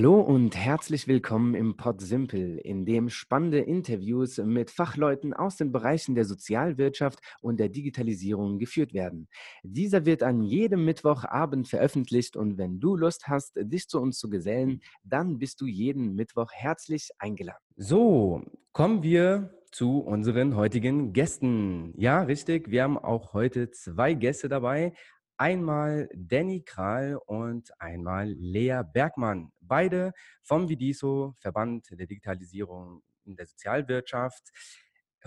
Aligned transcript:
Hallo 0.00 0.18
und 0.18 0.56
herzlich 0.56 1.08
willkommen 1.08 1.54
im 1.54 1.76
Pod 1.76 2.00
Simple, 2.00 2.58
in 2.60 2.86
dem 2.86 3.10
spannende 3.10 3.58
Interviews 3.58 4.38
mit 4.38 4.70
Fachleuten 4.70 5.34
aus 5.34 5.56
den 5.56 5.72
Bereichen 5.72 6.14
der 6.14 6.24
Sozialwirtschaft 6.24 7.18
und 7.42 7.60
der 7.60 7.68
Digitalisierung 7.68 8.58
geführt 8.58 8.94
werden. 8.94 9.28
Dieser 9.62 10.06
wird 10.06 10.22
an 10.22 10.42
jedem 10.42 10.86
Mittwochabend 10.86 11.68
veröffentlicht 11.68 12.34
und 12.38 12.56
wenn 12.56 12.80
du 12.80 12.96
Lust 12.96 13.28
hast, 13.28 13.58
dich 13.60 13.88
zu 13.88 14.00
uns 14.00 14.18
zu 14.18 14.30
gesellen, 14.30 14.80
dann 15.04 15.36
bist 15.36 15.60
du 15.60 15.66
jeden 15.66 16.14
Mittwoch 16.14 16.50
herzlich 16.50 17.10
eingeladen. 17.18 17.60
So, 17.76 18.42
kommen 18.72 19.02
wir 19.02 19.50
zu 19.70 19.98
unseren 19.98 20.56
heutigen 20.56 21.12
Gästen. 21.12 21.92
Ja, 21.98 22.22
richtig, 22.22 22.70
wir 22.70 22.84
haben 22.84 22.96
auch 22.96 23.34
heute 23.34 23.70
zwei 23.70 24.14
Gäste 24.14 24.48
dabei. 24.48 24.94
Einmal 25.40 26.10
Danny 26.14 26.60
Kral 26.60 27.16
und 27.16 27.70
einmal 27.80 28.28
Lea 28.28 28.82
Bergmann. 28.92 29.50
Beide 29.58 30.12
vom 30.42 30.68
Vidiso, 30.68 31.34
Verband 31.38 31.88
der 31.92 32.06
Digitalisierung 32.06 33.02
in 33.24 33.36
der 33.36 33.46
Sozialwirtschaft. 33.46 34.50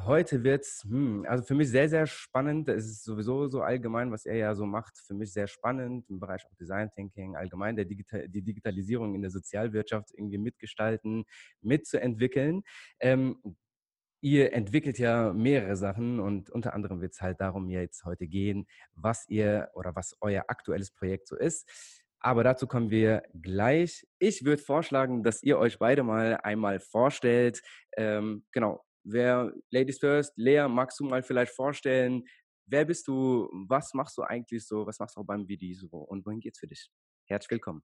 Heute 0.01 0.43
wird 0.43 0.65
es, 0.65 0.83
hm, 0.87 1.25
also 1.27 1.43
für 1.43 1.55
mich 1.55 1.71
sehr, 1.71 1.89
sehr 1.89 2.05
spannend. 2.05 2.69
Es 2.69 2.85
ist 2.85 3.03
sowieso 3.03 3.47
so 3.47 3.63
allgemein, 3.63 4.11
was 4.11 4.27
er 4.27 4.35
ja 4.35 4.53
so 4.53 4.67
macht, 4.67 4.99
für 4.99 5.15
mich 5.15 5.33
sehr 5.33 5.47
spannend 5.47 6.07
im 6.11 6.19
Bereich 6.19 6.45
auch 6.45 6.53
Design 6.59 6.91
Thinking, 6.91 7.35
allgemein 7.35 7.75
der 7.75 7.85
Digital 7.85 8.29
die 8.29 8.43
Digitalisierung 8.43 9.15
in 9.15 9.23
der 9.23 9.31
Sozialwirtschaft 9.31 10.11
irgendwie 10.13 10.37
mitgestalten, 10.37 11.25
mitzuentwickeln. 11.61 12.61
Ähm, 12.99 13.55
Ihr 14.23 14.53
entwickelt 14.53 14.99
ja 14.99 15.33
mehrere 15.33 15.75
Sachen 15.75 16.21
und 16.21 16.49
unter 16.49 16.73
anderem 16.73 17.01
wird 17.01 17.11
es 17.11 17.21
halt 17.21 17.41
darum 17.41 17.69
jetzt 17.69 18.05
heute 18.05 18.25
gehen, 18.25 18.65
was 18.95 19.27
ihr 19.27 19.69
oder 19.73 19.97
was 19.97 20.15
euer 20.21 20.45
aktuelles 20.47 20.91
Projekt 20.91 21.27
so 21.27 21.35
ist. 21.35 21.69
Aber 22.21 22.45
dazu 22.45 22.65
kommen 22.65 22.89
wir 22.89 23.23
gleich. 23.33 24.07
Ich 24.19 24.45
würde 24.45 24.61
vorschlagen, 24.61 25.23
dass 25.23 25.43
ihr 25.43 25.59
euch 25.59 25.77
beide 25.77 26.03
mal 26.03 26.37
einmal 26.37 26.79
vorstellt. 26.79 27.61
Ähm, 27.97 28.45
genau, 28.53 28.85
wer, 29.03 29.51
Ladies 29.71 29.99
First, 29.99 30.31
Lea, 30.37 30.69
magst 30.69 31.01
du 31.01 31.03
mal 31.03 31.21
vielleicht 31.21 31.51
vorstellen, 31.51 32.23
wer 32.65 32.85
bist 32.85 33.09
du, 33.09 33.49
was 33.67 33.93
machst 33.93 34.17
du 34.17 34.21
eigentlich 34.21 34.65
so, 34.65 34.87
was 34.87 34.99
machst 34.99 35.17
du 35.17 35.19
auch 35.19 35.25
beim 35.25 35.49
Video 35.49 35.75
so 35.77 35.97
und 35.97 36.25
wohin 36.25 36.39
geht's 36.39 36.59
für 36.59 36.67
dich? 36.67 36.89
Herzlich 37.25 37.51
willkommen. 37.51 37.83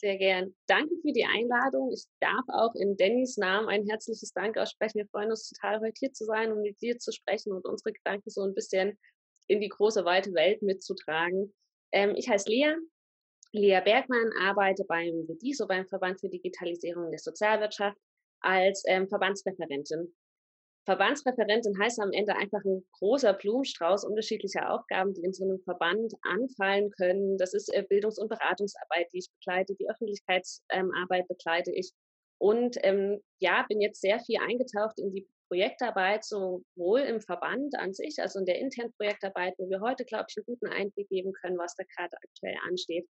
Sehr 0.00 0.16
gern. 0.16 0.54
Danke 0.66 0.94
für 1.02 1.12
die 1.12 1.26
Einladung. 1.26 1.92
Ich 1.92 2.06
darf 2.20 2.46
auch 2.48 2.74
in 2.74 2.96
Dannys 2.96 3.36
Namen 3.36 3.68
ein 3.68 3.86
herzliches 3.86 4.32
Dank 4.32 4.56
aussprechen. 4.56 4.96
Wir 4.96 5.06
freuen 5.08 5.28
uns 5.28 5.50
total, 5.50 5.78
heute 5.80 5.92
hier 5.98 6.10
zu 6.10 6.24
sein 6.24 6.50
und 6.50 6.62
mit 6.62 6.80
dir 6.80 6.98
zu 6.98 7.12
sprechen 7.12 7.52
und 7.52 7.66
unsere 7.66 7.92
Gedanken 7.92 8.30
so 8.30 8.40
ein 8.42 8.54
bisschen 8.54 8.98
in 9.46 9.60
die 9.60 9.68
große, 9.68 10.06
weite 10.06 10.32
Welt 10.32 10.62
mitzutragen. 10.62 11.54
Ähm, 11.92 12.14
ich 12.16 12.30
heiße 12.30 12.48
Lea, 12.48 12.76
Lea 13.52 13.82
Bergmann, 13.84 14.30
arbeite 14.40 14.84
beim 14.88 15.26
VDISO, 15.26 15.66
beim 15.66 15.86
Verband 15.86 16.18
für 16.18 16.30
Digitalisierung 16.30 17.10
der 17.10 17.18
Sozialwirtschaft, 17.18 17.98
als 18.40 18.82
ähm, 18.86 19.06
Verbandsreferentin. 19.06 20.14
Verbandsreferentin 20.90 21.78
heißt 21.78 22.00
am 22.00 22.10
Ende 22.10 22.34
einfach 22.34 22.64
ein 22.64 22.84
großer 22.98 23.34
Blumenstrauß 23.34 24.04
unterschiedlicher 24.04 24.72
Aufgaben, 24.72 25.14
die 25.14 25.22
in 25.22 25.32
so 25.32 25.44
einem 25.44 25.60
Verband 25.60 26.12
anfallen 26.22 26.90
können. 26.90 27.38
Das 27.38 27.54
ist 27.54 27.72
äh, 27.72 27.84
Bildungs- 27.88 28.18
und 28.18 28.28
Beratungsarbeit, 28.28 29.06
die 29.12 29.18
ich 29.18 29.30
begleite, 29.38 29.76
die 29.76 29.88
Öffentlichkeitsarbeit 29.88 31.28
begleite 31.28 31.70
ich. 31.72 31.92
Und 32.38 32.76
ähm, 32.82 33.20
ja, 33.38 33.64
bin 33.68 33.80
jetzt 33.80 34.00
sehr 34.00 34.18
viel 34.18 34.40
eingetaucht 34.40 34.98
in 34.98 35.12
die 35.12 35.28
Projektarbeit, 35.46 36.24
sowohl 36.24 37.00
im 37.00 37.20
Verband 37.20 37.76
an 37.78 37.94
sich, 37.94 38.16
also 38.18 38.40
in 38.40 38.46
der 38.46 38.58
internen 38.58 38.92
Projektarbeit, 38.94 39.54
wo 39.58 39.70
wir 39.70 39.80
heute, 39.80 40.04
glaube 40.04 40.26
ich, 40.28 40.36
einen 40.38 40.46
guten 40.46 40.66
Einblick 40.66 41.08
geben 41.08 41.32
können, 41.34 41.58
was 41.58 41.76
da 41.76 41.84
gerade 41.96 42.16
aktuell 42.16 42.56
ansteht, 42.66 43.08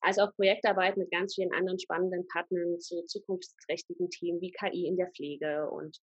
als 0.00 0.18
auch 0.18 0.34
Projektarbeit 0.34 0.96
mit 0.96 1.12
ganz 1.12 1.36
vielen 1.36 1.52
anderen 1.52 1.78
spannenden 1.78 2.26
Partnern 2.26 2.80
zu 2.80 3.04
zukunftsträchtigen 3.04 4.10
Themen 4.10 4.40
wie 4.40 4.50
KI 4.50 4.88
in 4.88 4.96
der 4.96 5.12
Pflege 5.12 5.70
und 5.70 6.00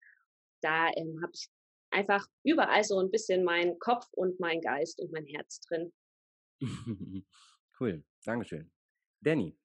da 0.66 0.90
ähm, 0.96 1.20
habe 1.22 1.32
ich 1.34 1.50
einfach 1.92 2.28
überall 2.44 2.84
so 2.84 3.00
ein 3.00 3.12
bisschen 3.12 3.44
meinen 3.44 3.78
Kopf 3.80 4.06
und 4.12 4.40
mein 4.40 4.62
Geist 4.62 5.00
und 5.00 5.12
mein 5.12 5.26
Herz 5.26 5.62
drin. 5.62 5.94
cool, 7.80 8.04
Dankeschön. 8.26 8.72
Danny. 9.22 9.58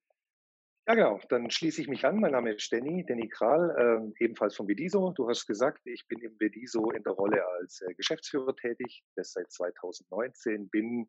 Ja, 0.87 0.95
genau. 0.95 1.19
Dann 1.29 1.49
schließe 1.49 1.81
ich 1.81 1.87
mich 1.87 2.05
an. 2.05 2.19
Mein 2.19 2.31
Name 2.31 2.53
ist 2.53 2.71
Danny, 2.71 3.05
Danny 3.07 3.29
Kral, 3.29 4.13
äh, 4.19 4.23
ebenfalls 4.23 4.55
vom 4.55 4.67
Vediso. 4.67 5.11
Du 5.11 5.27
hast 5.29 5.45
gesagt, 5.45 5.81
ich 5.85 6.07
bin 6.07 6.19
im 6.21 6.39
Vediso 6.39 6.91
in 6.91 7.03
der 7.03 7.13
Rolle 7.13 7.45
als 7.59 7.81
äh, 7.81 7.93
Geschäftsführer 7.93 8.55
tätig, 8.55 9.03
das 9.15 9.31
seit 9.33 9.51
2019 9.51 10.69
bin 10.69 11.07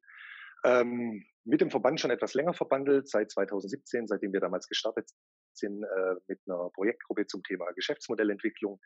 ähm, 0.64 1.24
mit 1.44 1.60
dem 1.60 1.70
Verband 1.70 2.00
schon 2.00 2.10
etwas 2.10 2.34
länger 2.34 2.54
verbandelt, 2.54 3.08
seit 3.08 3.30
2017, 3.30 4.06
seitdem 4.06 4.32
wir 4.32 4.40
damals 4.40 4.68
gestartet 4.68 5.10
sind 5.54 5.82
äh, 5.82 6.14
mit 6.28 6.40
einer 6.46 6.70
Projektgruppe 6.74 7.26
zum 7.26 7.42
Thema 7.42 7.72
Geschäftsmodellentwicklung. 7.72 8.80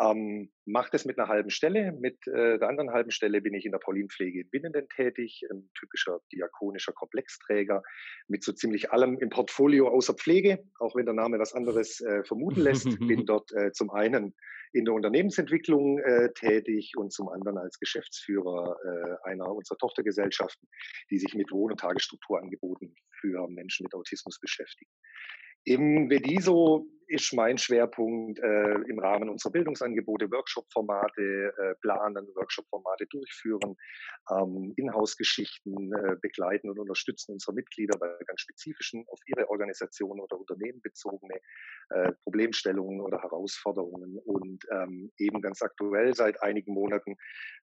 Ähm, 0.00 0.50
mache 0.64 0.90
das 0.92 1.04
mit 1.04 1.18
einer 1.18 1.28
halben 1.28 1.50
Stelle. 1.50 1.92
Mit 1.92 2.26
äh, 2.28 2.58
der 2.58 2.68
anderen 2.68 2.90
halben 2.90 3.10
Stelle 3.10 3.40
bin 3.40 3.54
ich 3.54 3.66
in 3.66 3.72
der 3.72 3.78
Paulinpflege 3.78 4.42
in 4.42 4.52
Winnenden 4.52 4.88
tätig, 4.88 5.42
ein 5.50 5.70
typischer 5.78 6.20
diakonischer 6.32 6.92
Komplexträger 6.92 7.82
mit 8.28 8.44
so 8.44 8.52
ziemlich 8.52 8.92
allem 8.92 9.18
im 9.18 9.28
Portfolio 9.28 9.88
außer 9.88 10.14
Pflege, 10.14 10.62
auch 10.78 10.94
wenn 10.94 11.06
der 11.06 11.14
Name 11.14 11.38
was 11.38 11.52
anderes 11.52 12.00
äh, 12.00 12.22
vermuten 12.22 12.60
lässt. 12.60 12.98
bin 13.00 13.26
dort 13.26 13.50
äh, 13.52 13.72
zum 13.72 13.90
einen 13.90 14.34
in 14.72 14.84
der 14.84 14.94
Unternehmensentwicklung 14.94 15.98
äh, 15.98 16.32
tätig 16.34 16.92
und 16.96 17.12
zum 17.12 17.28
anderen 17.28 17.58
als 17.58 17.78
Geschäftsführer 17.80 18.76
äh, 18.84 19.28
einer 19.28 19.50
unserer 19.50 19.78
Tochtergesellschaften, 19.78 20.68
die 21.10 21.18
sich 21.18 21.34
mit 21.34 21.50
Wohn- 21.50 21.72
und 21.72 21.80
Tagesstrukturangeboten 21.80 22.94
für 23.20 23.48
Menschen 23.48 23.84
mit 23.84 23.94
Autismus 23.94 24.38
beschäftigen. 24.38 24.90
Im 25.68 26.08
Vediso 26.08 26.86
ist 27.08 27.34
mein 27.34 27.58
Schwerpunkt 27.58 28.38
äh, 28.38 28.74
im 28.88 28.98
Rahmen 29.00 29.28
unserer 29.28 29.52
Bildungsangebote 29.52 30.30
Workshop-Formate 30.30 31.52
äh, 31.58 31.74
planen, 31.82 32.26
Workshop-Formate 32.34 33.06
durchführen, 33.08 33.76
ähm, 34.30 34.72
Inhouse-Geschichten 34.76 35.92
äh, 35.92 36.16
begleiten 36.22 36.70
und 36.70 36.78
unterstützen 36.78 37.32
unsere 37.32 37.52
Mitglieder 37.52 37.98
bei 37.98 38.08
ganz 38.26 38.40
spezifischen, 38.40 39.04
auf 39.08 39.20
ihre 39.26 39.50
Organisation 39.50 40.18
oder 40.20 40.38
Unternehmen 40.40 40.80
bezogene 40.80 41.38
äh, 41.90 42.12
Problemstellungen 42.22 43.02
oder 43.02 43.20
Herausforderungen. 43.20 44.18
Und 44.24 44.64
ähm, 44.70 45.12
eben 45.18 45.42
ganz 45.42 45.60
aktuell 45.60 46.14
seit 46.14 46.42
einigen 46.42 46.72
Monaten 46.72 47.14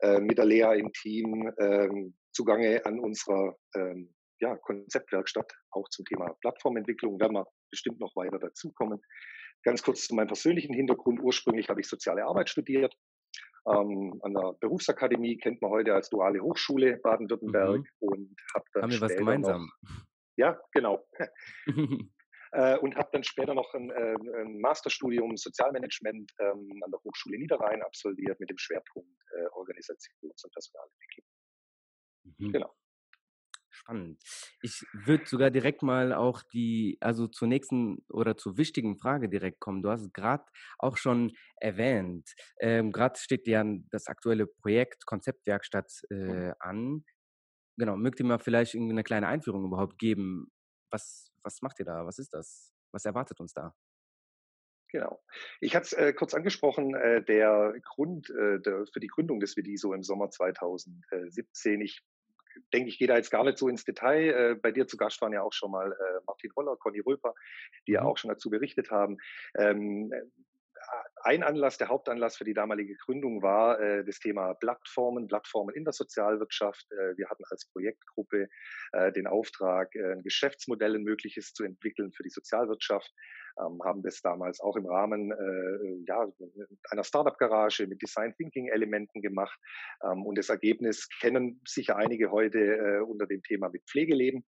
äh, 0.01 0.19
mit 0.19 0.37
der 0.37 0.45
Lea 0.45 0.77
im 0.77 0.93
Team 0.93 1.51
ähm, 1.57 2.15
zugange 2.33 2.85
an 2.85 2.99
unserer 2.99 3.57
ähm, 3.73 4.13
ja, 4.39 4.55
Konzeptwerkstatt, 4.57 5.51
auch 5.71 5.87
zum 5.89 6.05
Thema 6.05 6.35
Plattformentwicklung, 6.41 7.19
werden 7.19 7.33
wir 7.33 7.47
bestimmt 7.75 7.99
noch 7.99 8.15
weiter 8.15 8.39
dazukommen. 8.39 9.01
Ganz 9.63 9.83
kurz 9.83 10.07
zu 10.07 10.15
meinem 10.15 10.27
persönlichen 10.27 10.73
Hintergrund. 10.73 11.19
Ursprünglich 11.21 11.69
habe 11.69 11.81
ich 11.81 11.87
soziale 11.87 12.25
Arbeit 12.25 12.49
studiert. 12.49 12.95
Ähm, 13.67 14.19
an 14.21 14.33
der 14.33 14.53
Berufsakademie 14.59 15.37
kennt 15.37 15.61
man 15.61 15.71
heute 15.71 15.93
als 15.93 16.09
duale 16.09 16.39
Hochschule 16.39 16.97
Baden-Württemberg 16.97 17.79
mhm. 17.79 17.85
und 17.99 18.35
habe 18.53 18.65
dann 18.73 18.83
haben 18.83 18.91
wir 18.91 19.01
was 19.01 19.15
gemeinsam. 19.15 19.71
Noch, 19.81 19.95
ja, 20.37 20.59
genau. 20.71 21.05
äh, 22.51 22.77
und 22.77 22.95
habe 22.95 23.09
dann 23.11 23.23
später 23.23 23.55
noch 23.55 23.73
ein, 23.73 23.89
äh, 23.89 24.15
ein 24.41 24.59
Masterstudium 24.61 25.35
Sozialmanagement 25.35 26.31
ähm, 26.39 26.81
an 26.83 26.91
der 26.91 26.99
Hochschule 27.03 27.39
Niederrhein 27.39 27.81
absolviert 27.81 28.39
mit 28.39 28.51
dem 28.51 28.57
Schwerpunkt 28.57 29.09
äh, 29.35 29.47
Organisations- 29.47 30.43
und 30.43 30.53
Personalentwicklung. 30.53 31.25
Mhm. 32.37 32.51
Genau 32.51 32.75
spannend. 33.75 34.21
Ich 34.61 34.85
würde 34.93 35.25
sogar 35.25 35.51
direkt 35.51 35.83
mal 35.83 36.13
auch 36.13 36.41
die, 36.43 36.97
also 37.01 37.27
zur 37.27 37.47
nächsten 37.47 38.05
oder 38.09 38.37
zur 38.37 38.57
wichtigen 38.57 38.97
Frage 38.97 39.29
direkt 39.29 39.59
kommen. 39.59 39.81
Du 39.81 39.89
hast 39.89 40.01
es 40.01 40.13
gerade 40.13 40.43
auch 40.79 40.97
schon 40.97 41.33
erwähnt. 41.57 42.33
Ähm, 42.59 42.91
gerade 42.91 43.19
steht 43.19 43.47
ja 43.47 43.63
das 43.91 44.07
aktuelle 44.07 44.47
Projekt 44.47 45.05
Konzeptwerkstatt 45.05 45.91
äh, 46.09 46.53
an. 46.59 47.03
Genau, 47.77 47.97
mögt 47.97 48.19
ihr 48.19 48.25
mal 48.25 48.39
vielleicht 48.39 48.73
irgendwie 48.73 48.93
eine 48.93 49.03
kleine 49.03 49.27
Einführung 49.27 49.65
überhaupt 49.65 49.97
geben? 49.97 50.51
Was, 50.91 51.31
was 51.43 51.61
macht 51.61 51.79
ihr 51.79 51.85
da? 51.85 52.05
Was 52.05 52.19
ist 52.19 52.33
das? 52.33 52.71
Was 52.91 53.05
erwartet 53.05 53.39
uns 53.39 53.53
da? 53.53 53.73
Genau. 54.95 55.21
Ich 55.59 55.75
hatte 55.75 55.87
es 55.87 55.93
äh, 55.93 56.13
kurz 56.13 56.33
angesprochen, 56.33 56.95
äh, 56.95 57.21
der 57.21 57.73
Grund 57.83 58.29
äh, 58.29 58.61
der, 58.61 58.85
für 58.93 59.01
die 59.01 59.07
Gründung 59.07 59.41
des 59.41 59.57
WDISO 59.57 59.93
im 59.93 60.03
Sommer 60.03 60.29
2017. 60.29 61.81
Ich 61.81 62.01
denke, 62.73 62.89
ich 62.89 62.97
gehe 62.97 63.07
da 63.07 63.15
jetzt 63.15 63.31
gar 63.31 63.43
nicht 63.43 63.57
so 63.57 63.67
ins 63.67 63.85
Detail. 63.85 64.29
Äh, 64.29 64.55
bei 64.55 64.71
dir 64.71 64.87
zu 64.87 64.97
Gast 64.97 65.21
waren 65.21 65.33
ja 65.33 65.41
auch 65.41 65.53
schon 65.53 65.71
mal 65.71 65.91
äh, 65.91 66.21
Martin 66.25 66.51
Holler, 66.55 66.75
Conny 66.77 66.99
Röper, 66.99 67.33
die 67.87 67.93
ja 67.93 68.01
mhm. 68.01 68.07
auch 68.07 68.17
schon 68.17 68.29
dazu 68.29 68.49
berichtet 68.49 68.91
haben. 68.91 69.17
Ähm, 69.57 70.11
ein 71.25 71.41
Anlass, 71.41 71.79
der 71.79 71.89
Hauptanlass 71.89 72.37
für 72.37 72.43
die 72.43 72.53
damalige 72.53 72.95
Gründung 72.95 73.41
war 73.41 73.79
äh, 73.79 74.05
das 74.05 74.19
Thema 74.19 74.53
Plattformen, 74.53 75.27
Plattformen 75.27 75.73
in 75.75 75.83
der 75.83 75.91
Sozialwirtschaft. 75.91 76.85
Äh, 76.91 77.17
wir 77.17 77.27
hatten 77.29 77.43
als 77.49 77.67
Projektgruppe 77.71 78.47
äh, 78.91 79.11
den 79.11 79.25
Auftrag, 79.25 79.93
äh, 79.95 80.13
ein 80.13 80.21
Geschäftsmodell, 80.21 80.95
ein 80.95 81.03
mögliches 81.03 81.51
zu 81.53 81.63
entwickeln 81.63 82.11
für 82.13 82.21
die 82.21 82.29
Sozialwirtschaft, 82.29 83.11
ähm, 83.59 83.81
haben 83.83 84.03
das 84.03 84.21
damals 84.21 84.59
auch 84.61 84.75
im 84.75 84.85
Rahmen 84.85 85.31
äh, 85.31 86.03
ja, 86.07 86.31
einer 86.91 87.03
Startup-Garage 87.03 87.87
mit 87.87 88.03
Design 88.03 88.35
Thinking-Elementen 88.37 89.23
gemacht. 89.23 89.59
Ähm, 90.03 90.23
und 90.27 90.37
das 90.37 90.49
Ergebnis 90.49 91.09
kennen 91.21 91.59
sicher 91.65 91.95
einige 91.95 92.29
heute 92.29 92.59
äh, 92.59 92.99
unter 92.99 93.25
dem 93.25 93.41
Thema 93.41 93.69
mit 93.69 93.83
Pflegeleben, 93.89 94.45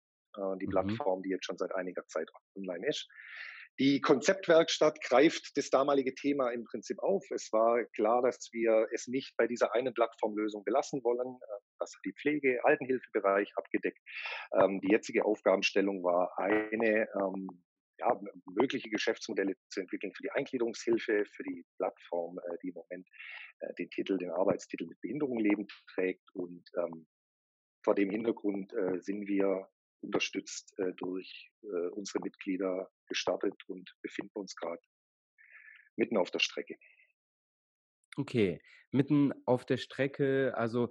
die 0.62 0.65
mhm. 0.65 0.71
Plattform, 0.71 1.24
die 1.24 1.29
jetzt 1.29 1.45
schon 1.45 1.57
seit 1.57 1.75
einiger 1.75 2.07
Zeit 2.07 2.29
online 2.56 2.88
ist. 2.88 3.09
Die 3.79 4.01
Konzeptwerkstatt 4.01 5.01
greift 5.01 5.56
das 5.56 5.69
damalige 5.69 6.13
Thema 6.13 6.51
im 6.51 6.65
Prinzip 6.65 7.00
auf. 7.00 7.23
Es 7.31 7.51
war 7.51 7.83
klar, 7.95 8.21
dass 8.21 8.50
wir 8.51 8.88
es 8.94 9.07
nicht 9.07 9.35
bei 9.38 9.47
dieser 9.47 9.73
einen 9.73 9.94
Plattformlösung 9.94 10.63
belassen 10.63 11.03
wollen. 11.03 11.39
Das 11.79 11.94
hat 11.95 12.01
die 12.06 12.13
Pflege, 12.13 12.63
Altenhilfebereich 12.63 13.51
abgedeckt. 13.56 14.00
Ähm, 14.59 14.81
die 14.81 14.91
jetzige 14.91 15.25
Aufgabenstellung 15.25 16.03
war 16.03 16.38
eine, 16.38 17.07
ähm, 17.19 17.63
ja, 17.97 18.19
mögliche 18.45 18.89
Geschäftsmodelle 18.89 19.56
zu 19.69 19.79
entwickeln 19.79 20.13
für 20.13 20.24
die 20.24 20.31
Eingliederungshilfe, 20.31 21.25
für 21.25 21.44
die 21.44 21.65
Plattform, 21.77 22.39
äh, 22.39 22.57
die 22.63 22.69
im 22.69 22.75
Moment 22.75 23.07
äh, 23.59 23.74
den 23.75 23.89
Titel, 23.89 24.17
den 24.17 24.31
Arbeitstitel 24.31 24.85
mit 24.85 25.00
Behinderung 25.01 25.39
leben 25.39 25.67
trägt. 25.94 26.27
Und 26.33 26.63
ähm, 26.77 27.07
vor 27.83 27.95
dem 27.95 28.09
Hintergrund 28.09 28.74
äh, 28.74 29.00
sind 29.00 29.27
wir 29.27 29.67
unterstützt 30.01 30.77
äh, 30.80 30.94
durch 30.94 31.51
äh, 31.63 31.88
unsere 31.89 32.19
Mitglieder 32.19 32.89
gestartet 33.07 33.56
und 33.68 33.95
befinden 34.01 34.31
uns 34.33 34.56
gerade 34.56 34.81
mitten 35.95 36.18
auf 36.18 36.31
der 36.31 36.39
Strecke. 36.39 36.77
Okay, 38.18 38.62
mitten 38.92 39.33
auf 39.45 39.65
der 39.65 39.77
Strecke, 39.77 40.53
also 40.56 40.89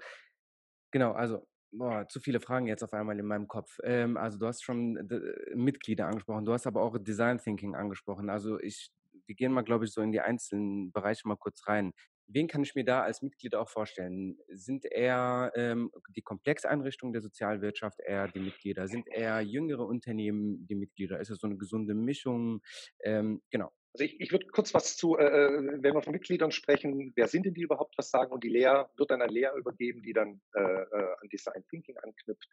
genau, 0.91 1.12
also 1.12 1.47
boah, 1.73 2.09
zu 2.09 2.21
viele 2.21 2.41
Fragen 2.41 2.67
jetzt 2.67 2.83
auf 2.83 2.93
einmal 2.93 3.19
in 3.19 3.27
meinem 3.27 3.49
Kopf. 3.49 3.79
Ähm, 3.85 4.17
also 4.17 4.39
du 4.39 4.47
hast 4.47 4.62
schon 4.62 4.97
äh, 4.97 5.55
Mitglieder 5.55 6.07
angesprochen, 6.07 6.45
du 6.45 6.53
hast 6.53 6.67
aber 6.67 6.83
auch 6.83 6.97
Design 6.99 7.39
Thinking 7.39 7.75
angesprochen. 7.75 8.31
Also 8.31 8.59
ich, 8.59 8.91
wir 9.27 9.35
gehen 9.35 9.53
mal, 9.53 9.62
glaube 9.62 9.85
ich, 9.85 9.93
so 9.93 10.01
in 10.01 10.12
die 10.12 10.21
einzelnen 10.21 10.93
Bereiche 10.93 11.29
mal 11.29 11.37
kurz 11.37 11.67
rein. 11.67 11.93
Wen 12.32 12.47
kann 12.47 12.62
ich 12.62 12.75
mir 12.75 12.85
da 12.85 13.03
als 13.03 13.23
Mitglied 13.23 13.55
auch 13.56 13.69
vorstellen? 13.69 14.38
Sind 14.49 14.85
eher 14.85 15.53
ähm, 15.56 15.91
die 16.15 16.23
Komplexeinrichtungen 16.23 17.12
der 17.12 17.23
Sozialwirtschaft 17.23 17.99
eher 18.00 18.29
die 18.29 18.41
Mitglieder? 18.41 18.87
Sind 18.87 19.09
eher 19.09 19.41
jüngere 19.41 19.85
Unternehmen 19.85 20.67
die 20.67 20.77
Mitglieder? 20.77 21.19
Ist 21.21 21.31
es 21.31 21.41
so 21.41 21.49
eine 21.49 21.56
gesunde 21.56 21.94
Mischung? 21.94 22.62
Ähm, 23.03 23.43
genau. 23.50 23.73
Also 23.94 24.05
ich, 24.05 24.21
ich 24.21 24.31
würde 24.31 24.47
kurz 24.47 24.73
was 24.73 24.97
zu, 24.97 25.17
äh, 25.17 25.25
äh, 25.25 25.82
wenn 25.82 25.94
wir 25.94 26.03
von 26.03 26.12
Mitgliedern 26.12 26.53
sprechen, 26.53 27.12
wer 27.17 27.27
sind 27.27 27.47
denn 27.47 27.55
die 27.55 27.62
überhaupt 27.62 27.99
was 27.99 28.11
sagen? 28.11 28.33
Und 28.33 28.44
die 28.44 28.49
Lea 28.49 28.85
wird 28.97 29.11
dann 29.11 29.23
an 29.23 29.31
Lea 29.31 29.49
übergeben, 29.56 30.03
die 30.03 30.12
dann 30.12 30.41
äh, 30.55 30.61
äh 30.61 31.15
an 31.21 31.29
Design 31.33 31.65
Thinking 31.69 31.97
anknüpft. 31.99 32.49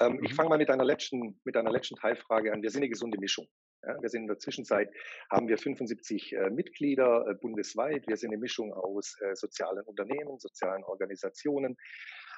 Ähm, 0.00 0.14
mhm. 0.14 0.24
Ich 0.24 0.34
fange 0.34 0.48
mal 0.48 0.58
mit 0.58 0.70
einer 0.70 0.84
letzten, 0.84 1.38
mit 1.44 1.56
einer 1.56 1.70
letzten 1.70 1.96
Teilfrage 1.96 2.52
an. 2.54 2.62
Wir 2.62 2.70
sind 2.70 2.80
eine 2.80 2.88
gesunde 2.88 3.18
Mischung. 3.18 3.46
Ja, 3.82 4.00
wir 4.02 4.08
sind 4.08 4.22
in 4.22 4.28
der 4.28 4.38
Zwischenzeit, 4.38 4.90
haben 5.30 5.48
wir 5.48 5.56
75 5.56 6.32
äh, 6.32 6.50
Mitglieder 6.50 7.26
äh, 7.28 7.34
bundesweit. 7.34 8.06
Wir 8.08 8.16
sind 8.16 8.30
eine 8.30 8.38
Mischung 8.38 8.72
aus 8.72 9.16
äh, 9.20 9.36
sozialen 9.36 9.84
Unternehmen, 9.84 10.38
sozialen 10.38 10.82
Organisationen, 10.82 11.76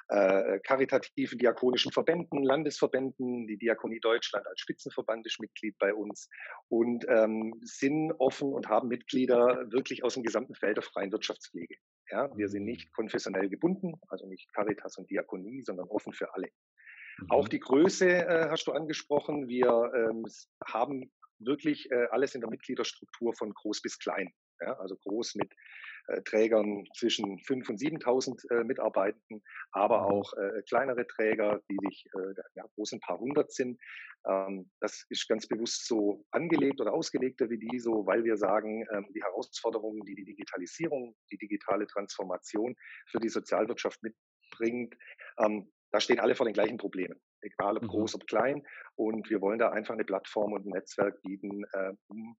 äh, 0.08 0.58
karitativen 0.60 1.38
diakonischen 1.38 1.92
Verbänden, 1.92 2.42
Landesverbänden. 2.42 3.46
Die 3.46 3.56
Diakonie 3.56 4.00
Deutschland 4.00 4.46
als 4.46 4.60
Spitzenverband 4.60 5.26
ist 5.26 5.40
Mitglied 5.40 5.78
bei 5.78 5.94
uns 5.94 6.28
und 6.68 7.06
ähm, 7.08 7.54
sind 7.62 8.12
offen 8.18 8.52
und 8.52 8.68
haben 8.68 8.88
Mitglieder 8.88 9.70
wirklich 9.70 10.04
aus 10.04 10.14
dem 10.14 10.22
gesamten 10.22 10.54
Feld 10.54 10.76
der 10.76 10.82
freien 10.82 11.12
Wirtschaftspflege. 11.12 11.76
Ja, 12.10 12.28
wir 12.36 12.48
sind 12.48 12.64
nicht 12.64 12.92
konfessionell 12.92 13.48
gebunden, 13.48 13.94
also 14.08 14.26
nicht 14.26 14.52
Caritas 14.52 14.98
und 14.98 15.08
Diakonie, 15.10 15.62
sondern 15.62 15.86
offen 15.88 16.12
für 16.12 16.34
alle. 16.34 16.48
Mhm. 17.20 17.30
Auch 17.30 17.48
die 17.48 17.60
Größe 17.60 18.08
äh, 18.08 18.48
hast 18.50 18.66
du 18.66 18.72
angesprochen. 18.72 19.48
Wir 19.48 19.92
ähm, 19.94 20.26
haben 20.66 21.12
wirklich 21.40 21.90
äh, 21.90 22.06
alles 22.10 22.34
in 22.34 22.40
der 22.40 22.50
Mitgliederstruktur 22.50 23.34
von 23.34 23.52
groß 23.52 23.82
bis 23.82 23.98
klein. 23.98 24.32
Ja, 24.60 24.78
also 24.78 24.96
groß 24.96 25.36
mit 25.36 25.52
äh, 26.08 26.20
Trägern 26.22 26.84
zwischen 26.94 27.38
5.000 27.38 27.70
und 27.70 27.80
7.000 27.80 28.50
äh, 28.60 28.64
Mitarbeitenden, 28.64 29.42
aber 29.72 30.00
mhm. 30.00 30.04
auch 30.04 30.32
äh, 30.34 30.62
kleinere 30.68 31.06
Träger, 31.06 31.62
die 31.70 31.78
sich 31.88 32.06
äh, 32.14 32.34
ja, 32.54 32.64
groß 32.74 32.92
ein 32.92 33.00
paar 33.00 33.18
hundert 33.18 33.52
sind. 33.52 33.80
Ähm, 34.26 34.70
das 34.80 35.06
ist 35.08 35.28
ganz 35.28 35.46
bewusst 35.46 35.86
so 35.86 36.26
angelegt 36.30 36.80
oder 36.80 36.92
ausgelegt, 36.92 37.40
wie 37.48 37.58
die 37.58 37.78
so, 37.78 38.06
weil 38.06 38.24
wir 38.24 38.36
sagen, 38.36 38.86
ähm, 38.92 39.06
die 39.14 39.22
Herausforderungen, 39.22 40.04
die 40.04 40.14
die 40.14 40.26
Digitalisierung, 40.26 41.16
die 41.32 41.38
digitale 41.38 41.86
Transformation 41.86 42.76
für 43.10 43.18
die 43.18 43.30
Sozialwirtschaft 43.30 44.02
mitbringt, 44.02 44.94
ähm, 45.38 45.72
da 45.90 46.00
stehen 46.00 46.20
alle 46.20 46.34
vor 46.34 46.44
den 46.44 46.54
gleichen 46.54 46.76
Problemen 46.76 47.18
egal 47.42 47.76
ob 47.76 47.84
mhm. 47.84 47.88
groß, 47.88 48.14
ob 48.14 48.26
klein. 48.26 48.66
Und 48.96 49.30
wir 49.30 49.40
wollen 49.40 49.58
da 49.58 49.70
einfach 49.70 49.94
eine 49.94 50.04
Plattform 50.04 50.52
und 50.52 50.66
ein 50.66 50.70
Netzwerk 50.70 51.20
bieten, 51.22 51.64
äh, 51.72 51.92
um 52.08 52.36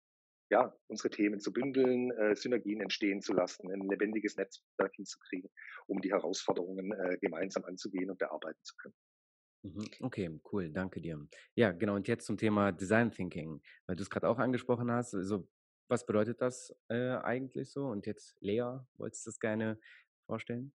ja, 0.52 0.76
unsere 0.88 1.10
Themen 1.10 1.40
zu 1.40 1.54
bündeln, 1.54 2.12
äh, 2.12 2.36
Synergien 2.36 2.82
entstehen 2.82 3.22
zu 3.22 3.34
lassen, 3.34 3.72
ein 3.72 3.88
lebendiges 3.88 4.36
Netzwerk 4.36 4.94
hinzukriegen, 4.96 5.50
um 5.88 6.02
die 6.02 6.12
Herausforderungen 6.12 6.92
äh, 6.92 7.18
gemeinsam 7.22 7.64
anzugehen 7.64 8.12
und 8.12 8.20
bearbeiten 8.20 8.60
zu 8.62 8.76
können. 8.76 8.96
Mhm. 9.64 9.86
Okay, 10.02 10.40
cool, 10.52 10.70
danke 10.70 11.02
dir. 11.02 11.26
Ja, 11.56 11.72
genau, 11.72 11.96
und 11.96 12.08
jetzt 12.08 12.26
zum 12.26 12.38
Thema 12.38 12.72
Design 12.72 13.12
Thinking, 13.12 13.62
weil 13.88 13.96
du 13.96 14.04
es 14.04 14.10
gerade 14.10 14.28
auch 14.28 14.40
angesprochen 14.40 14.92
hast. 14.92 15.14
Also, 15.14 15.48
was 15.88 16.06
bedeutet 16.06 16.42
das 16.42 16.76
äh, 16.90 17.16
eigentlich 17.18 17.72
so? 17.72 17.86
Und 17.86 18.06
jetzt, 18.06 18.36
Lea, 18.42 18.80
wolltest 18.96 19.26
du 19.26 19.30
das 19.30 19.40
gerne 19.40 19.80
vorstellen? 20.26 20.74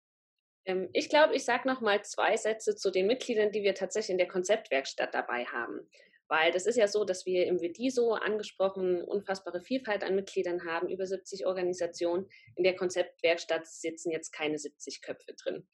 Ähm, 0.66 0.90
ich 0.94 1.10
glaube, 1.10 1.36
ich 1.36 1.46
sage 1.46 1.68
noch 1.68 1.82
mal 1.82 2.04
zwei 2.04 2.38
Sätze 2.38 2.76
zu 2.76 2.92
den 2.92 3.08
Mitgliedern, 3.08 3.52
die 3.52 3.64
wir 3.64 3.76
tatsächlich 3.76 4.12
in 4.12 4.18
der 4.18 4.28
Konzeptwerkstatt 4.28 5.14
dabei 5.14 5.46
haben. 5.46 5.88
Weil 6.28 6.52
das 6.52 6.66
ist 6.66 6.76
ja 6.76 6.88
so, 6.88 7.06
dass 7.06 7.28
wir 7.28 7.46
im 7.46 7.62
WDISO 7.62 8.14
angesprochen 8.14 9.04
unfassbare 9.04 9.62
Vielfalt 9.62 10.04
an 10.04 10.16
Mitgliedern 10.16 10.66
haben, 10.66 10.90
über 10.90 11.06
70 11.06 11.46
Organisationen. 11.46 12.28
In 12.56 12.64
der 12.64 12.76
Konzeptwerkstatt 12.76 13.68
sitzen 13.68 14.10
jetzt 14.10 14.32
keine 14.32 14.58
70 14.58 15.04
Köpfe 15.04 15.34
drin. 15.34 15.68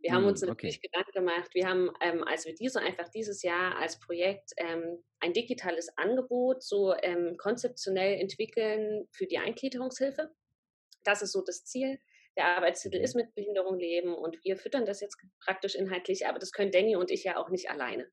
Wir 0.00 0.12
haben 0.12 0.26
uns 0.26 0.42
hm, 0.42 0.50
natürlich 0.50 0.76
okay. 0.76 0.88
Gedanken 0.88 1.12
gemacht. 1.12 1.54
Wir 1.54 1.66
haben 1.66 1.90
ähm, 2.02 2.22
als 2.24 2.44
WDISO 2.44 2.78
einfach 2.78 3.08
dieses 3.08 3.42
Jahr 3.42 3.78
als 3.78 3.98
Projekt 3.98 4.50
ähm, 4.58 5.02
ein 5.20 5.32
digitales 5.32 5.96
Angebot 5.96 6.62
so 6.62 6.94
ähm, 7.02 7.38
konzeptionell 7.38 8.20
entwickeln 8.20 9.08
für 9.12 9.24
die 9.24 9.38
Eingliederungshilfe. 9.38 10.30
Das 11.04 11.22
ist 11.22 11.32
so 11.32 11.42
das 11.42 11.64
Ziel 11.64 11.98
der 12.36 12.56
Arbeitstitel 12.56 12.98
mhm. 12.98 13.04
ist 13.04 13.14
mit 13.14 13.34
Behinderung 13.34 13.78
leben 13.78 14.14
und 14.14 14.42
wir 14.42 14.56
füttern 14.56 14.86
das 14.86 15.00
jetzt 15.00 15.16
praktisch 15.44 15.74
inhaltlich, 15.74 16.26
aber 16.26 16.38
das 16.38 16.52
können 16.52 16.72
Danny 16.72 16.96
und 16.96 17.10
ich 17.10 17.24
ja 17.24 17.36
auch 17.36 17.48
nicht 17.48 17.70
alleine. 17.70 18.08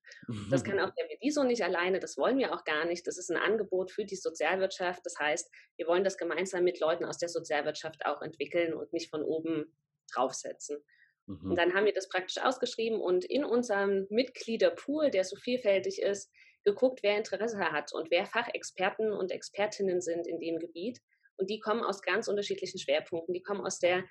Das 0.50 0.64
kann 0.64 0.80
auch 0.80 0.92
der 0.92 1.08
Mediso 1.08 1.44
nicht 1.44 1.64
alleine, 1.64 2.00
das 2.00 2.18
wollen 2.18 2.38
wir 2.38 2.54
auch 2.54 2.64
gar 2.64 2.86
nicht. 2.86 3.08
Das 3.08 3.18
ist 3.18 3.32
ein 3.32 3.38
Angebot 3.38 3.92
für 3.92 4.06
die 4.06 4.16
Sozialwirtschaft. 4.16 5.02
Das 5.06 5.16
heißt, 5.20 5.50
wir 5.78 5.88
wollen 5.88 6.04
das 6.04 6.18
gemeinsam 6.18 6.64
mit 6.64 6.80
Leuten 6.80 7.06
aus 7.06 7.18
der 7.18 7.30
Sozialwirtschaft 7.30 8.06
auch 8.06 8.22
entwickeln 8.22 8.74
und 8.74 8.94
nicht 8.94 9.10
von 9.10 9.24
oben 9.24 9.76
draufsetzen. 10.14 10.84
Und 11.28 11.44
mhm. 11.44 11.56
dann 11.56 11.74
haben 11.74 11.86
wir 11.86 11.94
das 11.94 12.10
praktisch 12.10 12.44
ausgeschrieben 12.44 13.00
und 13.00 13.26
in 13.26 13.44
unserem 13.44 14.08
Mitgliederpool, 14.10 15.12
der 15.12 15.24
so 15.24 15.36
vielfältig 15.36 16.02
ist, 16.02 16.32
geguckt, 16.64 17.00
wer 17.02 17.18
Interesse 17.18 17.60
hat 17.60 17.94
und 17.94 18.12
wer 18.12 18.26
Fachexperten 18.26 19.12
und 19.12 19.32
Expertinnen 19.32 20.02
sind 20.02 20.28
in 20.28 20.40
dem 20.40 20.60
Gebiet 20.60 21.00
und 21.38 21.50
die 21.50 21.60
kommen 21.60 21.84
aus 21.84 22.02
ganz 22.02 22.28
unterschiedlichen 22.28 22.80
Schwerpunkten. 22.80 23.34
Die 23.34 23.42
kommen 23.42 23.66
aus 23.66 23.80
der 23.80 24.04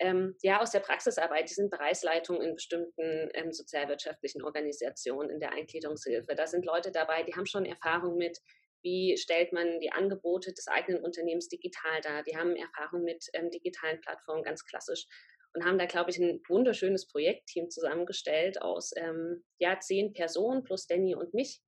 ähm, 0.00 0.36
ja, 0.42 0.60
aus 0.60 0.70
der 0.70 0.80
Praxisarbeit, 0.80 1.50
die 1.50 1.54
sind 1.54 1.70
Bereichsleitungen 1.70 2.42
in 2.42 2.54
bestimmten 2.54 3.30
ähm, 3.34 3.52
sozialwirtschaftlichen 3.52 4.42
Organisationen, 4.42 5.30
in 5.30 5.40
der 5.40 5.52
Eingliederungshilfe. 5.52 6.34
Da 6.34 6.46
sind 6.46 6.64
Leute 6.64 6.92
dabei, 6.92 7.24
die 7.24 7.34
haben 7.34 7.46
schon 7.46 7.66
Erfahrung 7.66 8.16
mit, 8.16 8.38
wie 8.82 9.16
stellt 9.16 9.52
man 9.52 9.80
die 9.80 9.90
Angebote 9.90 10.52
des 10.52 10.68
eigenen 10.68 11.02
Unternehmens 11.02 11.48
digital 11.48 12.00
dar. 12.02 12.22
Die 12.22 12.36
haben 12.36 12.54
Erfahrung 12.54 13.02
mit 13.02 13.24
ähm, 13.32 13.50
digitalen 13.50 14.00
Plattformen, 14.00 14.44
ganz 14.44 14.64
klassisch. 14.64 15.06
Und 15.54 15.64
haben 15.64 15.78
da, 15.78 15.86
glaube 15.86 16.10
ich, 16.10 16.18
ein 16.18 16.40
wunderschönes 16.46 17.08
Projektteam 17.08 17.70
zusammengestellt 17.70 18.62
aus 18.62 18.92
ähm, 18.96 19.44
ja, 19.58 19.80
zehn 19.80 20.12
Personen 20.12 20.62
plus 20.62 20.86
Danny 20.86 21.16
und 21.16 21.34
mich. 21.34 21.60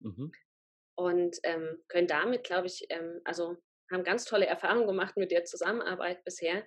Mhm. 0.00 0.32
Und 0.94 1.38
ähm, 1.44 1.78
können 1.88 2.08
damit, 2.08 2.44
glaube 2.44 2.66
ich, 2.66 2.84
ähm, 2.90 3.20
also 3.24 3.56
haben 3.90 4.04
ganz 4.04 4.24
tolle 4.24 4.46
Erfahrungen 4.46 4.86
gemacht 4.86 5.16
mit 5.16 5.30
der 5.30 5.44
Zusammenarbeit 5.44 6.24
bisher. 6.24 6.64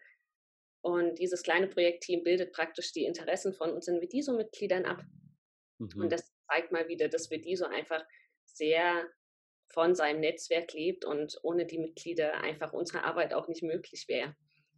Und 0.81 1.17
dieses 1.17 1.41
kleine 1.41 1.67
Projektteam 1.67 2.23
bildet 2.23 2.53
praktisch 2.53 2.91
die 2.91 3.05
Interessen 3.05 3.53
von 3.53 3.71
unseren 3.71 4.01
Vidiso-Mitgliedern 4.01 4.85
ab. 4.85 5.03
Mhm. 5.79 6.01
Und 6.01 6.11
das 6.11 6.31
zeigt 6.47 6.71
mal 6.71 6.87
wieder, 6.87 7.07
dass 7.07 7.31
Vidiso 7.31 7.65
einfach 7.65 8.03
sehr 8.45 9.07
von 9.67 9.95
seinem 9.95 10.19
Netzwerk 10.19 10.73
lebt 10.73 11.05
und 11.05 11.39
ohne 11.41 11.65
die 11.65 11.79
Mitglieder 11.79 12.35
einfach 12.35 12.71
unsere 12.73 13.03
Arbeit 13.03 13.33
auch 13.33 13.47
nicht 13.47 13.63
möglich 13.63 14.05
wäre. 14.07 14.35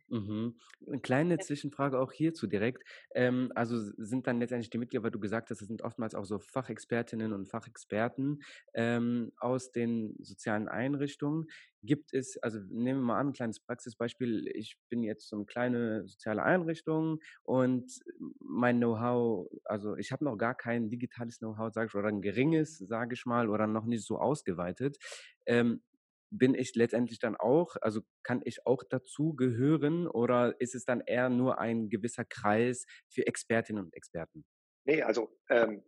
Mhm. 0.09 0.55
Eine 0.87 0.99
kleine 1.01 1.39
Zwischenfrage 1.39 1.99
auch 1.99 2.13
hierzu 2.13 2.47
direkt. 2.47 2.83
Ähm, 3.13 3.51
also 3.55 3.77
sind 3.77 4.25
dann 4.25 4.39
letztendlich 4.39 4.69
die 4.69 4.77
Mitglieder, 4.77 5.03
weil 5.03 5.11
du 5.11 5.19
gesagt 5.19 5.49
hast, 5.49 5.61
es 5.61 5.67
sind 5.67 5.81
oftmals 5.81 6.15
auch 6.15 6.23
so 6.23 6.39
Fachexpertinnen 6.39 7.33
und 7.33 7.49
Fachexperten 7.49 8.41
ähm, 8.73 9.33
aus 9.37 9.71
den 9.73 10.15
sozialen 10.19 10.69
Einrichtungen. 10.69 11.47
Gibt 11.83 12.13
es, 12.13 12.37
also 12.41 12.59
nehmen 12.69 13.01
wir 13.01 13.05
mal 13.07 13.19
an, 13.19 13.27
ein 13.27 13.33
kleines 13.33 13.59
Praxisbeispiel. 13.59 14.47
Ich 14.55 14.77
bin 14.89 15.03
jetzt 15.03 15.27
so 15.27 15.35
eine 15.35 15.45
kleine 15.45 16.07
soziale 16.07 16.41
Einrichtung 16.41 17.19
und 17.43 17.91
mein 18.39 18.77
Know-how, 18.77 19.49
also 19.65 19.97
ich 19.97 20.13
habe 20.13 20.23
noch 20.23 20.37
gar 20.37 20.55
kein 20.55 20.89
digitales 20.89 21.39
Know-how, 21.39 21.73
sage 21.73 21.87
ich, 21.87 21.95
oder 21.95 22.07
ein 22.07 22.21
geringes, 22.21 22.77
sage 22.77 23.13
ich 23.13 23.25
mal, 23.25 23.49
oder 23.49 23.67
noch 23.67 23.85
nicht 23.85 24.05
so 24.05 24.19
ausgeweitet. 24.19 24.97
Ähm, 25.45 25.81
bin 26.29 26.53
ich 26.53 26.75
letztendlich 26.75 27.19
dann 27.19 27.35
auch, 27.35 27.75
also 27.81 28.01
kann 28.23 28.41
ich 28.43 28.65
auch 28.65 28.83
dazu 28.89 29.33
gehören 29.35 30.07
oder 30.07 30.59
ist 30.59 30.75
es 30.75 30.85
dann 30.85 31.01
eher 31.01 31.29
nur 31.29 31.59
ein 31.59 31.89
gewisser 31.89 32.25
Kreis 32.25 32.85
für 33.09 33.25
Expertinnen 33.27 33.85
und 33.85 33.93
Experten? 33.93 34.45
Nee, 34.87 35.01
also 35.01 35.29
ähm, 35.49 35.83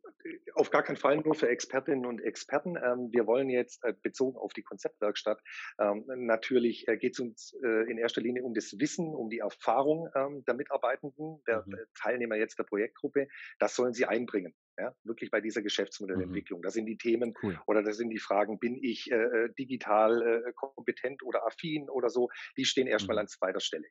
auf 0.56 0.72
gar 0.72 0.84
keinen 0.84 0.98
Fall 0.98 1.16
nur 1.18 1.34
für 1.34 1.48
Expertinnen 1.48 2.06
und 2.06 2.20
Experten. 2.20 2.76
Ähm, 2.76 3.10
wir 3.14 3.28
wollen 3.28 3.50
jetzt 3.50 3.82
äh, 3.86 3.94
bezogen 3.94 4.38
auf 4.38 4.52
die 4.52 4.62
Konzeptwerkstatt, 4.62 5.42
ähm, 5.80 6.04
natürlich 6.18 6.86
äh, 6.90 6.98
geht 6.98 7.14
es 7.14 7.20
uns 7.22 7.56
äh, 7.64 7.90
in 7.90 7.98
erster 7.98 8.20
Linie 8.20 8.44
um 8.44 8.54
das 8.54 8.78
Wissen, 8.78 9.16
um 9.16 9.30
die 9.30 9.40
Erfahrung 9.40 10.10
ähm, 10.16 10.44
der 10.46 10.54
Mitarbeitenden, 10.54 11.42
der 11.48 11.64
mhm. 11.66 11.78
Teilnehmer 11.98 12.36
jetzt 12.36 12.60
der 12.60 12.66
Projektgruppe. 12.66 13.30
Das 13.58 13.74
sollen 13.74 13.94
sie 13.94 14.06
einbringen. 14.06 14.54
Ja, 14.80 14.96
wirklich 15.04 15.30
bei 15.30 15.42
dieser 15.42 15.62
Geschäftsmodellentwicklung. 15.62 16.60
Mhm. 16.60 16.64
Das 16.64 16.74
sind 16.74 16.86
die 16.86 16.98
Themen 16.98 17.34
cool. 17.44 17.60
oder 17.68 17.84
das 17.84 17.98
sind 17.98 18.12
die 18.12 18.20
Fragen, 18.20 18.60
bin 18.60 18.82
ich 18.82 19.12
äh, 19.12 19.50
digital 19.58 20.22
äh, 20.22 20.54
kompetent 20.54 21.22
oder 21.24 21.46
affin 21.46 21.90
oder 21.90 22.10
so, 22.10 22.30
die 22.56 22.64
stehen 22.64 22.88
erstmal 22.88 23.16
mhm. 23.16 23.22
an 23.22 23.28
zweiter 23.28 23.60
Stelle. 23.60 23.88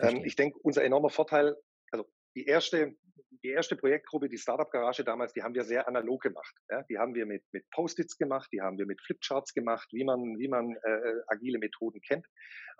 Ähm, 0.00 0.22
ich 0.24 0.36
denke, 0.36 0.58
unser 0.62 0.84
enormer 0.84 1.08
Vorteil, 1.08 1.56
also 1.90 2.06
die 2.36 2.44
erste, 2.44 2.94
die 3.42 3.50
erste 3.50 3.76
Projektgruppe, 3.76 4.28
die 4.28 4.38
Startup 4.38 4.70
Garage 4.70 5.04
damals, 5.04 5.32
die 5.32 5.42
haben 5.42 5.54
wir 5.54 5.64
sehr 5.64 5.88
analog 5.88 6.22
gemacht. 6.22 6.54
Ja? 6.70 6.82
Die 6.90 6.98
haben 6.98 7.14
wir 7.14 7.26
mit, 7.26 7.42
mit 7.52 7.64
Post-its 7.70 8.16
gemacht, 8.18 8.48
die 8.52 8.60
haben 8.60 8.78
wir 8.78 8.86
mit 8.86 9.00
Flipcharts 9.00 9.54
gemacht, 9.54 9.88
wie 9.92 10.04
man, 10.04 10.38
wie 10.38 10.48
man 10.48 10.76
äh, 10.82 11.12
agile 11.28 11.58
Methoden 11.58 12.00
kennt. 12.02 12.26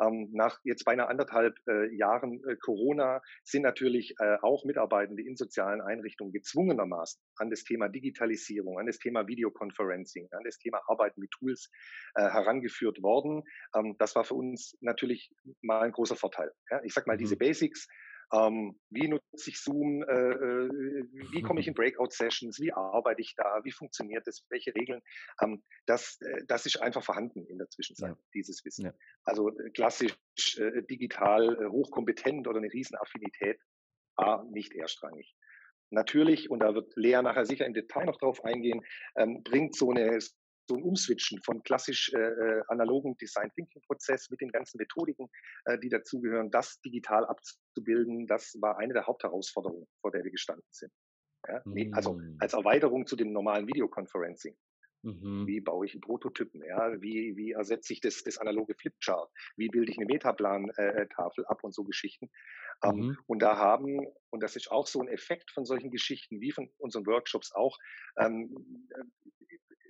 Ähm, 0.00 0.28
nach 0.32 0.58
jetzt 0.64 0.84
beinahe 0.84 1.08
anderthalb 1.08 1.56
äh, 1.68 1.94
Jahren 1.96 2.42
äh, 2.46 2.56
Corona 2.56 3.22
sind 3.44 3.62
natürlich 3.62 4.14
äh, 4.18 4.36
auch 4.42 4.64
Mitarbeitende 4.64 5.22
in 5.22 5.36
sozialen 5.36 5.80
Einrichtungen 5.80 6.32
gezwungenermaßen 6.32 7.20
an 7.36 7.48
das 7.50 7.64
Thema 7.64 7.88
Digitalisierung, 7.88 8.78
an 8.78 8.86
das 8.86 8.98
Thema 8.98 9.26
Videoconferencing, 9.26 10.28
an 10.32 10.44
das 10.44 10.58
Thema 10.58 10.82
Arbeiten 10.86 11.20
mit 11.20 11.30
Tools 11.30 11.70
äh, 12.14 12.22
herangeführt 12.22 13.02
worden. 13.02 13.42
Ähm, 13.74 13.96
das 13.98 14.14
war 14.14 14.24
für 14.24 14.34
uns 14.34 14.76
natürlich 14.80 15.32
mal 15.62 15.80
ein 15.80 15.92
großer 15.92 16.16
Vorteil. 16.16 16.52
Ja? 16.70 16.82
Ich 16.84 16.92
sag 16.92 17.06
mal, 17.06 17.16
diese 17.16 17.36
mhm. 17.36 17.40
Basics, 17.40 17.88
ähm, 18.32 18.78
wie 18.90 19.08
nutze 19.08 19.50
ich 19.50 19.60
Zoom? 19.60 20.02
Äh, 20.02 20.12
äh, 20.12 20.68
wie 21.32 21.42
komme 21.42 21.60
ich 21.60 21.68
in 21.68 21.74
Breakout-Sessions? 21.74 22.58
Wie 22.60 22.72
arbeite 22.72 23.20
ich 23.20 23.34
da? 23.36 23.60
Wie 23.64 23.70
funktioniert 23.70 24.26
das? 24.26 24.44
Welche 24.50 24.74
Regeln? 24.74 25.00
Ähm, 25.40 25.62
das, 25.86 26.18
äh, 26.20 26.44
das 26.46 26.66
ist 26.66 26.80
einfach 26.80 27.04
vorhanden 27.04 27.46
in 27.46 27.58
der 27.58 27.68
Zwischenzeit, 27.68 28.10
ja. 28.10 28.18
dieses 28.34 28.64
Wissen. 28.64 28.86
Ja. 28.86 28.94
Also 29.24 29.50
äh, 29.50 29.70
klassisch, 29.70 30.16
äh, 30.58 30.82
digital, 30.82 31.62
äh, 31.62 31.66
hochkompetent 31.68 32.48
oder 32.48 32.58
eine 32.58 32.72
Riesenaffinität, 32.72 33.60
A, 34.16 34.42
nicht 34.50 34.74
erstrangig. 34.74 35.34
Natürlich, 35.90 36.50
und 36.50 36.60
da 36.60 36.74
wird 36.74 36.96
Lea 36.96 37.22
nachher 37.22 37.46
sicher 37.46 37.64
im 37.64 37.74
Detail 37.74 38.06
noch 38.06 38.18
drauf 38.18 38.44
eingehen, 38.44 38.84
ähm, 39.16 39.42
bringt 39.44 39.76
so 39.76 39.90
eine 39.90 40.18
so 40.68 40.76
ein 40.76 40.82
Umswitchen 40.82 41.40
von 41.42 41.62
klassisch 41.62 42.12
äh, 42.12 42.18
äh, 42.18 42.62
analogen 42.68 43.16
Design 43.16 43.50
Thinking 43.54 43.82
Prozess 43.86 44.30
mit 44.30 44.40
den 44.40 44.50
ganzen 44.50 44.78
Methodiken, 44.78 45.28
äh, 45.64 45.78
die 45.78 45.88
dazugehören, 45.88 46.50
das 46.50 46.80
digital 46.80 47.24
abzubilden, 47.26 48.26
das 48.26 48.56
war 48.60 48.78
eine 48.78 48.92
der 48.92 49.06
Hauptherausforderungen, 49.06 49.86
vor 50.00 50.10
der 50.10 50.24
wir 50.24 50.30
gestanden 50.30 50.66
sind. 50.70 50.92
Ja? 51.46 51.62
Mhm. 51.64 51.94
Also 51.94 52.14
mm. 52.14 52.36
als 52.40 52.54
Erweiterung 52.54 53.06
zu 53.06 53.16
dem 53.16 53.32
normalen 53.32 53.66
Videoconferencing. 53.66 54.56
Mhm. 55.02 55.46
Wie 55.46 55.60
baue 55.60 55.86
ich 55.86 55.92
einen 55.92 56.00
Prototypen? 56.00 56.64
Ja? 56.64 57.00
Wie, 57.00 57.36
wie 57.36 57.52
ersetze 57.52 57.92
ich 57.92 58.00
das, 58.00 58.24
das 58.24 58.38
analoge 58.38 58.74
Flipchart? 58.74 59.30
Wie 59.56 59.68
bilde 59.68 59.92
ich 59.92 59.98
eine 59.98 60.06
Metaplan-Tafel 60.06 61.44
äh, 61.44 61.46
ab 61.46 61.62
und 61.62 61.74
so 61.74 61.84
Geschichten? 61.84 62.28
Ähm, 62.82 62.96
mhm. 62.96 63.18
und 63.26 63.40
da 63.40 63.56
haben, 63.56 64.06
und 64.30 64.42
das 64.42 64.56
ist 64.56 64.70
auch 64.70 64.86
so 64.86 65.00
ein 65.00 65.08
Effekt 65.08 65.50
von 65.50 65.64
solchen 65.64 65.90
Geschichten 65.90 66.40
wie 66.40 66.52
von 66.52 66.68
unseren 66.76 67.06
Workshops 67.06 67.52
auch, 67.54 67.78
ähm, 68.18 68.54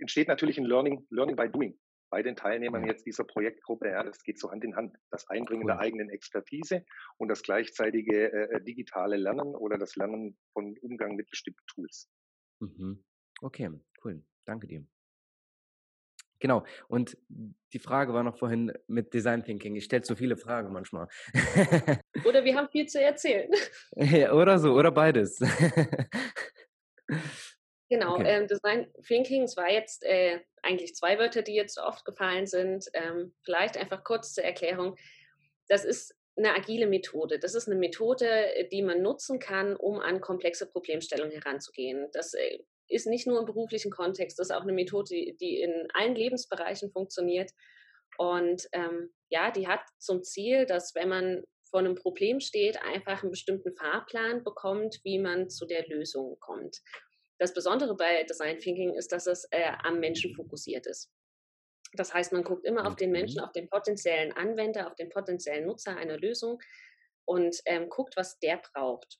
entsteht 0.00 0.29
natürlich 0.29 0.59
ein 0.59 0.65
Learning, 0.65 1.07
Learning 1.11 1.37
by 1.37 1.49
Doing 1.49 1.79
bei 2.11 2.23
den 2.23 2.37
Teilnehmern 2.37 2.87
jetzt 2.87 3.07
dieser 3.07 3.25
Projektgruppe. 3.25 3.88
Ja, 3.88 4.03
das 4.03 4.23
geht 4.23 4.38
so 4.38 4.50
Hand 4.50 4.65
in 4.65 4.76
Hand. 4.76 4.97
Das 5.11 5.29
Einbringen 5.29 5.65
cool. 5.65 5.73
der 5.73 5.81
eigenen 5.81 6.11
Expertise 6.11 6.85
und 7.19 7.29
das 7.29 7.43
gleichzeitige 7.43 8.33
äh, 8.33 8.61
digitale 8.62 9.17
Lernen 9.17 9.55
oder 9.55 9.76
das 9.76 9.97
Lernen 9.97 10.38
von 10.53 10.76
Umgang 10.83 11.17
mit 11.17 11.29
bestimmten 11.29 11.65
Tools. 11.67 12.09
Mhm. 12.61 13.05
Okay, 13.43 13.71
cool. 14.05 14.23
Danke 14.45 14.67
dir. 14.67 14.87
Genau. 16.38 16.65
Und 16.88 17.17
die 17.73 17.79
Frage 17.79 18.12
war 18.12 18.23
noch 18.23 18.38
vorhin 18.38 18.73
mit 18.87 19.12
Design 19.15 19.43
Thinking. 19.43 19.75
Ich 19.75 19.85
stelle 19.85 20.05
so 20.05 20.15
viele 20.15 20.37
Fragen 20.37 20.73
manchmal. 20.73 21.09
oder 22.25 22.45
wir 22.45 22.57
haben 22.57 22.69
viel 22.69 22.87
zu 22.87 23.00
erzählen. 23.00 23.50
Ja, 23.97 24.33
oder 24.33 24.59
so, 24.59 24.75
oder 24.75 24.91
beides. 24.91 25.38
Genau, 27.88 28.14
okay. 28.14 28.25
ähm, 28.26 28.47
Design 28.49 28.93
Thinking, 29.07 29.45
es 29.45 29.57
war 29.57 29.71
jetzt 29.71 30.05
äh, 30.05 30.40
eigentlich 30.62 30.95
zwei 30.95 31.19
Wörter, 31.19 31.43
die 31.43 31.55
jetzt 31.55 31.78
oft 31.78 32.05
gefallen 32.05 32.47
sind. 32.47 32.87
Ähm, 32.95 33.35
vielleicht 33.45 33.76
einfach 33.76 34.02
kurz 34.02 34.35
zur 34.35 34.45
Erklärung. 34.45 34.97
Das 35.69 35.85
ist 35.85 36.14
eine 36.37 36.55
agile 36.55 36.87
Methode. 36.87 37.38
Das 37.38 37.55
ist 37.55 37.69
eine 37.69 37.76
Methode, 37.76 38.69
die 38.71 38.83
man 38.83 39.02
nutzen 39.02 39.38
kann, 39.38 39.76
um 39.76 40.00
an 40.00 40.21
komplexe 40.21 40.66
Problemstellungen 40.66 41.33
heranzugehen. 41.33 42.09
Das 42.12 42.35
äh, 42.35 42.59
ist 42.88 43.07
nicht 43.07 43.26
nur 43.26 43.38
im 43.38 43.47
beruflichen 43.47 43.90
Kontext, 43.90 44.38
das 44.38 44.50
ist 44.50 44.57
auch 44.57 44.62
eine 44.62 44.73
Methode, 44.73 45.09
die, 45.11 45.37
die 45.40 45.61
in 45.61 45.88
allen 45.95 46.14
Lebensbereichen 46.14 46.90
funktioniert. 46.90 47.50
Und 48.19 48.66
ähm, 48.73 49.12
ja, 49.28 49.50
die 49.50 49.66
hat 49.66 49.81
zum 49.99 50.23
Ziel, 50.23 50.66
dass 50.66 50.95
wenn 50.95 51.09
man 51.09 51.45
vor 51.71 51.81
einem 51.81 51.97
Problem 51.97 52.40
steht, 52.40 52.81
einfach 52.83 53.23
einen 53.23 53.33
bestimmten 53.33 53.75
Fahrplan 53.75 54.45
bekommt, 54.45 55.00
wie 55.02 55.19
man 55.19 55.50
zu 55.50 55.66
der 55.66 55.87
Lösung 55.88 56.37
kommt. 56.38 56.78
Das 57.38 57.52
Besondere 57.52 57.97
bei 57.97 58.25
Design 58.25 58.59
Thinking 58.59 58.95
ist, 58.95 59.12
dass 59.12 59.26
es 59.26 59.47
äh, 59.50 59.73
am 59.83 60.00
Menschen 60.00 60.35
fokussiert 60.35 60.87
ist. 60.87 61.11
Das 61.93 62.12
heißt, 62.12 62.33
man 62.33 62.45
guckt 62.45 62.64
immer 62.64 62.87
auf 62.87 62.97
den 62.97 63.11
Menschen, 63.11 63.40
auf 63.40 63.52
den 63.52 63.69
potenziellen 63.69 64.33
Anwender, 64.33 64.87
auf 64.87 64.97
den 64.97 65.09
potenziellen 65.09 65.66
Nutzer 65.66 65.97
einer 65.97 66.19
Lösung 66.19 66.61
und 67.25 67.61
ähm, 67.64 67.88
guckt, 67.88 68.16
was 68.16 68.38
der 68.38 68.61
braucht. 68.73 69.19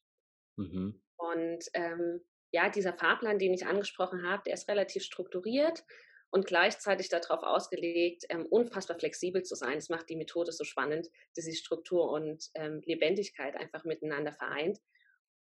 Mhm. 0.56 1.02
Und 1.16 1.64
ähm, 1.75 2.20
ja, 2.52 2.68
dieser 2.68 2.92
Fahrplan, 2.92 3.38
den 3.38 3.54
ich 3.54 3.66
angesprochen 3.66 4.26
habe, 4.26 4.42
der 4.46 4.54
ist 4.54 4.68
relativ 4.68 5.02
strukturiert 5.02 5.85
und 6.30 6.46
gleichzeitig 6.46 7.08
darauf 7.08 7.42
ausgelegt, 7.42 8.25
ähm, 8.28 8.46
unfassbar 8.46 8.99
flexibel 8.99 9.42
zu 9.42 9.54
sein. 9.54 9.75
Das 9.75 9.88
macht 9.88 10.08
die 10.08 10.16
Methode 10.16 10.52
so 10.52 10.64
spannend, 10.64 11.08
dass 11.35 11.44
sie 11.44 11.54
Struktur 11.54 12.11
und 12.11 12.50
ähm, 12.54 12.80
Lebendigkeit 12.85 13.56
einfach 13.56 13.85
miteinander 13.85 14.32
vereint. 14.32 14.78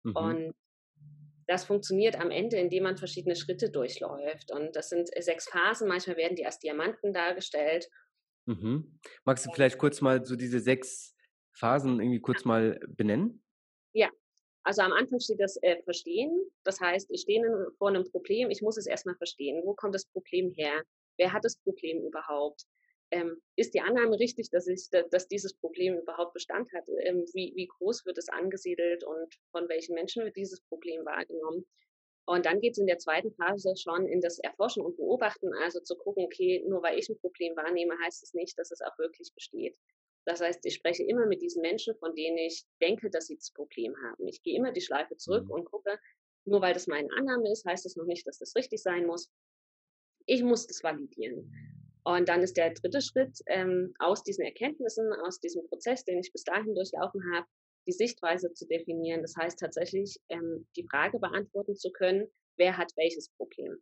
Mhm. 0.03 0.17
Und 0.17 0.55
das 1.47 1.65
funktioniert 1.65 2.21
am 2.21 2.31
Ende, 2.31 2.57
indem 2.57 2.85
man 2.85 2.97
verschiedene 2.97 3.37
Schritte 3.37 3.71
durchläuft. 3.71 4.51
Und 4.51 4.77
das 4.77 4.89
sind 4.89 5.09
sechs 5.19 5.49
Phasen. 5.49 5.89
Manchmal 5.89 6.17
werden 6.17 6.37
die 6.37 6.47
als 6.47 6.59
Diamanten 6.59 7.13
dargestellt. 7.13 7.89
Mhm. 8.47 8.99
Magst 9.25 9.47
du 9.47 9.51
vielleicht 9.53 9.79
kurz 9.79 10.01
mal 10.01 10.25
so 10.25 10.37
diese 10.37 10.61
sechs 10.61 11.15
Phasen 11.53 12.01
irgendwie 12.01 12.21
kurz 12.21 12.45
mal 12.45 12.79
benennen? 12.89 13.43
Ja, 13.93 14.11
also 14.65 14.83
am 14.83 14.93
Anfang 14.93 15.21
steht 15.21 15.41
das 15.41 15.57
äh, 15.63 15.83
Verstehen. 15.83 16.31
Das 16.65 16.81
heißt, 16.81 17.11
ich 17.11 17.23
stehe 17.23 17.43
vor 17.79 17.89
einem 17.89 18.05
Problem, 18.11 18.51
ich 18.51 18.63
muss 18.63 18.77
es 18.77 18.87
erstmal 18.87 19.17
verstehen. 19.17 19.63
Wo 19.65 19.75
kommt 19.75 19.95
das 19.95 20.07
Problem 20.07 20.51
her? 20.53 20.83
Wer 21.17 21.33
hat 21.33 21.45
das 21.45 21.57
Problem 21.57 22.03
überhaupt? 22.03 22.65
Ähm, 23.15 23.41
ist 23.57 23.75
die 23.75 23.81
Annahme 23.81 24.19
richtig, 24.19 24.51
dass, 24.51 24.67
ich, 24.67 24.89
dass 24.91 25.29
dieses 25.29 25.55
Problem 25.55 25.99
überhaupt 25.99 26.35
Bestand 26.35 26.73
hat? 26.73 26.85
Ähm, 27.01 27.25
wie, 27.33 27.53
wie 27.55 27.67
groß 27.67 28.05
wird 28.07 28.19
es 28.19 28.29
angesiedelt 28.29 29.05
und 29.05 29.33
von 29.53 29.69
welchen 29.69 29.95
Menschen 29.95 30.25
wird 30.25 30.37
dieses 30.37 30.61
Problem 30.63 31.05
wahrgenommen? 31.05 31.65
Und 32.27 32.47
dann 32.47 32.61
geht 32.61 32.73
es 32.73 32.79
in 32.79 32.87
der 32.87 32.99
zweiten 32.99 33.33
Phase 33.35 33.75
schon 33.77 34.07
in 34.09 34.21
das 34.21 34.39
Erforschen 34.39 34.83
und 34.83 34.97
Beobachten, 34.97 35.53
also 35.63 35.79
zu 35.81 35.95
gucken, 35.95 36.25
okay, 36.25 36.65
nur 36.67 36.83
weil 36.83 36.99
ich 36.99 37.09
ein 37.09 37.19
Problem 37.19 37.55
wahrnehme, 37.55 37.95
heißt 38.03 38.23
es 38.23 38.35
nicht, 38.35 38.59
dass 38.59 38.71
es 38.71 38.81
auch 38.81 38.99
wirklich 38.99 39.33
besteht. 39.35 39.77
Das 40.27 40.41
heißt, 40.41 40.65
ich 40.65 40.75
spreche 40.75 41.05
immer 41.05 41.27
mit 41.27 41.43
diesen 41.43 41.61
Menschen, 41.61 41.95
von 41.97 42.15
denen 42.15 42.39
ich 42.39 42.65
denke, 42.81 43.11
dass 43.11 43.27
sie 43.27 43.37
das 43.37 43.53
Problem 43.53 43.95
haben. 44.03 44.27
Ich 44.27 44.43
gehe 44.43 44.57
immer 44.57 44.73
die 44.73 44.81
Schleife 44.81 45.17
zurück 45.17 45.45
mhm. 45.45 45.51
und 45.51 45.65
gucke, 45.67 45.99
nur 46.47 46.63
weil 46.63 46.73
das 46.73 46.87
meine 46.87 47.13
Annahme 47.13 47.53
ist, 47.53 47.67
heißt 47.67 47.87
es 47.87 47.97
noch 47.97 48.07
nicht, 48.07 48.27
dass 48.27 48.39
das 48.39 48.57
richtig 48.57 48.83
sein 48.83 49.07
muss. 49.07 49.31
Ich 50.27 50.43
muss 50.43 50.67
das 50.67 50.83
validieren. 50.83 51.84
Und 52.05 52.29
dann 52.29 52.43
ist 52.43 52.57
der 52.57 52.71
dritte 52.71 53.01
Schritt, 53.01 53.39
ähm, 53.47 53.95
aus 53.99 54.23
diesen 54.23 54.45
Erkenntnissen, 54.45 55.11
aus 55.25 55.41
diesem 55.41 55.67
Prozess, 55.69 56.05
den 56.05 56.19
ich 56.19 56.33
bis 56.33 56.45
dahin 56.45 56.75
durchlaufen 56.75 57.23
habe, 57.35 57.47
die 57.87 57.93
Sichtweise 57.93 58.53
zu 58.53 58.67
definieren. 58.67 59.23
Das 59.23 59.35
heißt 59.37 59.59
tatsächlich, 59.59 60.19
ähm, 60.29 60.67
die 60.77 60.87
Frage 60.91 61.19
beantworten 61.19 61.75
zu 61.77 61.91
können, 61.93 62.29
wer 62.57 62.77
hat 62.77 62.93
welches 62.97 63.31
Problem. 63.31 63.79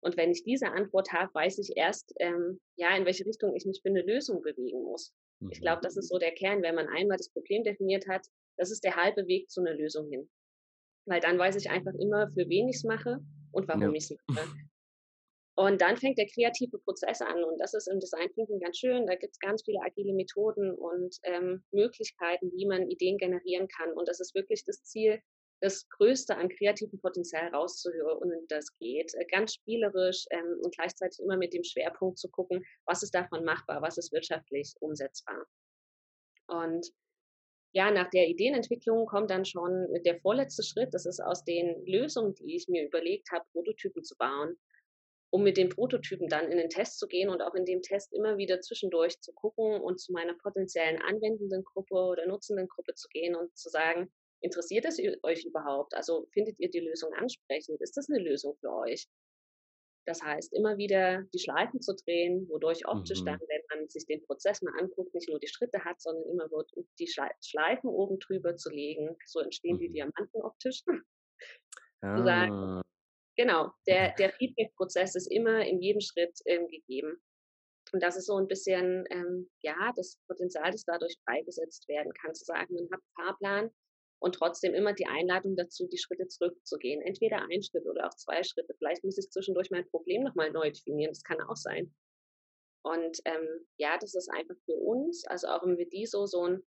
Und 0.00 0.16
wenn 0.16 0.30
ich 0.30 0.44
diese 0.44 0.70
Antwort 0.70 1.12
habe, 1.12 1.32
weiß 1.34 1.58
ich 1.58 1.76
erst, 1.76 2.14
ähm, 2.20 2.60
ja, 2.76 2.96
in 2.96 3.04
welche 3.04 3.26
Richtung 3.26 3.54
ich 3.56 3.66
mich 3.66 3.80
für 3.82 3.88
eine 3.88 4.02
Lösung 4.02 4.42
bewegen 4.42 4.82
muss. 4.82 5.12
Mhm. 5.40 5.50
Ich 5.52 5.60
glaube, 5.60 5.80
das 5.82 5.96
ist 5.96 6.08
so 6.08 6.18
der 6.18 6.32
Kern. 6.32 6.62
Wenn 6.62 6.74
man 6.74 6.86
einmal 6.86 7.16
das 7.16 7.30
Problem 7.30 7.64
definiert 7.64 8.06
hat, 8.08 8.26
das 8.56 8.70
ist 8.70 8.84
der 8.84 8.96
halbe 8.96 9.26
Weg 9.26 9.50
zu 9.50 9.60
einer 9.60 9.74
Lösung 9.74 10.08
hin. 10.08 10.28
Weil 11.06 11.20
dann 11.20 11.38
weiß 11.38 11.56
ich 11.56 11.70
einfach 11.70 11.94
immer, 11.94 12.28
für 12.28 12.48
wen 12.48 12.68
ich 12.68 12.76
es 12.76 12.84
mache 12.84 13.20
und 13.50 13.66
warum 13.66 13.82
ja. 13.82 13.92
ich 13.92 14.10
es 14.10 14.16
mache. 14.28 14.56
Und 15.58 15.80
dann 15.80 15.96
fängt 15.96 16.18
der 16.18 16.28
kreative 16.28 16.78
Prozess 16.78 17.20
an 17.20 17.42
und 17.42 17.58
das 17.58 17.74
ist 17.74 17.88
im 17.88 17.98
Design 17.98 18.30
Thinking 18.32 18.60
ganz 18.60 18.78
schön. 18.78 19.08
Da 19.08 19.16
gibt 19.16 19.32
es 19.32 19.40
ganz 19.40 19.64
viele 19.64 19.80
agile 19.80 20.12
Methoden 20.12 20.72
und 20.72 21.16
ähm, 21.24 21.64
Möglichkeiten, 21.72 22.52
wie 22.52 22.64
man 22.64 22.88
Ideen 22.88 23.18
generieren 23.18 23.66
kann. 23.66 23.92
Und 23.94 24.06
das 24.06 24.20
ist 24.20 24.36
wirklich 24.36 24.62
das 24.64 24.84
Ziel, 24.84 25.20
das 25.60 25.88
Größte 25.88 26.36
an 26.36 26.48
kreativem 26.48 27.00
Potenzial 27.00 27.48
rauszuhören 27.52 28.18
und 28.18 28.46
das 28.52 28.72
geht. 28.78 29.12
Äh, 29.14 29.24
ganz 29.24 29.54
spielerisch 29.54 30.26
ähm, 30.30 30.60
und 30.62 30.76
gleichzeitig 30.76 31.18
immer 31.18 31.36
mit 31.36 31.52
dem 31.52 31.64
Schwerpunkt 31.64 32.20
zu 32.20 32.30
gucken, 32.30 32.64
was 32.84 33.02
ist 33.02 33.16
davon 33.16 33.44
machbar, 33.44 33.82
was 33.82 33.98
ist 33.98 34.12
wirtschaftlich 34.12 34.74
umsetzbar. 34.78 35.44
Und 36.46 36.86
ja, 37.72 37.90
nach 37.90 38.10
der 38.10 38.28
Ideenentwicklung 38.28 39.06
kommt 39.06 39.32
dann 39.32 39.44
schon 39.44 39.88
der 40.04 40.20
vorletzte 40.20 40.62
Schritt. 40.62 40.94
Das 40.94 41.04
ist 41.04 41.18
aus 41.18 41.42
den 41.42 41.84
Lösungen, 41.84 42.34
die 42.34 42.54
ich 42.54 42.68
mir 42.68 42.86
überlegt 42.86 43.32
habe, 43.32 43.44
Prototypen 43.50 44.04
zu 44.04 44.14
bauen, 44.16 44.56
um 45.30 45.42
mit 45.42 45.56
den 45.56 45.68
Prototypen 45.68 46.28
dann 46.28 46.50
in 46.50 46.58
den 46.58 46.70
Test 46.70 46.98
zu 46.98 47.06
gehen 47.06 47.28
und 47.28 47.42
auch 47.42 47.54
in 47.54 47.64
dem 47.64 47.82
Test 47.82 48.12
immer 48.14 48.38
wieder 48.38 48.60
zwischendurch 48.60 49.20
zu 49.20 49.32
gucken 49.32 49.80
und 49.80 50.00
zu 50.00 50.12
meiner 50.12 50.34
potenziellen 50.34 51.00
anwendenden 51.02 51.64
Gruppe 51.64 51.94
oder 51.94 52.26
nutzenden 52.26 52.68
Gruppe 52.68 52.94
zu 52.94 53.08
gehen 53.08 53.34
und 53.34 53.56
zu 53.56 53.68
sagen, 53.68 54.10
interessiert 54.40 54.86
es 54.86 54.98
euch 55.22 55.44
überhaupt? 55.44 55.94
Also 55.94 56.26
findet 56.32 56.58
ihr 56.58 56.70
die 56.70 56.80
Lösung 56.80 57.12
ansprechend? 57.14 57.80
Ist 57.80 57.96
das 57.96 58.08
eine 58.08 58.22
Lösung 58.22 58.56
für 58.60 58.72
euch? 58.72 59.06
Das 60.06 60.22
heißt, 60.22 60.54
immer 60.54 60.78
wieder 60.78 61.24
die 61.34 61.38
Schleifen 61.38 61.82
zu 61.82 61.94
drehen, 61.94 62.48
wodurch 62.48 62.88
optisch 62.88 63.20
mhm. 63.20 63.26
dann, 63.26 63.40
wenn 63.40 63.60
man 63.68 63.88
sich 63.90 64.06
den 64.06 64.22
Prozess 64.22 64.62
mal 64.62 64.72
anguckt, 64.80 65.12
nicht 65.12 65.28
nur 65.28 65.38
die 65.38 65.48
Schritte 65.48 65.84
hat, 65.84 66.00
sondern 66.00 66.24
immer 66.30 66.50
wird 66.50 66.72
die 66.98 67.06
Schleifen 67.06 67.90
oben 67.90 68.18
drüber 68.18 68.56
zu 68.56 68.70
legen. 68.70 69.14
So 69.26 69.40
entstehen 69.40 69.76
mhm. 69.76 69.80
die 69.80 69.90
Diamanten 69.90 70.42
optisch. 70.42 70.82
Ah. 72.00 72.22
Sagen, 72.22 72.82
genau, 73.38 73.72
der, 73.86 74.14
der 74.16 74.32
Feedback-Prozess 74.32 75.14
ist 75.14 75.32
immer 75.32 75.64
in 75.64 75.80
jedem 75.80 76.02
Schritt 76.02 76.38
ähm, 76.44 76.68
gegeben. 76.68 77.16
Und 77.92 78.02
das 78.02 78.18
ist 78.18 78.26
so 78.26 78.36
ein 78.36 78.48
bisschen, 78.48 79.06
ähm, 79.08 79.48
ja, 79.62 79.92
das 79.96 80.18
Potenzial, 80.26 80.70
das 80.70 80.84
dadurch 80.84 81.16
freigesetzt 81.24 81.88
werden 81.88 82.12
kann, 82.12 82.34
zu 82.34 82.44
sagen, 82.44 82.74
man 82.74 82.84
hat 82.90 83.00
einen 83.00 83.26
Fahrplan, 83.26 83.70
und 84.20 84.34
trotzdem 84.34 84.74
immer 84.74 84.92
die 84.92 85.06
Einladung 85.06 85.56
dazu, 85.56 85.86
die 85.86 85.98
Schritte 85.98 86.26
zurückzugehen. 86.26 87.02
Entweder 87.02 87.46
ein 87.50 87.62
Schritt 87.62 87.86
oder 87.86 88.06
auch 88.06 88.14
zwei 88.16 88.42
Schritte. 88.42 88.74
Vielleicht 88.78 89.04
muss 89.04 89.18
ich 89.18 89.30
zwischendurch 89.30 89.70
mein 89.70 89.88
Problem 89.90 90.24
nochmal 90.24 90.50
neu 90.50 90.70
definieren. 90.70 91.12
Das 91.12 91.22
kann 91.22 91.40
auch 91.40 91.56
sein. 91.56 91.94
Und 92.82 93.18
ähm, 93.24 93.66
ja, 93.76 93.96
das 93.98 94.14
ist 94.14 94.28
einfach 94.30 94.56
für 94.64 94.74
uns, 94.74 95.24
also 95.26 95.48
auch 95.48 95.62
im 95.62 95.78
Vediso, 95.78 96.26
so 96.26 96.44
ein 96.46 96.62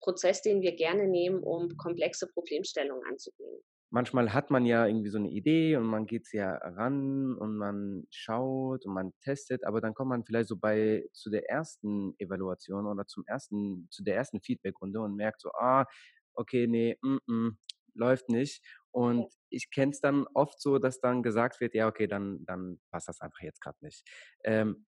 Prozess, 0.00 0.42
den 0.42 0.60
wir 0.60 0.72
gerne 0.72 1.06
nehmen, 1.06 1.42
um 1.42 1.76
komplexe 1.76 2.28
Problemstellungen 2.28 3.06
anzugehen. 3.06 3.62
Manchmal 3.90 4.32
hat 4.34 4.50
man 4.50 4.66
ja 4.66 4.86
irgendwie 4.86 5.10
so 5.10 5.18
eine 5.18 5.30
Idee 5.30 5.76
und 5.76 5.84
man 5.84 6.06
geht 6.06 6.32
ja 6.32 6.56
ran 6.56 7.36
und 7.36 7.56
man 7.56 8.04
schaut 8.10 8.84
und 8.84 8.92
man 8.92 9.12
testet, 9.20 9.64
aber 9.64 9.80
dann 9.80 9.94
kommt 9.94 10.10
man 10.10 10.24
vielleicht 10.24 10.48
so 10.48 10.56
bei 10.56 11.06
zu 11.12 11.30
der 11.30 11.48
ersten 11.48 12.14
Evaluation 12.18 12.86
oder 12.86 13.06
zum 13.06 13.24
ersten, 13.26 13.86
zu 13.90 14.02
der 14.02 14.16
ersten 14.16 14.40
Feedbackrunde 14.40 15.00
und 15.00 15.14
merkt 15.14 15.40
so, 15.40 15.50
ah, 15.52 15.86
okay, 16.34 16.66
nee, 16.66 16.98
mm, 17.02 17.18
mm, 17.26 17.58
läuft 17.94 18.28
nicht. 18.28 18.62
Und 18.90 19.32
ich 19.50 19.70
kenne 19.70 19.92
es 19.92 20.00
dann 20.00 20.26
oft 20.34 20.60
so, 20.60 20.78
dass 20.78 21.00
dann 21.00 21.22
gesagt 21.22 21.60
wird, 21.60 21.74
ja, 21.74 21.86
okay, 21.86 22.06
dann, 22.06 22.44
dann 22.46 22.80
passt 22.90 23.08
das 23.08 23.20
einfach 23.20 23.40
jetzt 23.40 23.60
gerade 23.60 23.78
nicht. 23.82 24.04
Ähm, 24.44 24.86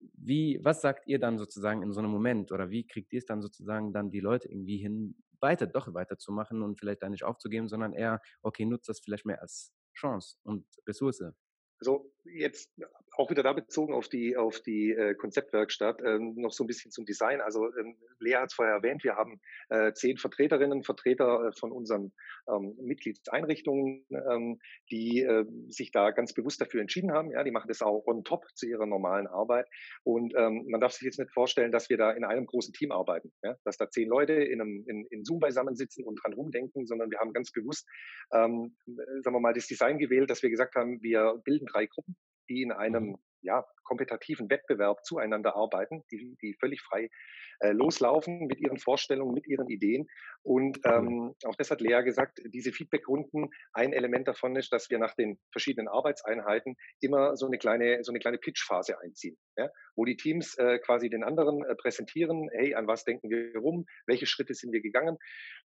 wie, 0.00 0.60
was 0.62 0.80
sagt 0.82 1.06
ihr 1.08 1.18
dann 1.18 1.38
sozusagen 1.38 1.82
in 1.82 1.92
so 1.92 2.00
einem 2.00 2.10
Moment 2.10 2.52
oder 2.52 2.70
wie 2.70 2.86
kriegt 2.86 3.12
ihr 3.12 3.18
es 3.18 3.26
dann 3.26 3.42
sozusagen 3.42 3.92
dann 3.92 4.10
die 4.10 4.20
Leute 4.20 4.48
irgendwie 4.48 4.78
hin, 4.78 5.16
weiter, 5.42 5.66
doch 5.66 5.92
weiterzumachen 5.94 6.62
und 6.62 6.78
vielleicht 6.78 7.02
da 7.02 7.08
nicht 7.08 7.24
aufzugeben, 7.24 7.68
sondern 7.68 7.92
eher, 7.92 8.20
okay, 8.42 8.64
nutzt 8.64 8.88
das 8.88 9.00
vielleicht 9.00 9.26
mehr 9.26 9.42
als 9.42 9.72
Chance 9.94 10.36
und 10.44 10.66
Ressource? 10.86 11.22
Also 11.80 12.12
jetzt 12.24 12.70
auch 13.16 13.30
wieder 13.30 13.42
da 13.42 13.52
bezogen 13.52 13.92
auf 13.92 14.08
die, 14.08 14.36
auf 14.36 14.60
die 14.60 14.90
äh, 14.92 15.14
Konzeptwerkstatt, 15.14 16.00
ähm, 16.04 16.34
noch 16.36 16.52
so 16.52 16.64
ein 16.64 16.66
bisschen 16.66 16.90
zum 16.90 17.04
Design. 17.04 17.40
Also 17.40 17.66
ähm, 17.76 17.96
Lea 18.20 18.36
hat 18.36 18.48
es 18.48 18.54
vorher 18.54 18.74
erwähnt, 18.74 19.04
wir 19.04 19.16
haben 19.16 19.40
äh, 19.68 19.92
zehn 19.92 20.16
Vertreterinnen, 20.16 20.82
Vertreter 20.82 21.48
äh, 21.48 21.52
von 21.52 21.72
unseren 21.72 22.12
ähm, 22.48 22.74
Mitgliedseinrichtungen, 22.80 24.06
ähm, 24.10 24.58
die 24.90 25.20
äh, 25.20 25.44
sich 25.68 25.92
da 25.92 26.10
ganz 26.10 26.32
bewusst 26.32 26.60
dafür 26.60 26.80
entschieden 26.80 27.12
haben. 27.12 27.30
Ja, 27.30 27.44
die 27.44 27.50
machen 27.50 27.68
das 27.68 27.82
auch 27.82 28.06
on 28.06 28.24
top 28.24 28.46
zu 28.54 28.66
ihrer 28.66 28.86
normalen 28.86 29.26
Arbeit. 29.26 29.66
Und 30.04 30.34
ähm, 30.36 30.64
man 30.68 30.80
darf 30.80 30.92
sich 30.92 31.02
jetzt 31.02 31.18
nicht 31.18 31.32
vorstellen, 31.32 31.72
dass 31.72 31.90
wir 31.90 31.98
da 31.98 32.12
in 32.12 32.24
einem 32.24 32.46
großen 32.46 32.72
Team 32.72 32.92
arbeiten, 32.92 33.32
ja? 33.42 33.56
dass 33.64 33.76
da 33.76 33.90
zehn 33.90 34.08
Leute 34.08 34.32
in 34.32 34.60
einem 34.60 34.84
in, 34.86 35.06
in 35.10 35.24
Zoom 35.24 35.40
beisammensitzen 35.40 36.04
und 36.04 36.16
dran 36.22 36.32
rumdenken, 36.32 36.86
sondern 36.86 37.10
wir 37.10 37.18
haben 37.18 37.32
ganz 37.32 37.52
bewusst, 37.52 37.86
ähm, 38.32 38.74
sagen 38.86 39.36
wir 39.36 39.40
mal, 39.40 39.52
das 39.52 39.66
Design 39.66 39.98
gewählt, 39.98 40.30
dass 40.30 40.42
wir 40.42 40.50
gesagt 40.50 40.74
haben, 40.76 41.02
wir 41.02 41.40
bilden 41.44 41.66
drei 41.66 41.86
Gruppen 41.86 42.11
die 42.48 42.62
in 42.62 42.72
einem 42.72 43.04
mhm. 43.10 43.18
Ja, 43.42 43.64
kompetitiven 43.84 44.48
Wettbewerb 44.50 45.04
zueinander 45.04 45.56
arbeiten, 45.56 46.02
die, 46.10 46.36
die 46.40 46.54
völlig 46.58 46.80
frei 46.80 47.08
äh, 47.62 47.72
loslaufen 47.72 48.46
mit 48.46 48.60
ihren 48.60 48.78
Vorstellungen, 48.78 49.34
mit 49.34 49.46
ihren 49.46 49.68
Ideen. 49.68 50.08
Und 50.42 50.80
ähm, 50.84 51.34
auch 51.44 51.54
das 51.54 51.70
hat 51.70 51.80
Lea 51.80 52.02
gesagt, 52.02 52.40
diese 52.46 52.72
Feedbackrunden, 52.72 53.50
ein 53.72 53.92
Element 53.92 54.26
davon 54.26 54.56
ist, 54.56 54.72
dass 54.72 54.90
wir 54.90 54.98
nach 54.98 55.14
den 55.14 55.38
verschiedenen 55.52 55.86
Arbeitseinheiten 55.86 56.74
immer 57.00 57.36
so 57.36 57.46
eine 57.46 57.58
kleine, 57.58 58.02
so 58.02 58.10
eine 58.10 58.18
kleine 58.18 58.38
Pitch-Phase 58.38 59.00
einziehen, 59.00 59.36
ja, 59.56 59.68
wo 59.94 60.04
die 60.04 60.16
Teams 60.16 60.56
äh, 60.58 60.80
quasi 60.80 61.08
den 61.08 61.22
anderen 61.22 61.64
äh, 61.64 61.76
präsentieren, 61.76 62.48
hey, 62.52 62.74
an 62.74 62.88
was 62.88 63.04
denken 63.04 63.30
wir 63.30 63.56
rum, 63.56 63.86
welche 64.06 64.26
Schritte 64.26 64.54
sind 64.54 64.72
wir 64.72 64.80
gegangen, 64.80 65.16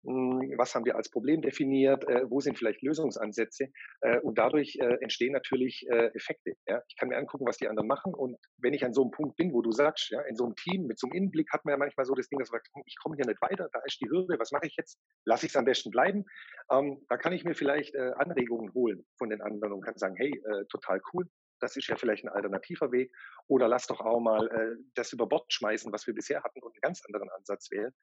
mh, 0.03 0.41
hm, 0.41 0.53
was 0.57 0.75
haben 0.75 0.85
wir 0.85 0.95
als 0.95 1.09
Problem 1.09 1.41
definiert, 1.41 2.07
äh, 2.07 2.29
wo 2.29 2.39
sind 2.41 2.57
vielleicht 2.57 2.83
Lösungsansätze 2.83 3.69
äh, 4.01 4.19
und 4.19 4.37
dadurch 4.37 4.77
äh, 4.79 4.97
entstehen 5.01 5.33
natürlich 5.33 5.85
Effekte. 5.87 6.53
Ja. 6.67 6.81
Ich 6.87 6.95
kann 6.97 7.09
mir 7.09 7.17
angucken, 7.17 7.45
was 7.47 7.57
die 7.57 7.66
anderen 7.69 7.87
machen 7.87 8.13
und 8.13 8.37
wenn 8.57 8.73
ich 8.73 8.83
an 8.85 8.93
so 8.93 9.01
einem 9.01 9.11
Punkt 9.11 9.35
bin, 9.37 9.53
wo 9.53 9.61
du 9.61 9.71
sagst, 9.71 10.09
ja, 10.09 10.21
in 10.21 10.35
so 10.35 10.45
einem 10.45 10.55
Team 10.55 10.87
mit 10.87 10.99
so 10.99 11.07
einem 11.07 11.15
Innenblick 11.15 11.51
hat 11.51 11.65
man 11.65 11.73
ja 11.73 11.77
manchmal 11.77 12.05
so 12.05 12.13
das 12.13 12.27
Ding, 12.27 12.39
dass 12.39 12.51
man 12.51 12.59
sagt, 12.59 12.69
hm, 12.73 12.83
ich 12.85 12.95
komme 13.01 13.15
hier 13.15 13.25
nicht 13.25 13.41
weiter, 13.41 13.69
da 13.71 13.79
ist 13.85 13.99
die 14.01 14.09
Hürde, 14.09 14.39
was 14.39 14.51
mache 14.51 14.67
ich 14.67 14.75
jetzt? 14.77 14.99
Lasse 15.25 15.45
ich 15.45 15.51
es 15.51 15.55
am 15.55 15.65
besten 15.65 15.91
bleiben? 15.91 16.25
Ähm, 16.71 17.05
da 17.09 17.17
kann 17.17 17.33
ich 17.33 17.43
mir 17.43 17.55
vielleicht 17.55 17.95
äh, 17.95 18.11
Anregungen 18.17 18.73
holen 18.73 19.05
von 19.17 19.29
den 19.29 19.41
anderen 19.41 19.73
und 19.73 19.81
kann 19.81 19.97
sagen, 19.97 20.15
hey, 20.17 20.31
äh, 20.31 20.65
total 20.69 21.01
cool, 21.13 21.27
das 21.59 21.75
ist 21.75 21.87
ja 21.87 21.95
vielleicht 21.95 22.23
ein 22.23 22.29
alternativer 22.29 22.91
Weg. 22.91 23.11
Oder 23.47 23.67
lass 23.67 23.87
doch 23.87 24.01
auch 24.01 24.19
mal 24.19 24.47
äh, 24.47 24.83
das 24.95 25.13
über 25.13 25.27
Bord 25.27 25.51
schmeißen, 25.51 25.91
was 25.91 26.07
wir 26.07 26.13
bisher 26.13 26.43
hatten 26.43 26.61
und 26.61 26.73
einen 26.73 26.81
ganz 26.81 27.01
anderen 27.05 27.29
Ansatz 27.29 27.71
wählen. 27.71 27.93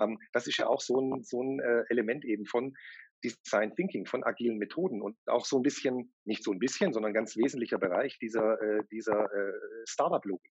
Ähm, 0.00 0.18
das 0.32 0.46
ist 0.46 0.58
ja 0.58 0.66
auch 0.66 0.80
so 0.80 1.00
ein, 1.00 1.22
so 1.22 1.42
ein 1.42 1.60
äh, 1.60 1.84
Element 1.88 2.24
eben 2.24 2.46
von 2.46 2.74
Design 3.22 3.74
Thinking, 3.74 4.06
von 4.06 4.24
agilen 4.24 4.58
Methoden 4.58 5.02
und 5.02 5.16
auch 5.26 5.44
so 5.44 5.58
ein 5.58 5.62
bisschen, 5.62 6.12
nicht 6.24 6.44
so 6.44 6.52
ein 6.52 6.58
bisschen, 6.58 6.92
sondern 6.92 7.10
ein 7.10 7.14
ganz 7.14 7.36
wesentlicher 7.36 7.78
Bereich 7.78 8.18
dieser, 8.18 8.60
äh, 8.60 8.84
dieser 8.90 9.32
äh, 9.32 9.52
Startup-Logik. 9.86 10.50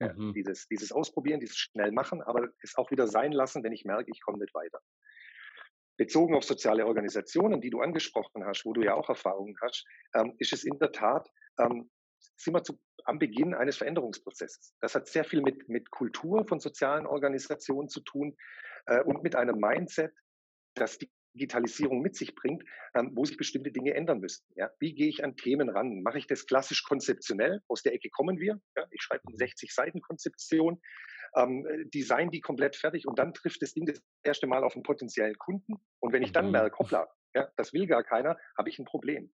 Mhm. 0.00 0.34
dieses, 0.34 0.66
dieses 0.66 0.92
Ausprobieren, 0.92 1.40
dieses 1.40 1.56
schnell 1.56 1.92
machen, 1.92 2.20
aber 2.20 2.48
es 2.62 2.76
auch 2.76 2.90
wieder 2.90 3.06
sein 3.06 3.32
lassen, 3.32 3.62
wenn 3.62 3.72
ich 3.72 3.84
merke, 3.84 4.10
ich 4.10 4.20
komme 4.20 4.38
nicht 4.38 4.52
weiter. 4.52 4.80
Bezogen 5.96 6.34
auf 6.34 6.44
soziale 6.44 6.86
Organisationen, 6.86 7.60
die 7.60 7.70
du 7.70 7.80
angesprochen 7.80 8.44
hast, 8.44 8.64
wo 8.64 8.72
du 8.72 8.82
ja 8.82 8.94
auch 8.94 9.08
Erfahrungen 9.08 9.56
hast, 9.62 9.86
ähm, 10.14 10.34
ist 10.38 10.52
es 10.52 10.64
in 10.64 10.78
der 10.78 10.90
Tat, 10.90 11.28
ähm, 11.58 11.90
sind 12.36 12.54
wir 12.54 12.64
zu, 12.64 12.80
am 13.04 13.18
Beginn 13.18 13.54
eines 13.54 13.76
Veränderungsprozesses. 13.76 14.74
Das 14.80 14.94
hat 14.94 15.06
sehr 15.06 15.24
viel 15.24 15.42
mit, 15.42 15.68
mit 15.68 15.90
Kultur 15.90 16.46
von 16.48 16.58
sozialen 16.58 17.06
Organisationen 17.06 17.88
zu 17.88 18.00
tun 18.00 18.36
äh, 18.86 19.02
und 19.02 19.22
mit 19.22 19.36
einem 19.36 19.58
Mindset, 19.58 20.12
das 20.74 20.98
die 20.98 21.10
Digitalisierung 21.34 22.00
mit 22.00 22.16
sich 22.16 22.34
bringt, 22.34 22.64
ähm, 22.94 23.12
wo 23.14 23.24
sich 23.24 23.36
bestimmte 23.36 23.72
Dinge 23.72 23.94
ändern 23.94 24.20
müssten. 24.20 24.46
Ja? 24.56 24.70
Wie 24.78 24.94
gehe 24.94 25.08
ich 25.08 25.24
an 25.24 25.36
Themen 25.36 25.68
ran? 25.68 26.02
Mache 26.02 26.18
ich 26.18 26.26
das 26.26 26.46
klassisch 26.46 26.84
konzeptionell? 26.84 27.60
Aus 27.68 27.82
der 27.82 27.92
Ecke 27.92 28.08
kommen 28.10 28.38
wir. 28.38 28.60
Ja? 28.76 28.86
Ich 28.90 29.02
schreibe 29.02 29.24
eine 29.26 29.36
60 29.36 29.74
Seiten 29.74 30.00
Konzeption, 30.00 30.80
ähm, 31.36 31.66
design 31.92 32.30
die 32.30 32.40
komplett 32.40 32.76
fertig 32.76 33.06
und 33.06 33.18
dann 33.18 33.34
trifft 33.34 33.62
das 33.62 33.74
Ding 33.74 33.86
das 33.86 34.00
erste 34.22 34.46
Mal 34.46 34.62
auf 34.62 34.74
einen 34.74 34.84
potenziellen 34.84 35.36
Kunden. 35.38 35.74
Und 36.00 36.12
wenn 36.12 36.22
ich 36.22 36.32
dann 36.32 36.46
mhm. 36.46 36.52
merke, 36.52 36.78
hoppla, 36.78 37.08
ja, 37.34 37.48
das 37.56 37.72
will 37.72 37.86
gar 37.86 38.04
keiner, 38.04 38.36
habe 38.56 38.68
ich 38.68 38.78
ein 38.78 38.84
Problem. 38.84 39.32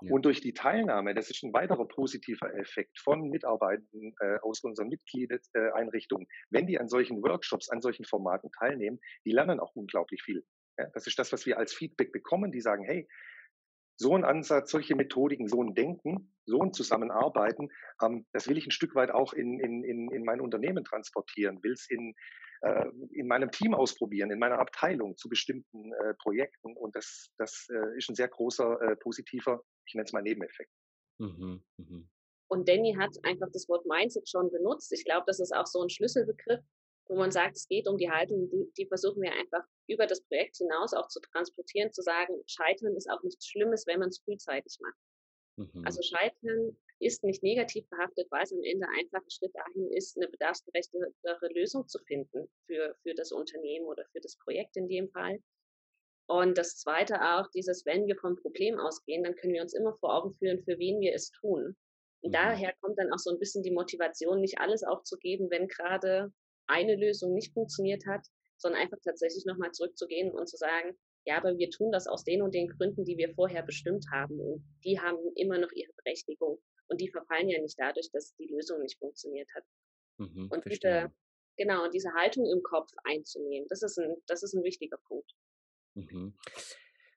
Ja. 0.00 0.12
Und 0.12 0.24
durch 0.24 0.40
die 0.40 0.52
Teilnahme, 0.52 1.14
das 1.14 1.30
ist 1.30 1.42
ein 1.44 1.52
weiterer 1.52 1.86
positiver 1.86 2.52
Effekt 2.54 2.98
von 2.98 3.30
Mitarbeitern 3.30 4.14
äh, 4.20 4.38
aus 4.42 4.60
unseren 4.62 4.88
Mitgliedereinrichtungen, 4.88 6.26
wenn 6.50 6.66
die 6.66 6.78
an 6.78 6.88
solchen 6.88 7.22
Workshops, 7.22 7.70
an 7.70 7.80
solchen 7.80 8.04
Formaten 8.04 8.50
teilnehmen, 8.52 8.98
die 9.24 9.32
lernen 9.32 9.60
auch 9.60 9.74
unglaublich 9.74 10.22
viel. 10.22 10.44
Ja, 10.78 10.88
das 10.92 11.06
ist 11.06 11.18
das, 11.18 11.32
was 11.32 11.46
wir 11.46 11.58
als 11.58 11.72
Feedback 11.72 12.12
bekommen. 12.12 12.52
Die 12.52 12.60
sagen, 12.60 12.84
hey, 12.84 13.08
so 13.96 14.14
ein 14.14 14.24
Ansatz, 14.24 14.70
solche 14.70 14.96
Methodiken, 14.96 15.48
so 15.48 15.62
ein 15.62 15.74
Denken, 15.74 16.34
so 16.46 16.60
ein 16.60 16.72
Zusammenarbeiten, 16.72 17.70
ähm, 18.02 18.26
das 18.32 18.48
will 18.48 18.58
ich 18.58 18.66
ein 18.66 18.72
Stück 18.72 18.94
weit 18.94 19.10
auch 19.10 19.32
in, 19.32 19.60
in, 19.60 19.84
in, 19.84 20.10
in 20.10 20.24
mein 20.24 20.40
Unternehmen 20.40 20.84
transportieren, 20.84 21.62
will 21.62 21.72
es 21.72 21.88
in, 21.88 22.14
äh, 22.62 22.86
in 23.12 23.28
meinem 23.28 23.50
Team 23.50 23.74
ausprobieren, 23.74 24.30
in 24.30 24.38
meiner 24.38 24.58
Abteilung 24.58 25.16
zu 25.16 25.28
bestimmten 25.28 25.92
äh, 25.92 26.14
Projekten. 26.14 26.76
Und 26.76 26.96
das, 26.96 27.30
das 27.38 27.68
äh, 27.70 27.96
ist 27.96 28.08
ein 28.08 28.16
sehr 28.16 28.28
großer 28.28 28.80
äh, 28.82 28.96
positiver, 28.96 29.62
ich 29.86 29.94
nenne 29.94 30.06
es 30.06 30.12
mal 30.12 30.22
Nebeneffekt. 30.22 30.72
Mhm, 31.18 31.62
mh. 31.76 32.02
Und 32.48 32.68
Danny 32.68 32.94
hat 32.98 33.16
einfach 33.22 33.48
das 33.52 33.68
Wort 33.68 33.86
Mindset 33.86 34.28
schon 34.28 34.50
benutzt. 34.50 34.92
Ich 34.92 35.04
glaube, 35.04 35.24
das 35.26 35.40
ist 35.40 35.54
auch 35.54 35.66
so 35.66 35.82
ein 35.82 35.88
Schlüsselbegriff, 35.88 36.60
wo 37.06 37.16
man 37.16 37.30
sagt, 37.30 37.56
es 37.56 37.68
geht 37.68 37.86
um 37.86 37.98
die 37.98 38.10
Haltung, 38.10 38.48
die, 38.50 38.72
die, 38.76 38.86
versuchen 38.86 39.22
wir 39.22 39.32
einfach 39.32 39.64
über 39.86 40.06
das 40.06 40.22
Projekt 40.22 40.56
hinaus 40.56 40.94
auch 40.94 41.08
zu 41.08 41.20
transportieren, 41.20 41.92
zu 41.92 42.02
sagen, 42.02 42.34
Scheitern 42.46 42.96
ist 42.96 43.10
auch 43.10 43.22
nichts 43.22 43.46
Schlimmes, 43.46 43.86
wenn 43.86 44.00
man 44.00 44.08
es 44.08 44.20
frühzeitig 44.20 44.78
macht. 44.80 44.96
Mhm. 45.56 45.84
Also 45.84 46.02
Scheitern 46.02 46.76
ist 47.00 47.22
nicht 47.24 47.42
negativ 47.42 47.88
behaftet, 47.88 48.26
weil 48.30 48.44
es 48.44 48.52
am 48.52 48.62
Ende 48.62 48.86
einfach 48.98 49.20
ein 49.20 49.30
Schritt 49.30 49.54
dahin 49.54 49.90
ist, 49.92 50.16
eine 50.16 50.28
bedarfsgerechtere 50.28 51.12
Lösung 51.54 51.86
zu 51.88 51.98
finden 52.06 52.48
für, 52.66 52.96
für 53.02 53.14
das 53.14 53.32
Unternehmen 53.32 53.86
oder 53.86 54.04
für 54.12 54.20
das 54.20 54.36
Projekt 54.38 54.76
in 54.76 54.88
dem 54.88 55.10
Fall. 55.10 55.40
Und 56.26 56.56
das 56.56 56.78
Zweite 56.78 57.20
auch, 57.20 57.50
dieses, 57.50 57.84
wenn 57.84 58.06
wir 58.06 58.16
vom 58.16 58.36
Problem 58.36 58.78
ausgehen, 58.78 59.24
dann 59.24 59.34
können 59.34 59.52
wir 59.52 59.62
uns 59.62 59.74
immer 59.74 59.94
vor 59.98 60.14
Augen 60.14 60.34
führen, 60.36 60.62
für 60.64 60.78
wen 60.78 61.00
wir 61.00 61.12
es 61.14 61.30
tun. 61.30 61.76
Und 62.22 62.30
mhm. 62.30 62.32
daher 62.32 62.74
kommt 62.80 62.98
dann 62.98 63.12
auch 63.12 63.18
so 63.18 63.30
ein 63.30 63.38
bisschen 63.38 63.62
die 63.62 63.70
Motivation, 63.70 64.40
nicht 64.40 64.58
alles 64.58 64.82
aufzugeben, 64.82 65.50
wenn 65.50 65.68
gerade 65.68 66.32
eine 66.66 66.96
Lösung 66.96 67.34
nicht 67.34 67.52
funktioniert 67.52 68.06
hat, 68.06 68.26
sondern 68.56 68.80
einfach 68.80 68.98
tatsächlich 69.04 69.44
nochmal 69.44 69.72
zurückzugehen 69.72 70.32
und 70.32 70.48
zu 70.48 70.56
sagen, 70.56 70.96
ja, 71.26 71.38
aber 71.38 71.56
wir 71.56 71.70
tun 71.70 71.90
das 71.90 72.06
aus 72.06 72.24
den 72.24 72.42
und 72.42 72.54
den 72.54 72.68
Gründen, 72.68 73.04
die 73.04 73.16
wir 73.16 73.34
vorher 73.34 73.62
bestimmt 73.62 74.04
haben. 74.12 74.38
Und 74.40 74.64
die 74.84 75.00
haben 75.00 75.18
immer 75.36 75.58
noch 75.58 75.72
ihre 75.72 75.92
Berechtigung. 75.94 76.60
Und 76.88 77.00
die 77.00 77.08
verfallen 77.08 77.48
ja 77.48 77.60
nicht 77.60 77.78
dadurch, 77.78 78.10
dass 78.12 78.34
die 78.36 78.46
Lösung 78.46 78.80
nicht 78.82 78.98
funktioniert 78.98 79.48
hat. 79.54 79.64
Mhm, 80.18 80.48
und 80.50 80.64
diese, 80.66 81.10
genau, 81.56 81.88
diese 81.88 82.12
Haltung 82.12 82.46
im 82.46 82.62
Kopf 82.62 82.90
einzunehmen, 83.04 83.66
das 83.68 83.82
ist 83.82 83.98
ein, 83.98 84.14
das 84.26 84.42
ist 84.42 84.54
ein 84.54 84.62
wichtiger 84.62 84.98
Punkt. 85.08 85.32
Mhm. 85.94 86.36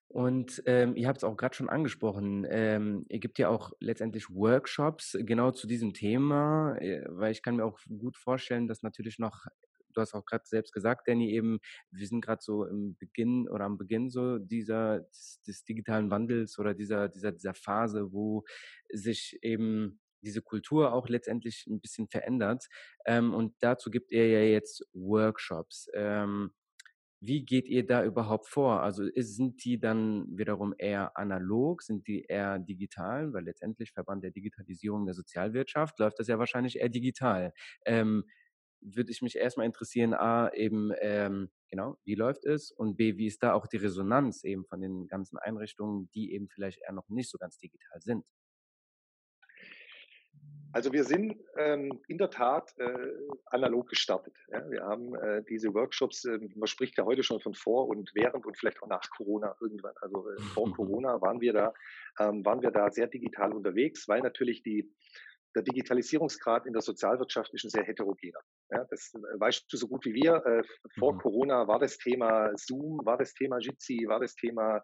Und 0.09 0.63
ähm, 0.65 0.95
ihr 0.95 1.07
habt 1.07 1.17
es 1.17 1.23
auch 1.23 1.35
gerade 1.35 1.55
schon 1.55 1.69
angesprochen, 1.69 2.45
ähm, 2.49 3.05
ihr 3.09 3.19
gibt 3.19 3.39
ja 3.39 3.49
auch 3.49 3.73
letztendlich 3.79 4.29
Workshops 4.29 5.17
genau 5.19 5.51
zu 5.51 5.67
diesem 5.67 5.93
Thema, 5.93 6.77
äh, 6.79 7.03
weil 7.09 7.33
ich 7.33 7.43
kann 7.43 7.57
mir 7.57 7.65
auch 7.65 7.79
gut 7.99 8.15
vorstellen, 8.15 8.67
dass 8.67 8.83
natürlich 8.83 9.19
noch, 9.19 9.45
du 9.93 9.99
hast 10.01 10.13
auch 10.13 10.25
gerade 10.25 10.45
selbst 10.45 10.71
gesagt, 10.71 11.09
Danny, 11.09 11.31
eben, 11.31 11.59
wir 11.91 12.07
sind 12.07 12.21
gerade 12.21 12.41
so 12.41 12.65
im 12.65 12.95
Beginn 12.97 13.49
oder 13.49 13.65
am 13.65 13.77
Beginn 13.77 14.09
so 14.09 14.37
dieser 14.37 15.01
des, 15.01 15.41
des 15.45 15.65
digitalen 15.65 16.09
Wandels 16.09 16.57
oder 16.57 16.73
dieser, 16.73 17.09
dieser, 17.09 17.33
dieser 17.33 17.53
Phase, 17.53 18.13
wo 18.13 18.45
sich 18.89 19.37
eben 19.41 19.99
diese 20.21 20.41
Kultur 20.41 20.93
auch 20.93 21.09
letztendlich 21.09 21.65
ein 21.67 21.81
bisschen 21.81 22.07
verändert. 22.07 22.65
Ähm, 23.05 23.33
und 23.33 23.55
dazu 23.59 23.91
gibt 23.91 24.11
ihr 24.11 24.27
ja 24.27 24.39
jetzt 24.39 24.87
Workshops. 24.93 25.89
Ähm, 25.93 26.51
wie 27.19 27.43
geht 27.45 27.67
ihr 27.67 27.85
da 27.85 28.03
überhaupt 28.03 28.47
vor? 28.47 28.81
Also 28.81 29.03
ist, 29.03 29.35
sind 29.35 29.63
die 29.65 29.79
dann 29.79 30.37
wiederum 30.37 30.73
eher 30.77 31.17
analog, 31.17 31.81
sind 31.83 32.07
die 32.07 32.23
eher 32.23 32.59
digital? 32.59 33.33
Weil 33.33 33.45
letztendlich 33.45 33.91
Verband 33.91 34.23
der 34.23 34.31
Digitalisierung 34.31 35.05
der 35.05 35.15
Sozialwirtschaft 35.15 35.99
läuft 35.99 36.19
das 36.19 36.27
ja 36.27 36.39
wahrscheinlich 36.39 36.77
eher 36.79 36.89
digital. 36.89 37.53
Ähm, 37.85 38.25
würde 38.81 39.11
ich 39.11 39.21
mich 39.23 39.35
erstmal 39.35 39.65
interessieren, 39.65 40.13
A, 40.13 40.49
eben, 40.53 40.91
ähm, 41.01 41.49
genau, 41.69 41.97
wie 42.05 42.15
läuft 42.15 42.45
es? 42.45 42.71
Und 42.71 42.95
B, 42.97 43.17
wie 43.17 43.25
ist 43.27 43.41
da 43.43 43.53
auch 43.53 43.65
die 43.67 43.77
Resonanz 43.77 44.43
eben 44.43 44.65
von 44.65 44.81
den 44.81 45.07
ganzen 45.07 45.37
Einrichtungen, 45.39 46.09
die 46.13 46.33
eben 46.33 46.47
vielleicht 46.49 46.81
eher 46.83 46.93
noch 46.93 47.09
nicht 47.09 47.29
so 47.31 47.37
ganz 47.39 47.57
digital 47.57 47.99
sind? 48.01 48.23
Also 50.73 50.91
wir 50.91 51.03
sind 51.03 51.37
ähm, 51.57 52.01
in 52.07 52.17
der 52.17 52.29
Tat 52.29 52.73
äh, 52.77 53.13
analog 53.45 53.89
gestartet. 53.89 54.35
Ja. 54.51 54.69
Wir 54.69 54.83
haben 54.83 55.15
äh, 55.15 55.43
diese 55.49 55.73
Workshops, 55.73 56.25
äh, 56.25 56.39
man 56.55 56.67
spricht 56.67 56.97
ja 56.97 57.05
heute 57.05 57.23
schon 57.23 57.39
von 57.39 57.53
vor 57.53 57.87
und 57.87 58.11
während 58.13 58.45
und 58.45 58.57
vielleicht 58.57 58.81
auch 58.83 58.87
nach 58.87 59.09
Corona 59.15 59.55
irgendwann. 59.61 59.93
Also 60.01 60.29
äh, 60.29 60.37
vor 60.53 60.71
Corona 60.73 61.21
waren 61.21 61.41
wir 61.41 61.53
da, 61.53 61.73
ähm, 62.19 62.45
waren 62.45 62.61
wir 62.61 62.71
da 62.71 62.91
sehr 62.91 63.07
digital 63.07 63.53
unterwegs, 63.53 64.07
weil 64.07 64.21
natürlich 64.21 64.63
die 64.63 64.91
der 65.55 65.63
Digitalisierungsgrad 65.63 66.67
in 66.67 66.73
der 66.73 66.83
Sozialwirtschaft 66.83 67.51
ist 67.53 67.63
ein 67.63 67.69
sehr 67.69 67.83
heterogener. 67.83 68.39
Ja, 68.69 68.85
das 68.89 69.13
äh, 69.15 69.39
weißt 69.39 69.65
du 69.71 69.77
so 69.77 69.87
gut 69.87 70.05
wie 70.05 70.13
wir. 70.13 70.45
Äh, 70.45 70.63
vor 70.99 71.13
mhm. 71.13 71.19
Corona 71.19 71.67
war 71.67 71.79
das 71.79 71.97
Thema 71.97 72.51
Zoom, 72.55 72.99
war 73.05 73.17
das 73.17 73.33
Thema 73.33 73.57
Jitsi, 73.59 74.05
war 74.07 74.19
das 74.19 74.35
Thema 74.35 74.81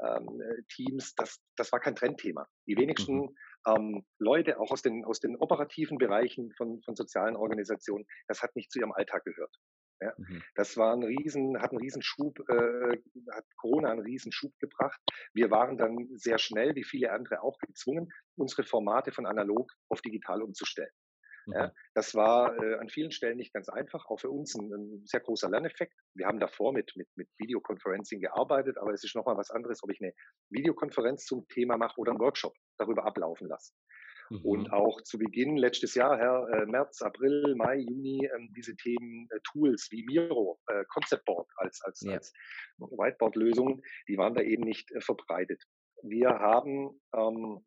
ähm, 0.00 0.40
äh, 0.42 0.62
Teams. 0.68 1.14
Das, 1.14 1.40
das 1.56 1.72
war 1.72 1.80
kein 1.80 1.94
Trendthema. 1.94 2.46
Die 2.66 2.76
wenigsten 2.76 3.20
mhm 3.20 3.36
ähm, 3.66 4.04
Leute 4.18 4.58
auch 4.58 4.70
aus 4.70 4.82
den, 4.82 5.04
aus 5.04 5.20
den 5.20 5.36
operativen 5.36 5.98
Bereichen 5.98 6.52
von, 6.52 6.80
von 6.82 6.96
sozialen 6.96 7.36
Organisationen, 7.36 8.06
das 8.28 8.42
hat 8.42 8.56
nicht 8.56 8.70
zu 8.70 8.80
ihrem 8.80 8.92
Alltag 8.92 9.24
gehört. 9.24 9.54
Ja, 10.02 10.14
mhm. 10.16 10.42
Das 10.54 10.78
war 10.78 10.94
ein 10.94 11.02
riesen, 11.02 11.60
hat 11.60 11.72
einen 11.72 11.80
Riesenschub, 11.80 12.38
äh, 12.48 12.96
hat 13.32 13.44
Corona 13.56 13.90
einen 13.90 14.00
Riesenschub 14.00 14.58
gebracht. 14.58 14.98
Wir 15.34 15.50
waren 15.50 15.76
dann 15.76 16.08
sehr 16.14 16.38
schnell, 16.38 16.74
wie 16.74 16.84
viele 16.84 17.12
andere 17.12 17.42
auch 17.42 17.58
gezwungen, 17.58 18.10
unsere 18.36 18.64
Formate 18.64 19.12
von 19.12 19.26
analog 19.26 19.70
auf 19.90 20.00
digital 20.00 20.42
umzustellen. 20.42 20.90
Ja, 21.54 21.72
das 21.94 22.14
war 22.14 22.56
äh, 22.62 22.74
an 22.76 22.88
vielen 22.88 23.10
Stellen 23.10 23.36
nicht 23.36 23.52
ganz 23.52 23.68
einfach, 23.68 24.06
auch 24.06 24.18
für 24.20 24.30
uns 24.30 24.54
ein, 24.54 24.72
ein, 24.72 25.02
sehr 25.06 25.20
großer 25.20 25.50
Lerneffekt. 25.50 25.94
Wir 26.14 26.26
haben 26.26 26.40
davor 26.40 26.72
mit, 26.72 26.92
mit, 26.96 27.08
mit 27.16 27.28
Videoconferencing 27.38 28.20
gearbeitet, 28.20 28.78
aber 28.78 28.92
es 28.92 29.04
ist 29.04 29.14
nochmal 29.14 29.36
was 29.36 29.50
anderes, 29.50 29.82
ob 29.82 29.90
ich 29.90 30.00
eine 30.00 30.12
Videokonferenz 30.50 31.24
zum 31.24 31.46
Thema 31.48 31.76
mache 31.76 31.98
oder 32.00 32.12
einen 32.12 32.20
Workshop 32.20 32.54
darüber 32.78 33.04
ablaufen 33.04 33.48
lasse. 33.48 33.72
Mhm. 34.30 34.44
Und 34.44 34.72
auch 34.72 35.00
zu 35.02 35.18
Beginn 35.18 35.56
letztes 35.56 35.94
Jahr, 35.94 36.16
Herr, 36.16 36.48
äh, 36.50 36.66
März, 36.66 37.02
April, 37.02 37.54
Mai, 37.56 37.78
Juni, 37.78 38.28
ähm, 38.34 38.52
diese 38.56 38.76
Themen, 38.76 39.28
äh, 39.30 39.40
Tools 39.44 39.88
wie 39.90 40.04
Miro, 40.04 40.58
äh, 40.68 40.84
Concept 40.88 41.24
Board 41.24 41.48
als, 41.56 41.80
als, 41.82 42.00
ja. 42.02 42.14
als 42.14 42.32
Whiteboard-Lösungen, 42.78 43.82
die 44.08 44.16
waren 44.16 44.34
da 44.34 44.42
eben 44.42 44.62
nicht 44.62 44.90
äh, 44.92 45.00
verbreitet. 45.00 45.64
Wir 46.02 46.30
haben 46.30 47.00
ähm, 47.14 47.64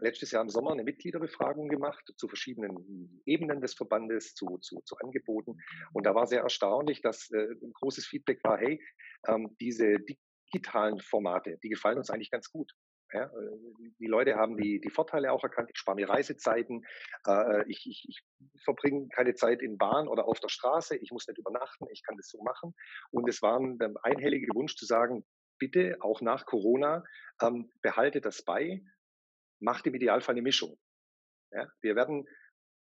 letztes 0.00 0.30
Jahr 0.30 0.42
im 0.42 0.48
Sommer 0.48 0.72
eine 0.72 0.84
Mitgliederbefragung 0.84 1.68
gemacht 1.68 2.12
zu 2.16 2.28
verschiedenen 2.28 3.22
Ebenen 3.26 3.60
des 3.60 3.74
Verbandes, 3.74 4.34
zu, 4.34 4.58
zu, 4.58 4.80
zu 4.84 4.96
Angeboten. 4.96 5.58
Und 5.92 6.06
da 6.06 6.14
war 6.14 6.26
sehr 6.26 6.42
erstaunlich, 6.42 7.02
dass 7.02 7.30
äh, 7.30 7.46
ein 7.62 7.72
großes 7.72 8.06
Feedback 8.06 8.42
war, 8.44 8.58
hey, 8.58 8.82
ähm, 9.26 9.56
diese 9.60 9.96
digitalen 10.52 11.00
Formate, 11.00 11.58
die 11.62 11.68
gefallen 11.68 11.98
uns 11.98 12.10
eigentlich 12.10 12.30
ganz 12.30 12.50
gut. 12.50 12.72
Ja, 13.12 13.24
äh, 13.24 13.90
die 13.98 14.06
Leute 14.06 14.36
haben 14.36 14.56
die, 14.56 14.80
die 14.80 14.90
Vorteile 14.90 15.32
auch 15.32 15.42
erkannt. 15.42 15.70
Ich 15.72 15.78
spare 15.78 15.96
mir 15.96 16.08
Reisezeiten. 16.08 16.82
Äh, 17.26 17.70
ich, 17.70 17.86
ich, 17.86 18.06
ich 18.08 18.22
verbringe 18.64 19.08
keine 19.08 19.34
Zeit 19.34 19.60
in 19.60 19.76
Bahn 19.76 20.08
oder 20.08 20.26
auf 20.26 20.40
der 20.40 20.48
Straße. 20.48 20.96
Ich 20.96 21.10
muss 21.10 21.28
nicht 21.28 21.38
übernachten. 21.38 21.86
Ich 21.92 22.02
kann 22.02 22.16
das 22.16 22.28
so 22.28 22.42
machen. 22.42 22.74
Und 23.10 23.28
es 23.28 23.42
war 23.42 23.58
ein 23.60 23.78
einhelliger 24.02 24.54
Wunsch 24.54 24.76
zu 24.76 24.86
sagen, 24.86 25.24
bitte 25.58 25.96
auch 26.00 26.22
nach 26.22 26.46
Corona 26.46 27.04
ähm, 27.40 27.70
behalte 27.82 28.20
das 28.20 28.42
bei 28.44 28.82
macht 29.62 29.86
im 29.86 29.94
Idealfall 29.94 30.34
eine 30.34 30.42
Mischung. 30.42 30.78
Ja, 31.52 31.66
wir 31.80 31.96
werden, 31.96 32.26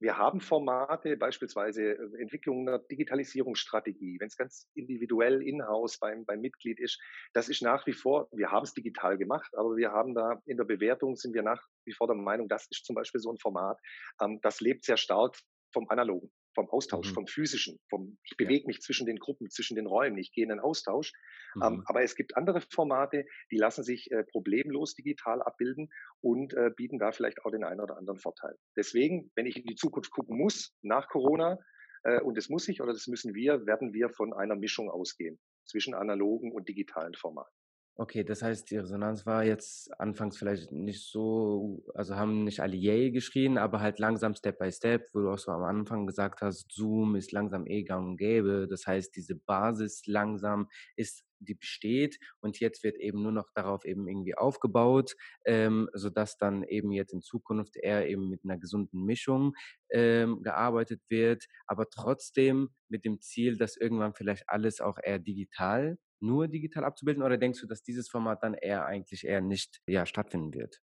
wir 0.01 0.17
haben 0.17 0.41
Formate, 0.41 1.17
beispielsweise 1.17 1.93
äh, 1.93 2.21
Entwicklung 2.21 2.69
einer 2.69 2.79
Digitalisierungsstrategie, 2.79 4.19
wenn 4.21 4.29
es 4.29 4.37
ganz 4.37 4.69
individuell 4.75 5.43
in-house 5.43 5.99
beim, 5.99 6.25
beim 6.25 6.41
Mitglied 6.41 6.81
ist. 6.81 7.01
Das 7.33 7.49
ist 7.49 7.63
nach 7.63 7.87
wie 7.87 7.93
vor, 7.93 8.29
wir 8.33 8.51
haben 8.51 8.65
es 8.65 8.75
digital 8.75 9.19
gemacht, 9.19 9.53
aber 9.57 9.77
wir 9.77 9.93
haben 9.93 10.15
da 10.15 10.41
in 10.47 10.57
der 10.57 10.65
Bewertung 10.65 11.17
sind 11.17 11.35
wir 11.35 11.43
nach 11.43 11.63
wie 11.85 11.93
vor 11.93 12.07
der 12.07 12.17
Meinung, 12.17 12.49
das 12.49 12.67
ist 12.71 12.85
zum 12.85 12.97
Beispiel 12.97 13.21
so 13.21 13.33
ein 13.33 13.39
Format, 13.39 13.79
ähm, 14.21 14.41
das 14.43 14.61
lebt 14.61 14.85
sehr 14.85 14.97
stark 14.97 15.39
vom 15.73 15.89
Analogen 15.89 16.31
vom 16.57 16.69
Austausch, 16.71 17.11
mhm. 17.11 17.15
vom 17.15 17.27
physischen, 17.29 17.79
vom 17.89 18.19
ich 18.25 18.37
bewege 18.37 18.63
ja. 18.63 18.67
mich 18.67 18.81
zwischen 18.81 19.07
den 19.07 19.19
Gruppen, 19.19 19.49
zwischen 19.51 19.77
den 19.77 19.87
Räumen, 19.87 20.19
ich 20.19 20.33
gehe 20.33 20.43
in 20.43 20.49
den 20.49 20.59
Austausch. 20.59 21.13
Ähm, 21.55 21.61
mhm. 21.61 21.63
Ähm, 21.63 21.83
aber 21.87 22.03
es 22.03 22.17
gibt 22.17 22.37
andere 22.37 22.61
Formate, 22.61 23.25
die 23.53 23.59
lassen 23.59 23.85
sich 23.85 24.11
äh, 24.11 24.25
problemlos 24.25 24.95
digital 24.95 25.43
abbilden 25.43 25.89
und 26.21 26.55
äh, 26.55 26.71
bieten 26.75 26.99
da 26.99 27.13
vielleicht 27.13 27.45
auch 27.45 27.53
den 27.53 27.63
einen 27.63 27.81
oder 27.81 27.97
anderen 27.97 28.19
Vorteil. 28.19 28.57
Deswegen, 28.77 29.31
wenn 29.37 29.47
ich 29.47 29.57
in 29.57 29.67
die 29.67 29.77
Zukunft 29.77 30.11
gucken 30.11 30.37
muss, 30.37 30.75
nach 30.83 31.09
Corona, 31.09 31.59
äh, 32.03 32.21
und 32.21 32.37
das 32.37 32.49
muss 32.49 32.67
ich 32.69 32.81
oder 32.81 32.93
das 32.93 33.07
müssen 33.07 33.35
wir, 33.35 33.67
werden 33.67 33.93
wir 33.93 34.11
von 34.11 34.33
einer 34.33 34.57
Mischung 34.57 34.91
ausgehen 34.91 35.39
zwischen 35.65 35.95
analogen 35.95 36.53
und 36.53 36.69
digitalen 36.69 37.15
Formaten. 37.15 37.53
Okay, 37.99 38.25
das 38.25 38.43
heißt, 38.43 38.71
die 38.71 38.77
Resonanz 38.77 39.25
war 39.25 39.43
jetzt 39.43 39.91
anfangs 39.99 40.37
vielleicht 40.37 40.71
nicht 40.71 41.01
so, 41.11 41.83
also 41.95 42.15
haben 42.15 42.45
nicht 42.45 42.61
alle 42.61 42.77
Yay 42.77 43.11
geschrien, 43.11 43.57
aber 43.57 43.81
halt 43.81 43.99
langsam 43.99 44.35
Step 44.35 44.59
by 44.59 44.71
Step, 44.71 45.09
wo 45.15 45.21
du 45.21 45.31
auch 45.31 45.39
so 45.39 45.51
am 45.51 45.63
Anfang 45.63 46.07
gesagt 46.07 46.43
hast, 46.43 46.71
Zoom 46.71 47.17
ist 47.17 47.33
langsam 47.33 47.67
eh 47.67 47.85
gang 47.85 48.07
und 48.09 48.17
gäbe. 48.19 48.67
Das 48.69 48.87
heißt, 48.87 49.17
diese 49.17 49.35
Basis 49.35 50.03
langsam 50.07 50.69
ist, 50.97 51.25
die 51.39 51.55
besteht 51.55 52.19
und 52.41 52.61
jetzt 52.61 52.85
wird 52.85 52.99
eben 52.99 53.23
nur 53.23 53.33
noch 53.33 53.49
darauf 53.55 53.87
eben 53.87 54.07
irgendwie 54.09 54.35
aufgebaut, 54.37 55.15
ähm, 55.47 55.89
sodass 55.95 56.37
dann 56.37 56.65
eben 56.65 56.93
jetzt 56.93 57.15
in 57.15 57.23
Zukunft 57.23 57.77
eher 57.77 58.07
eben 58.09 58.29
mit 58.29 58.43
einer 58.45 58.59
gesunden 58.59 59.05
Mischung 59.07 59.55
ähm, 59.91 60.43
gearbeitet 60.43 61.01
wird, 61.09 61.47
aber 61.67 61.89
trotzdem 61.89 62.69
mit 62.91 63.07
dem 63.07 63.23
Ziel, 63.23 63.57
dass 63.57 63.77
irgendwann 63.79 64.13
vielleicht 64.15 64.45
alles 64.49 64.83
auch 64.83 64.99
eher 65.03 65.19
digital 65.19 65.97
nur 66.21 66.49
digital 66.49 66.85
abzubilden 66.85 67.23
oder 67.23 67.39
denkst 67.39 67.61
du, 67.61 67.67
dass 67.67 67.83
dieses 67.83 68.09
Format 68.09 68.43
dann 68.43 68.55
eher 68.55 68.87
eigentlich 68.87 69.25
eher 69.25 69.41
nicht 69.41 69.81
ja, 69.87 70.07
stattfinden 70.07 70.55
wird? 70.55 70.81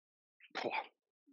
Boah, 0.53 0.73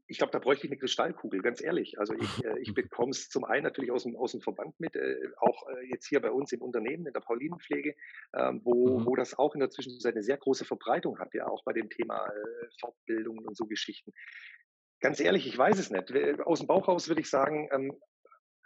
ich 0.08 0.18
glaube, 0.18 0.32
da 0.32 0.40
bräuchte 0.40 0.68
ich 0.68 0.72
eine 0.72 0.80
Kristallkugel, 0.80 1.42
ganz 1.42 1.62
ehrlich. 1.62 1.98
Also 2.00 2.14
ich, 2.14 2.44
äh, 2.46 2.60
ich 2.60 2.74
bekomme 2.76 3.12
es 3.12 3.30
zum 3.30 3.46
einen 3.46 3.64
natürlich 3.64 3.92
aus 3.92 4.04
dem, 4.04 4.16
aus 4.16 4.32
dem 4.32 4.42
Verband 4.42 4.80
mit, 4.80 4.96
äh, 4.96 5.16
auch 5.38 5.68
äh, 5.70 5.88
jetzt 5.90 6.08
hier 6.08 6.22
bei 6.22 6.32
uns 6.32 6.52
im 6.52 6.62
Unternehmen, 6.62 7.08
in 7.08 7.14
der 7.14 7.22
Paulinenpflege, 7.22 7.96
ähm, 8.36 8.62
wo, 8.64 9.00
mhm. 9.00 9.06
wo 9.06 9.16
das 9.16 9.38
auch 9.38 9.54
in 9.54 9.62
der 9.62 9.70
Zwischenzeit 9.70 10.14
eine 10.14 10.24
sehr 10.24 10.38
große 10.38 10.66
Verbreitung 10.66 11.20
hat, 11.20 11.34
ja, 11.34 11.48
auch 11.48 11.64
bei 11.64 11.74
dem 11.74 11.90
Thema 11.90 12.28
äh, 12.28 12.68
Fortbildung 12.80 13.40
und 13.40 13.56
so 13.56 13.66
Geschichten. 13.66 14.14
Ganz 15.00 15.20
ehrlich, 15.20 15.48
ich 15.48 15.58
weiß 15.58 15.80
es 15.80 15.90
nicht. 15.90 16.14
Aus 16.42 16.60
dem 16.60 16.68
Bauch 16.68 16.88
raus 16.88 17.08
würde 17.08 17.22
ich 17.22 17.30
sagen, 17.30 17.70
ähm, 17.72 17.98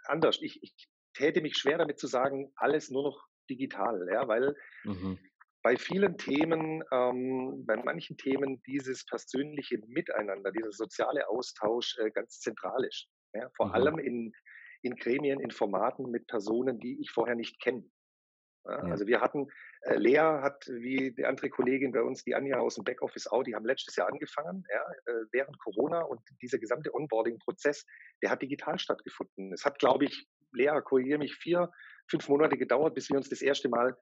anders. 0.04 0.38
Ich, 0.42 0.62
ich 0.62 0.88
täte 1.14 1.40
mich 1.40 1.56
schwer 1.56 1.78
damit 1.78 1.98
zu 1.98 2.06
sagen, 2.06 2.52
alles 2.56 2.90
nur 2.90 3.02
noch 3.02 3.27
digital, 3.48 4.06
ja, 4.10 4.26
weil 4.28 4.54
mhm. 4.84 5.18
bei 5.62 5.76
vielen 5.76 6.16
Themen, 6.16 6.82
ähm, 6.92 7.64
bei 7.66 7.76
manchen 7.76 8.16
Themen 8.16 8.62
dieses 8.62 9.04
persönliche 9.04 9.78
Miteinander, 9.86 10.52
dieser 10.52 10.72
soziale 10.72 11.28
Austausch 11.28 11.96
äh, 11.98 12.10
ganz 12.10 12.40
zentral 12.40 12.84
ist. 12.84 13.08
Ja, 13.34 13.50
vor 13.56 13.66
mhm. 13.66 13.72
allem 13.72 13.98
in, 13.98 14.32
in 14.82 14.96
Gremien, 14.96 15.40
in 15.40 15.50
Formaten 15.50 16.10
mit 16.10 16.26
Personen, 16.26 16.78
die 16.78 17.00
ich 17.00 17.10
vorher 17.10 17.34
nicht 17.34 17.60
kenne. 17.60 17.84
Ja. 18.64 18.80
Also 18.90 19.06
wir 19.06 19.20
hatten, 19.20 19.46
äh, 19.82 19.96
Lea 19.96 20.18
hat, 20.18 20.66
wie 20.68 21.12
die 21.12 21.24
andere 21.24 21.48
Kollegin 21.48 21.92
bei 21.92 22.02
uns, 22.02 22.24
die 22.24 22.34
Anja 22.34 22.58
aus 22.58 22.74
dem 22.74 22.84
Backoffice 22.84 23.26
auch, 23.26 23.42
die 23.42 23.54
haben 23.54 23.64
letztes 23.64 23.96
Jahr 23.96 24.08
angefangen, 24.08 24.64
ja, 24.70 24.82
äh, 25.06 25.24
während 25.32 25.58
Corona 25.58 26.02
und 26.02 26.20
dieser 26.42 26.58
gesamte 26.58 26.92
Onboarding-Prozess, 26.94 27.86
der 28.22 28.30
hat 28.30 28.42
digital 28.42 28.78
stattgefunden. 28.78 29.52
Es 29.52 29.64
hat, 29.64 29.78
glaube 29.78 30.04
ich, 30.04 30.28
Lea, 30.52 30.80
korrigiere 30.84 31.18
mich, 31.18 31.34
vier, 31.34 31.70
fünf 32.08 32.28
Monate 32.28 32.56
gedauert, 32.56 32.94
bis 32.94 33.10
wir 33.10 33.16
uns 33.16 33.28
das 33.28 33.42
erste 33.42 33.68
Mal 33.68 33.96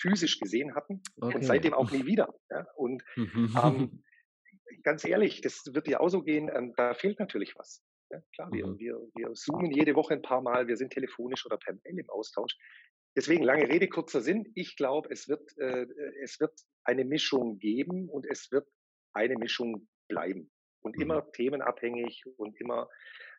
physisch 0.00 0.38
gesehen 0.40 0.74
hatten 0.74 1.02
okay. 1.20 1.36
und 1.36 1.42
seitdem 1.42 1.74
auch 1.74 1.90
nie 1.90 2.06
wieder. 2.06 2.34
Ja? 2.50 2.66
Und 2.76 3.02
ähm, 3.16 4.02
ganz 4.82 5.04
ehrlich, 5.04 5.40
das 5.40 5.62
wird 5.72 5.86
dir 5.86 6.00
auch 6.00 6.08
so 6.08 6.22
gehen, 6.22 6.50
ähm, 6.54 6.72
da 6.76 6.94
fehlt 6.94 7.18
natürlich 7.18 7.54
was. 7.56 7.84
Ja? 8.10 8.20
Klar, 8.34 8.52
wir, 8.52 8.66
mhm. 8.66 8.78
wir, 8.78 9.00
wir 9.14 9.32
zoomen 9.34 9.70
jede 9.70 9.94
Woche 9.94 10.14
ein 10.14 10.22
paar 10.22 10.42
Mal, 10.42 10.66
wir 10.66 10.76
sind 10.76 10.92
telefonisch 10.92 11.44
oder 11.46 11.58
per 11.58 11.74
Mail 11.74 11.98
im 11.98 12.10
Austausch. 12.10 12.56
Deswegen 13.14 13.42
lange 13.42 13.68
Rede, 13.68 13.88
kurzer 13.88 14.22
Sinn. 14.22 14.50
Ich 14.54 14.76
glaube, 14.76 15.10
es 15.10 15.28
wird, 15.28 15.56
äh, 15.58 15.86
es 16.22 16.40
wird 16.40 16.58
eine 16.84 17.04
Mischung 17.04 17.58
geben 17.58 18.08
und 18.08 18.26
es 18.26 18.50
wird 18.50 18.66
eine 19.12 19.36
Mischung 19.36 19.86
bleiben. 20.08 20.50
Und 20.82 20.96
mhm. 20.96 21.02
immer 21.02 21.32
themenabhängig 21.32 22.24
und 22.36 22.58
immer 22.60 22.88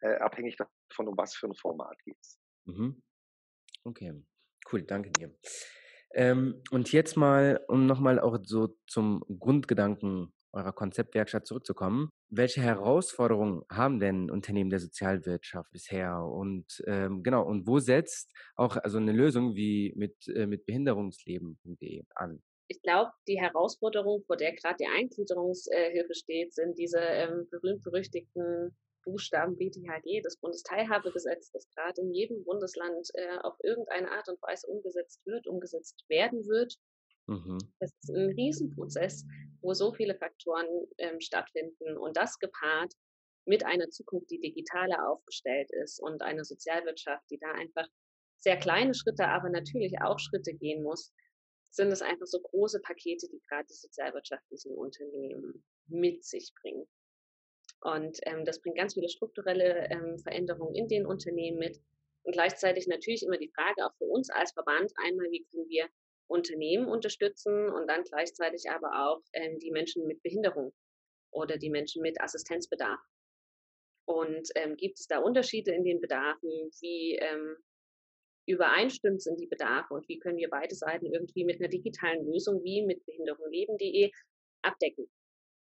äh, 0.01 0.15
abhängig 0.15 0.57
davon, 0.57 1.07
um 1.07 1.17
was 1.17 1.35
für 1.35 1.47
ein 1.47 1.55
Format 1.55 1.97
geht 2.03 2.17
es. 2.19 2.39
Mhm. 2.65 3.01
Okay, 3.83 4.13
cool, 4.71 4.83
danke 4.83 5.11
dir. 5.11 5.35
Ähm, 6.13 6.61
und 6.71 6.91
jetzt 6.91 7.17
mal, 7.17 7.63
um 7.67 7.85
nochmal 7.85 8.19
auch 8.19 8.37
so 8.43 8.77
zum 8.87 9.23
Grundgedanken 9.39 10.31
eurer 10.53 10.71
Konzeptwerkstatt 10.71 11.47
zurückzukommen. 11.47 12.09
Welche 12.29 12.61
Herausforderungen 12.61 13.63
haben 13.69 13.99
denn 13.99 14.29
Unternehmen 14.29 14.69
der 14.69 14.79
Sozialwirtschaft 14.79 15.71
bisher? 15.71 16.23
Und 16.23 16.83
ähm, 16.85 17.23
genau, 17.23 17.43
und 17.43 17.67
wo 17.67 17.79
setzt 17.79 18.31
auch 18.55 18.77
also 18.77 18.99
eine 18.99 19.11
Lösung 19.11 19.55
wie 19.55 19.93
mit, 19.95 20.27
äh, 20.27 20.45
mit 20.45 20.65
behinderungsleben.de 20.65 22.03
an? 22.15 22.41
Ich 22.67 22.81
glaube, 22.81 23.11
die 23.27 23.39
Herausforderung, 23.39 24.23
vor 24.25 24.37
der 24.37 24.53
gerade 24.53 24.77
die 24.79 24.87
Eingliederungshilfe 24.87 26.15
steht, 26.15 26.53
sind 26.53 26.77
diese 26.77 26.99
ähm, 26.99 27.47
berühmt-berüchtigten 27.49 28.75
Buchstaben 29.03 29.57
BTHG, 29.57 30.21
das 30.23 30.37
Bundesteilhabegesetz, 30.37 31.51
das 31.51 31.69
gerade 31.69 32.01
in 32.01 32.13
jedem 32.13 32.43
Bundesland 32.45 33.09
äh, 33.15 33.37
auf 33.41 33.55
irgendeine 33.61 34.09
Art 34.11 34.29
und 34.29 34.41
Weise 34.41 34.67
umgesetzt 34.67 35.21
wird, 35.25 35.45
umgesetzt 35.47 36.03
werden 36.07 36.45
wird. 36.47 36.75
Mhm. 37.27 37.57
Das 37.79 37.91
ist 38.01 38.09
ein 38.09 38.31
Riesenprozess, 38.31 39.25
wo 39.61 39.73
so 39.73 39.93
viele 39.93 40.15
Faktoren 40.15 40.67
ähm, 40.97 41.19
stattfinden 41.19 41.97
und 41.97 42.17
das 42.17 42.39
gepaart 42.39 42.93
mit 43.45 43.65
einer 43.65 43.89
Zukunft, 43.89 44.31
die 44.31 44.39
digitaler 44.39 45.09
aufgestellt 45.09 45.69
ist 45.83 46.01
und 46.01 46.21
einer 46.21 46.45
Sozialwirtschaft, 46.45 47.23
die 47.29 47.39
da 47.39 47.51
einfach 47.51 47.87
sehr 48.39 48.57
kleine 48.57 48.93
Schritte, 48.93 49.27
aber 49.27 49.49
natürlich 49.49 50.01
auch 50.01 50.19
Schritte 50.19 50.53
gehen 50.53 50.83
muss, 50.83 51.13
sind 51.73 51.91
es 51.91 52.01
einfach 52.01 52.27
so 52.27 52.39
große 52.39 52.79
Pakete, 52.81 53.27
die 53.27 53.41
gerade 53.49 53.65
die 53.67 53.73
sozialwirtschaftlichen 53.73 54.75
Unternehmen 54.75 55.63
mit 55.87 56.23
sich 56.23 56.53
bringen. 56.61 56.87
Und 57.81 58.19
ähm, 58.23 58.45
das 58.45 58.61
bringt 58.61 58.77
ganz 58.77 58.93
viele 58.93 59.09
strukturelle 59.09 59.89
ähm, 59.89 60.19
Veränderungen 60.19 60.75
in 60.75 60.87
den 60.87 61.05
Unternehmen 61.05 61.57
mit. 61.57 61.81
Und 62.23 62.33
gleichzeitig 62.33 62.87
natürlich 62.87 63.23
immer 63.23 63.37
die 63.37 63.51
Frage 63.53 63.85
auch 63.85 63.93
für 63.97 64.05
uns 64.05 64.29
als 64.29 64.53
Verband 64.53 64.93
einmal, 65.03 65.29
wie 65.31 65.43
können 65.51 65.67
wir 65.67 65.89
Unternehmen 66.27 66.87
unterstützen 66.87 67.69
und 67.69 67.87
dann 67.87 68.03
gleichzeitig 68.03 68.69
aber 68.69 69.07
auch 69.07 69.21
ähm, 69.33 69.59
die 69.59 69.71
Menschen 69.71 70.05
mit 70.07 70.21
Behinderung 70.21 70.73
oder 71.31 71.57
die 71.57 71.69
Menschen 71.69 72.01
mit 72.01 72.21
Assistenzbedarf. 72.21 73.01
Und 74.05 74.49
ähm, 74.55 74.77
gibt 74.77 74.99
es 74.99 75.07
da 75.07 75.19
Unterschiede 75.19 75.71
in 75.71 75.83
den 75.83 75.99
Bedarfen? 75.99 76.49
Wie 76.79 77.15
ähm, 77.15 77.57
übereinstimmt 78.45 79.21
sind 79.21 79.39
die 79.39 79.47
Bedarfe 79.47 79.93
und 79.93 80.07
wie 80.07 80.19
können 80.19 80.37
wir 80.37 80.49
beide 80.49 80.75
Seiten 80.75 81.05
irgendwie 81.05 81.45
mit 81.45 81.59
einer 81.59 81.69
digitalen 81.69 82.25
Lösung 82.25 82.63
wie 82.63 82.85
mit 82.85 83.05
behinderungleben.de 83.05 84.11
abdecken? 84.61 85.09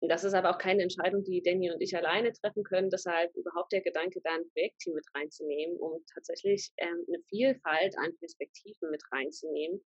Und 0.04 0.10
das 0.10 0.26
ist 0.26 0.34
aber 0.34 0.50
auch 0.50 0.58
keine 0.58 0.84
Entscheidung, 0.84 1.24
die 1.24 1.42
Danny 1.42 1.72
und 1.72 1.80
ich 1.80 1.96
alleine 1.96 2.34
treffen 2.34 2.66
können. 2.66 2.90
Deshalb 2.90 3.34
überhaupt 3.38 3.72
der 3.72 3.80
Gedanke, 3.80 4.20
da 4.22 4.34
ein 4.34 4.50
Projektteam 4.50 4.96
mit 4.96 5.06
reinzunehmen, 5.16 5.78
um 5.78 6.04
tatsächlich 6.14 6.72
ähm, 6.76 7.06
eine 7.08 7.24
Vielfalt 7.30 7.98
an 7.98 8.14
Perspektiven 8.18 8.90
mit 8.92 9.02
reinzunehmen, 9.14 9.82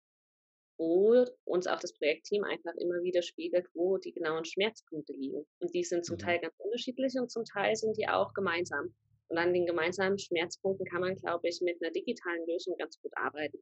wo 0.78 1.26
uns 1.44 1.66
auch 1.66 1.80
das 1.80 1.92
Projektteam 1.92 2.44
einfach 2.44 2.72
immer 2.78 3.02
wieder 3.02 3.20
spiegelt, 3.20 3.66
wo 3.74 3.98
die 3.98 4.12
genauen 4.12 4.46
Schmerzpunkte 4.46 5.12
liegen. 5.12 5.44
Und 5.58 5.74
die 5.74 5.84
sind 5.84 6.06
zum 6.06 6.14
mhm. 6.14 6.20
Teil 6.20 6.40
ganz 6.40 6.54
unterschiedlich 6.56 7.12
und 7.20 7.30
zum 7.30 7.44
Teil 7.44 7.76
sind 7.76 7.98
die 7.98 8.08
auch 8.08 8.32
gemeinsam. 8.32 8.94
Und 9.28 9.38
an 9.38 9.52
den 9.52 9.66
gemeinsamen 9.66 10.18
Schmerzpunkten 10.18 10.86
kann 10.86 11.00
man, 11.00 11.16
glaube 11.16 11.48
ich, 11.48 11.60
mit 11.60 11.82
einer 11.82 11.92
digitalen 11.92 12.46
Lösung 12.46 12.76
ganz 12.78 13.00
gut 13.00 13.12
arbeiten. 13.16 13.58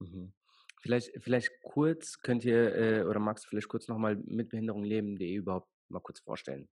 Mhm. 0.00 0.32
Vielleicht, 0.80 1.10
vielleicht 1.22 1.50
kurz 1.62 2.20
könnt 2.20 2.44
ihr, 2.44 2.74
äh, 2.74 3.02
oder 3.02 3.18
magst 3.18 3.44
du 3.44 3.48
vielleicht 3.48 3.68
kurz 3.68 3.88
nochmal 3.88 4.16
mit 4.24 4.50
Behinderung 4.50 4.84
leben.de 4.84 5.34
überhaupt 5.34 5.68
mal 5.88 6.00
kurz 6.00 6.20
vorstellen? 6.20 6.68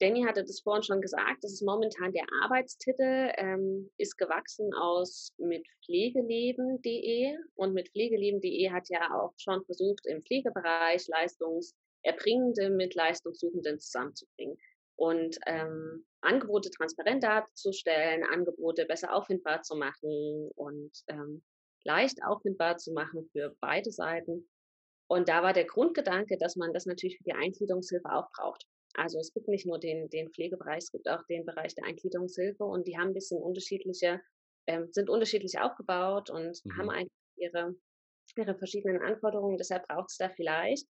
Danny 0.00 0.24
hatte 0.24 0.44
das 0.44 0.60
vorhin 0.60 0.82
schon 0.82 1.00
gesagt, 1.00 1.42
das 1.42 1.52
ist 1.52 1.62
momentan 1.62 2.12
der 2.12 2.26
Arbeitstitel, 2.42 3.32
ähm, 3.36 3.90
ist 3.96 4.18
gewachsen 4.18 4.74
aus 4.74 5.32
mit 5.38 5.66
pflegeleben.de 5.84 7.34
und 7.54 7.72
mit 7.72 7.88
pflegeleben.de 7.90 8.70
hat 8.70 8.88
ja 8.90 9.08
auch 9.14 9.32
schon 9.38 9.64
versucht, 9.64 10.04
im 10.06 10.22
Pflegebereich 10.22 11.06
Leistungserbringende 11.08 12.68
mit 12.70 12.94
Leistungssuchenden 12.94 13.80
zusammenzubringen 13.80 14.58
und 14.96 15.36
ähm, 15.46 16.04
Angebote 16.22 16.70
transparent 16.70 17.22
darzustellen, 17.22 18.24
Angebote 18.24 18.86
besser 18.86 19.14
auffindbar 19.14 19.62
zu 19.62 19.76
machen 19.76 20.50
und 20.54 20.90
ähm, 21.08 21.42
leicht 21.84 22.22
auffindbar 22.24 22.78
zu 22.78 22.92
machen 22.92 23.28
für 23.32 23.54
beide 23.60 23.90
Seiten. 23.90 24.48
Und 25.08 25.28
da 25.28 25.42
war 25.42 25.52
der 25.52 25.66
Grundgedanke, 25.66 26.36
dass 26.36 26.56
man 26.56 26.72
das 26.72 26.86
natürlich 26.86 27.18
für 27.18 27.24
die 27.24 27.34
Eingliederungshilfe 27.34 28.10
auch 28.10 28.28
braucht. 28.32 28.66
Also 28.94 29.18
es 29.18 29.32
gibt 29.32 29.46
nicht 29.48 29.66
nur 29.66 29.78
den, 29.78 30.08
den 30.08 30.30
Pflegebereich, 30.32 30.78
es 30.78 30.90
gibt 30.90 31.08
auch 31.08 31.22
den 31.26 31.44
Bereich 31.44 31.74
der 31.74 31.84
Eingliederungshilfe 31.84 32.64
und 32.64 32.86
die 32.86 32.96
haben 32.96 33.08
ein 33.08 33.14
bisschen 33.14 33.40
unterschiedliche, 33.40 34.20
ähm, 34.66 34.88
sind 34.90 35.10
unterschiedlich 35.10 35.58
aufgebaut 35.58 36.30
und 36.30 36.64
mhm. 36.64 36.76
haben 36.76 36.90
einfach 36.90 37.14
ihre, 37.36 37.76
ihre 38.36 38.54
verschiedenen 38.56 39.02
Anforderungen. 39.02 39.58
Deshalb 39.58 39.86
braucht 39.86 40.10
es 40.10 40.16
da 40.16 40.30
vielleicht 40.30 40.88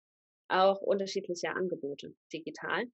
auch 0.49 0.81
unterschiedliche 0.81 1.51
Angebote 1.51 2.15
digital. 2.33 2.85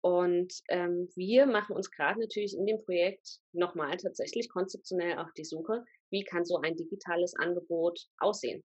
Und 0.00 0.52
ähm, 0.68 1.08
wir 1.14 1.46
machen 1.46 1.74
uns 1.74 1.90
gerade 1.90 2.20
natürlich 2.20 2.56
in 2.56 2.66
dem 2.66 2.80
Projekt 2.84 3.40
nochmal 3.52 3.96
tatsächlich 3.96 4.48
konzeptionell 4.48 5.18
auf 5.18 5.32
die 5.36 5.44
Suche, 5.44 5.84
wie 6.10 6.24
kann 6.24 6.44
so 6.44 6.58
ein 6.58 6.76
digitales 6.76 7.34
Angebot 7.36 8.06
aussehen? 8.18 8.64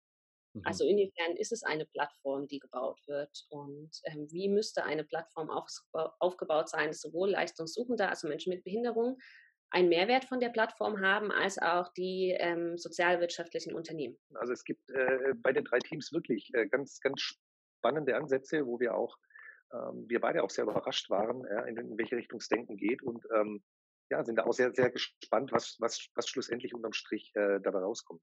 Also 0.64 0.84
mhm. 0.84 0.90
inwiefern 0.90 1.36
ist 1.36 1.52
es 1.52 1.62
eine 1.62 1.86
Plattform, 1.86 2.48
die 2.48 2.58
gebaut 2.58 2.98
wird 3.06 3.46
und 3.50 3.90
ähm, 4.04 4.26
wie 4.30 4.48
müsste 4.48 4.84
eine 4.84 5.04
Plattform 5.04 5.50
auf, 5.50 5.68
aufgebaut 6.18 6.68
sein, 6.68 6.88
dass 6.88 7.00
sowohl 7.00 7.30
Leistungssuchende, 7.30 8.08
also 8.08 8.28
Menschen 8.28 8.50
mit 8.50 8.64
Behinderung, 8.64 9.18
einen 9.70 9.90
Mehrwert 9.90 10.24
von 10.24 10.40
der 10.40 10.48
Plattform 10.48 11.00
haben, 11.00 11.30
als 11.30 11.58
auch 11.58 11.92
die 11.92 12.34
ähm, 12.38 12.78
sozialwirtschaftlichen 12.78 13.74
Unternehmen. 13.74 14.18
Also 14.34 14.54
es 14.54 14.64
gibt 14.64 14.90
äh, 14.90 15.34
bei 15.36 15.52
den 15.52 15.64
drei 15.64 15.78
Teams 15.78 16.12
wirklich 16.12 16.50
äh, 16.54 16.66
ganz, 16.66 17.00
ganz 17.00 17.20
spannende 17.20 18.16
Ansätze, 18.16 18.66
wo 18.66 18.80
wir 18.80 18.94
auch, 18.94 19.16
ähm, 19.72 20.06
wir 20.08 20.20
beide 20.20 20.42
auch 20.42 20.50
sehr 20.50 20.64
überrascht 20.64 21.10
waren, 21.10 21.44
ja, 21.44 21.62
in, 21.62 21.76
in, 21.76 21.98
welche 21.98 22.16
Richtung 22.16 22.38
es 22.38 22.48
denken 22.48 22.76
geht 22.76 23.02
und 23.02 23.24
ähm, 23.34 23.62
ja, 24.10 24.24
sind 24.24 24.36
da 24.36 24.44
auch 24.44 24.52
sehr, 24.52 24.72
sehr 24.74 24.90
gespannt, 24.90 25.52
was, 25.52 25.76
was, 25.80 26.08
was 26.14 26.28
schlussendlich 26.28 26.74
unterm 26.74 26.92
Strich 26.92 27.30
äh, 27.34 27.60
dabei 27.60 27.80
rauskommt. 27.80 28.22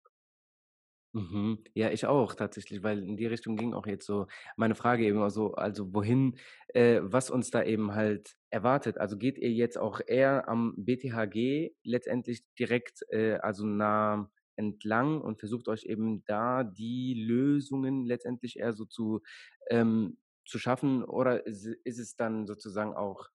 Mhm. 1.16 1.64
Ja, 1.74 1.92
ich 1.92 2.06
auch 2.06 2.36
tatsächlich, 2.36 2.84
weil 2.84 3.02
in 3.02 3.16
die 3.16 3.26
Richtung 3.26 3.56
ging 3.56 3.74
auch 3.74 3.88
jetzt 3.88 4.06
so 4.06 4.28
meine 4.58 4.76
Frage 4.76 5.06
eben 5.06 5.30
so, 5.30 5.54
also 5.54 5.94
wohin, 5.94 6.38
äh, 6.74 7.00
was 7.04 7.30
uns 7.30 7.52
da 7.52 7.64
eben 7.64 7.96
halt 7.96 8.36
erwartet. 8.50 8.98
Also 8.98 9.18
geht 9.18 9.38
ihr 9.38 9.52
jetzt 9.52 9.78
auch 9.78 10.02
eher 10.06 10.50
am 10.50 10.74
BTHG 10.76 11.72
letztendlich 11.84 12.44
direkt, 12.60 13.04
äh, 13.12 13.36
also 13.36 13.66
nah 13.66 14.30
entlang 14.58 15.22
und 15.22 15.40
versucht 15.40 15.70
euch 15.70 15.86
eben 15.86 16.26
da 16.26 16.66
die 16.66 17.14
Lösungen 17.14 18.06
letztendlich 18.06 18.60
eher 18.60 18.74
so 18.74 18.84
zu, 18.84 19.22
ähm, 19.70 20.18
zu 20.46 20.60
schaffen 20.60 21.04
oder 21.04 21.46
ist, 21.46 21.66
ist 21.66 22.00
es 22.00 22.16
dann 22.16 22.48
sozusagen 22.48 22.94
auch 22.94 23.30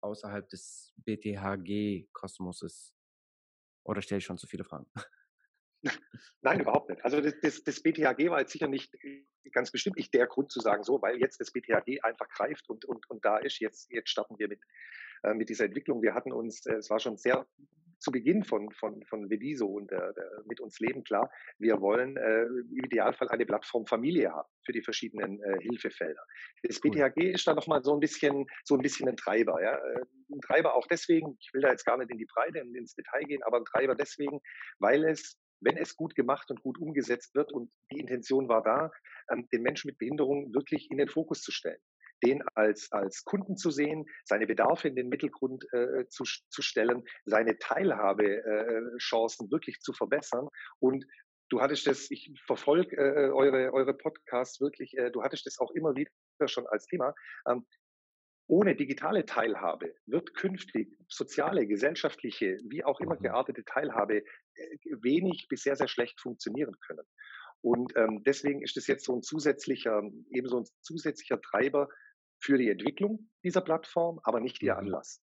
außerhalb 0.00 0.48
des 0.48 0.92
BTHG-Kosmoses? 1.04 2.94
Oder 3.84 4.02
stelle 4.02 4.18
ich 4.18 4.24
schon 4.24 4.38
zu 4.38 4.46
viele 4.46 4.64
Fragen? 4.64 4.86
Nein, 6.40 6.60
überhaupt 6.60 6.88
nicht. 6.88 7.04
Also 7.04 7.20
das, 7.20 7.34
das, 7.42 7.62
das, 7.62 7.82
BTHG 7.82 8.30
war 8.30 8.40
jetzt 8.40 8.52
sicher 8.52 8.68
nicht 8.68 8.94
ganz 9.52 9.70
bestimmt 9.70 9.96
nicht 9.96 10.14
der 10.14 10.26
Grund 10.26 10.50
zu 10.50 10.60
sagen, 10.60 10.82
so, 10.82 11.02
weil 11.02 11.18
jetzt 11.18 11.40
das 11.40 11.52
BTHG 11.52 12.02
einfach 12.02 12.28
greift 12.30 12.68
und, 12.70 12.84
und, 12.86 13.08
und 13.10 13.24
da 13.24 13.36
ist, 13.38 13.60
jetzt, 13.60 13.90
jetzt 13.90 14.08
starten 14.08 14.38
wir 14.38 14.48
mit, 14.48 14.60
äh, 15.22 15.34
mit 15.34 15.50
dieser 15.50 15.66
Entwicklung. 15.66 16.02
Wir 16.02 16.14
hatten 16.14 16.32
uns, 16.32 16.64
äh, 16.64 16.76
es 16.76 16.88
war 16.88 17.00
schon 17.00 17.18
sehr 17.18 17.46
zu 18.04 18.12
Beginn 18.12 18.44
von, 18.44 18.70
von, 18.72 19.02
von 19.04 19.30
Vediso 19.30 19.66
und 19.66 19.90
der, 19.90 20.12
der 20.12 20.42
mit 20.46 20.60
uns 20.60 20.78
Leben 20.78 21.02
klar, 21.02 21.30
wir 21.58 21.80
wollen 21.80 22.16
äh, 22.16 22.42
im 22.42 22.84
Idealfall 22.84 23.28
eine 23.28 23.46
Plattform 23.46 23.86
Familie 23.86 24.30
haben 24.30 24.48
für 24.64 24.72
die 24.72 24.82
verschiedenen 24.82 25.42
äh, 25.42 25.58
Hilfefelder. 25.62 26.22
Das 26.62 26.80
BTHG 26.80 27.32
ist 27.32 27.46
da 27.46 27.54
nochmal 27.54 27.82
so 27.82 27.94
ein 27.94 28.00
bisschen, 28.00 28.46
so 28.64 28.74
ein 28.76 28.82
bisschen 28.82 29.08
ein 29.08 29.16
Treiber, 29.16 29.62
ja. 29.62 29.74
Äh, 29.74 30.04
ein 30.30 30.40
Treiber 30.42 30.74
auch 30.74 30.86
deswegen, 30.86 31.36
ich 31.40 31.52
will 31.52 31.62
da 31.62 31.70
jetzt 31.70 31.84
gar 31.84 31.96
nicht 31.96 32.10
in 32.10 32.18
die 32.18 32.26
Breite 32.26 32.62
und 32.62 32.74
ins 32.74 32.94
Detail 32.94 33.24
gehen, 33.24 33.42
aber 33.42 33.58
ein 33.58 33.64
Treiber 33.64 33.94
deswegen, 33.94 34.40
weil 34.78 35.04
es 35.04 35.38
wenn 35.60 35.78
es 35.78 35.96
gut 35.96 36.14
gemacht 36.14 36.50
und 36.50 36.60
gut 36.60 36.78
umgesetzt 36.78 37.34
wird 37.34 37.50
und 37.50 37.70
die 37.90 37.98
Intention 37.98 38.48
war 38.48 38.62
da, 38.62 38.90
ähm, 39.30 39.48
den 39.50 39.62
Menschen 39.62 39.88
mit 39.88 39.98
Behinderung 39.98 40.52
wirklich 40.52 40.90
in 40.90 40.98
den 40.98 41.08
Fokus 41.08 41.40
zu 41.40 41.52
stellen 41.52 41.80
den 42.24 42.42
als, 42.54 42.90
als 42.92 43.24
Kunden 43.24 43.56
zu 43.56 43.70
sehen, 43.70 44.06
seine 44.24 44.46
Bedarfe 44.46 44.88
in 44.88 44.96
den 44.96 45.08
Mittelgrund 45.08 45.64
äh, 45.72 46.06
zu, 46.08 46.24
zu 46.24 46.62
stellen, 46.62 47.04
seine 47.24 47.58
Teilhabechancen 47.58 49.46
äh, 49.46 49.50
wirklich 49.50 49.80
zu 49.80 49.92
verbessern 49.92 50.48
und 50.78 51.04
Du 51.50 51.60
hattest 51.60 51.86
das, 51.86 52.10
ich 52.10 52.32
verfolge 52.46 52.96
äh, 52.96 53.28
eure, 53.30 53.72
eure 53.72 53.94
Podcasts 53.94 54.60
wirklich, 54.62 54.96
äh, 54.96 55.10
du 55.10 55.22
hattest 55.22 55.44
das 55.44 55.58
auch 55.58 55.70
immer 55.72 55.94
wieder 55.94 56.10
schon 56.46 56.66
als 56.66 56.86
Thema. 56.86 57.14
Ähm, 57.46 57.66
ohne 58.46 58.74
digitale 58.74 59.24
Teilhabe 59.24 59.94
wird 60.06 60.34
künftig 60.34 60.98
soziale, 61.08 61.66
gesellschaftliche, 61.66 62.58
wie 62.64 62.84
auch 62.84 63.00
immer 63.00 63.16
mhm. 63.16 63.22
geartete 63.22 63.64
Teilhabe 63.64 64.18
äh, 64.18 64.78
wenig 65.02 65.46
bis 65.48 65.62
sehr, 65.62 65.76
sehr 65.76 65.88
schlecht 65.88 66.20
funktionieren 66.20 66.76
können. 66.80 67.06
Und 67.62 67.96
ähm, 67.96 68.22
deswegen 68.24 68.60
ist 68.62 68.76
es 68.76 68.86
jetzt 68.86 69.04
so 69.04 69.16
ein 69.16 69.22
zusätzlicher, 69.22 70.02
eben 70.30 70.48
so 70.48 70.60
ein 70.60 70.66
zusätzlicher 70.82 71.40
Treiber 71.40 71.88
für 72.44 72.58
die 72.58 72.70
Entwicklung 72.70 73.30
dieser 73.42 73.62
Plattform, 73.62 74.20
aber 74.22 74.40
nicht 74.40 74.62
ihr 74.62 74.74
mhm. 74.74 74.80
Anlass. 74.80 75.22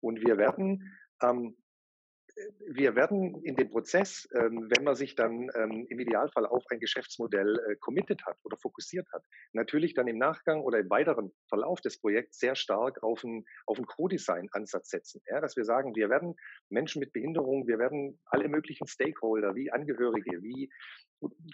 Und 0.00 0.20
wir 0.26 0.38
werden 0.38 0.96
ähm, 1.22 1.56
wir 2.68 2.94
werden 2.94 3.42
in 3.42 3.56
dem 3.56 3.70
Prozess, 3.70 4.28
ähm, 4.34 4.68
wenn 4.70 4.84
man 4.84 4.94
sich 4.94 5.14
dann 5.14 5.50
ähm, 5.54 5.86
im 5.88 5.98
Idealfall 5.98 6.46
auf 6.46 6.64
ein 6.70 6.80
Geschäftsmodell 6.80 7.58
äh, 7.58 7.76
committed 7.76 8.24
hat 8.24 8.38
oder 8.44 8.56
fokussiert 8.56 9.08
hat, 9.12 9.24
natürlich 9.52 9.94
dann 9.94 10.08
im 10.08 10.18
Nachgang 10.18 10.60
oder 10.60 10.78
im 10.78 10.90
weiteren 10.90 11.32
Verlauf 11.48 11.80
des 11.80 12.00
Projekts 12.00 12.38
sehr 12.38 12.54
stark 12.54 13.02
auf 13.02 13.24
einen, 13.24 13.44
auf 13.66 13.78
einen 13.78 13.86
Co-Design-Ansatz 13.86 14.90
setzen. 14.90 15.20
Ja, 15.26 15.40
dass 15.40 15.56
wir 15.56 15.64
sagen, 15.64 15.94
wir 15.94 16.08
werden 16.10 16.36
Menschen 16.68 17.00
mit 17.00 17.12
Behinderung, 17.12 17.66
wir 17.66 17.78
werden 17.78 18.18
alle 18.26 18.48
möglichen 18.48 18.86
Stakeholder, 18.86 19.54
wie 19.54 19.70
Angehörige, 19.70 20.42
wie 20.42 20.70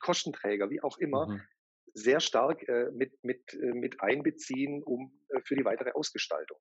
Kostenträger, 0.01 0.71
wie 0.71 0.83
auch 0.83 0.99
immer, 0.99 1.29
mhm. 1.29 1.41
Sehr 1.97 2.21
stark 2.21 2.69
äh, 2.69 2.91
mit, 2.93 3.13
mit, 3.25 3.55
äh, 3.55 3.73
mit 3.73 4.01
einbeziehen, 4.01 4.83
um 4.83 5.13
äh, 5.29 5.41
für 5.45 5.57
die 5.57 5.65
weitere 5.65 5.93
Ausgestaltung. 5.93 6.59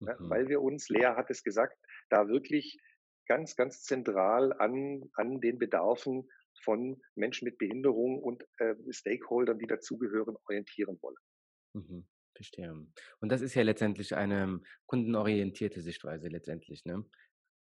Mhm. 0.00 0.08
Ja, 0.08 0.16
weil 0.20 0.48
wir 0.48 0.62
uns, 0.62 0.88
Lea 0.88 1.14
hat 1.16 1.30
es 1.30 1.42
gesagt, 1.42 1.76
da 2.10 2.28
wirklich 2.28 2.78
ganz, 3.26 3.56
ganz 3.56 3.82
zentral 3.82 4.52
an, 4.54 5.10
an 5.14 5.40
den 5.40 5.58
Bedarfen 5.58 6.28
von 6.62 7.00
Menschen 7.14 7.44
mit 7.44 7.58
Behinderung 7.58 8.22
und 8.22 8.44
äh, 8.58 8.74
Stakeholdern, 8.90 9.58
die 9.58 9.66
dazugehören, 9.66 10.36
orientieren 10.46 10.98
wollen. 11.02 11.16
Mhm, 11.74 12.06
verstehe. 12.34 12.72
Und 13.20 13.32
das 13.32 13.42
ist 13.42 13.54
ja 13.54 13.62
letztendlich 13.62 14.14
eine 14.14 14.60
kundenorientierte 14.86 15.80
Sichtweise 15.80 16.28
letztendlich, 16.28 16.84
ne? 16.84 17.04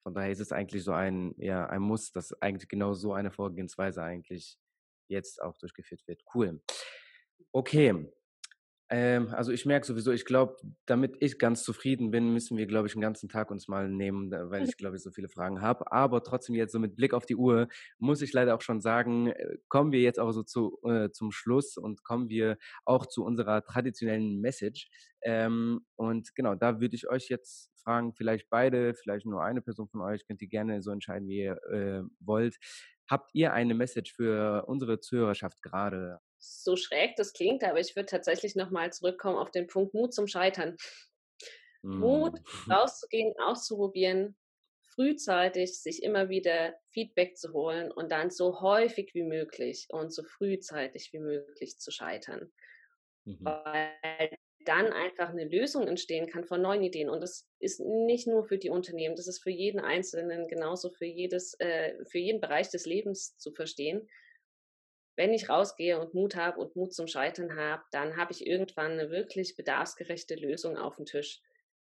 Von 0.03 0.12
daher 0.12 0.31
ist 0.31 0.40
es 0.40 0.53
eigentlich 0.53 0.85
so 0.85 0.93
ein, 0.93 1.35
ja, 1.38 1.67
ein 1.67 1.81
Muss, 1.81 2.12
dass 2.12 2.35
eigentlich 2.43 2.69
genau 2.69 2.93
so 2.93 3.14
eine 3.14 3.31
Vorgehensweise 3.31 4.03
eigentlich 4.03 4.59
jetzt 5.09 5.43
auch 5.43 5.57
durchgeführt 5.59 6.03
wird. 6.07 6.23
Cool. 6.35 6.61
Okay, 7.53 8.11
ähm, 8.90 9.29
also 9.33 9.51
ich 9.51 9.64
merke 9.64 9.87
sowieso, 9.87 10.12
ich 10.12 10.27
glaube, 10.27 10.57
damit 10.85 11.17
ich 11.21 11.38
ganz 11.38 11.64
zufrieden 11.64 12.11
bin, 12.11 12.33
müssen 12.33 12.59
wir, 12.59 12.67
glaube 12.67 12.87
ich, 12.87 12.95
einen 12.95 13.03
ganzen 13.03 13.31
Tag 13.31 13.51
uns 13.51 13.67
mal 13.67 13.88
nehmen, 13.88 14.31
weil 14.31 14.62
ich, 14.64 14.77
glaube 14.77 14.97
ich, 14.97 15.03
so 15.03 15.11
viele 15.11 15.29
Fragen 15.29 15.62
habe. 15.62 15.90
Aber 15.90 16.23
trotzdem 16.23 16.55
jetzt 16.55 16.73
so 16.73 16.79
mit 16.79 16.95
Blick 16.95 17.14
auf 17.14 17.25
die 17.25 17.37
Uhr 17.37 17.69
muss 17.99 18.21
ich 18.21 18.33
leider 18.33 18.55
auch 18.55 18.61
schon 18.61 18.83
sagen, 18.83 19.29
äh, 19.29 19.57
kommen 19.69 19.90
wir 19.90 20.01
jetzt 20.01 20.21
auch 20.21 20.33
so 20.33 20.43
zu, 20.43 20.79
äh, 20.85 21.11
zum 21.11 21.33
Schluss 21.33 21.79
und 21.79 22.05
kommen 22.05 22.29
wir 22.29 22.59
auch 22.85 23.07
zu 23.07 23.25
unserer 23.25 23.64
traditionellen 23.64 24.40
Message. 24.40 24.88
Ähm, 25.23 25.81
und 25.97 26.35
genau, 26.35 26.55
da 26.55 26.81
würde 26.81 26.95
ich 26.95 27.09
euch 27.09 27.29
jetzt 27.31 27.73
fragen, 27.83 28.14
vielleicht 28.14 28.51
beide, 28.51 28.95
vielleicht 28.95 29.27
nur 29.27 29.43
eine 29.43 29.62
Person 29.62 29.88
von 29.88 30.03
euch, 30.03 30.27
könnt 30.27 30.43
ihr 30.43 30.49
gerne 30.49 30.83
so 30.83 30.90
entscheiden, 30.90 31.27
wie 31.29 31.40
ihr 31.40 31.59
äh, 31.73 32.03
wollt. 32.21 32.57
Habt 33.09 33.35
ihr 33.35 33.53
eine 33.53 33.75
Message 33.75 34.14
für 34.14 34.64
unsere 34.67 35.01
Zuhörerschaft 35.01 35.62
gerade? 35.62 36.21
so 36.45 36.77
schräg 36.77 37.17
das 37.17 37.33
klingt, 37.33 37.64
aber 37.64 37.81
ich 37.81 37.97
würde 37.97 38.07
tatsächlich 38.07 38.55
nochmal 38.55 38.93
zurückkommen 38.93 39.38
auf 39.38 39.51
den 39.51 39.67
Punkt 39.67 39.95
Mut 39.95 40.12
zum 40.12 40.27
Scheitern. 40.27 40.77
Mm. 41.83 41.99
Mut, 41.99 42.40
rauszugehen, 42.71 43.35
auszuprobieren, 43.38 44.37
frühzeitig 44.95 45.81
sich 45.81 46.03
immer 46.03 46.29
wieder 46.29 46.75
Feedback 46.90 47.37
zu 47.37 47.53
holen 47.53 47.90
und 47.90 48.12
dann 48.12 48.31
so 48.31 48.61
häufig 48.61 49.14
wie 49.14 49.23
möglich 49.23 49.87
und 49.90 50.12
so 50.12 50.23
frühzeitig 50.23 51.12
wie 51.12 51.19
möglich 51.19 51.79
zu 51.79 51.90
scheitern. 51.90 52.53
Mhm. 53.25 53.38
Weil 53.40 54.38
dann 54.64 54.92
einfach 54.92 55.31
eine 55.31 55.44
Lösung 55.44 55.87
entstehen 55.87 56.27
kann 56.27 56.44
von 56.44 56.62
neuen 56.62 56.83
Ideen. 56.83 57.09
Und 57.09 57.20
das 57.20 57.48
ist 57.59 57.81
nicht 57.81 58.27
nur 58.27 58.44
für 58.44 58.59
die 58.59 58.70
Unternehmen, 58.70 59.16
das 59.16 59.29
ist 59.29 59.42
für 59.42 59.50
jeden 59.50 59.81
Einzelnen 59.81 60.48
genauso 60.48 60.90
für 60.90 61.07
jedes, 61.07 61.55
äh, 61.61 61.94
für 62.07 62.18
jeden 62.18 62.40
Bereich 62.40 62.70
des 62.70 62.87
Lebens 62.87 63.37
zu 63.37 63.53
verstehen 63.53 64.09
wenn 65.16 65.33
ich 65.33 65.48
rausgehe 65.48 66.00
und 66.00 66.14
Mut 66.14 66.37
habe 66.37 66.61
und 66.61 66.74
Mut 66.77 66.92
zum 66.92 67.07
Scheitern 67.07 67.57
habe, 67.57 67.83
dann 67.92 68.16
habe 68.16 68.33
ich 68.33 68.46
irgendwann 68.46 68.92
eine 68.92 69.11
wirklich 69.11 69.57
bedarfsgerechte 69.57 70.35
Lösung 70.35 70.77
auf 70.77 70.96
dem 70.96 71.07
Tisch, 71.07 71.40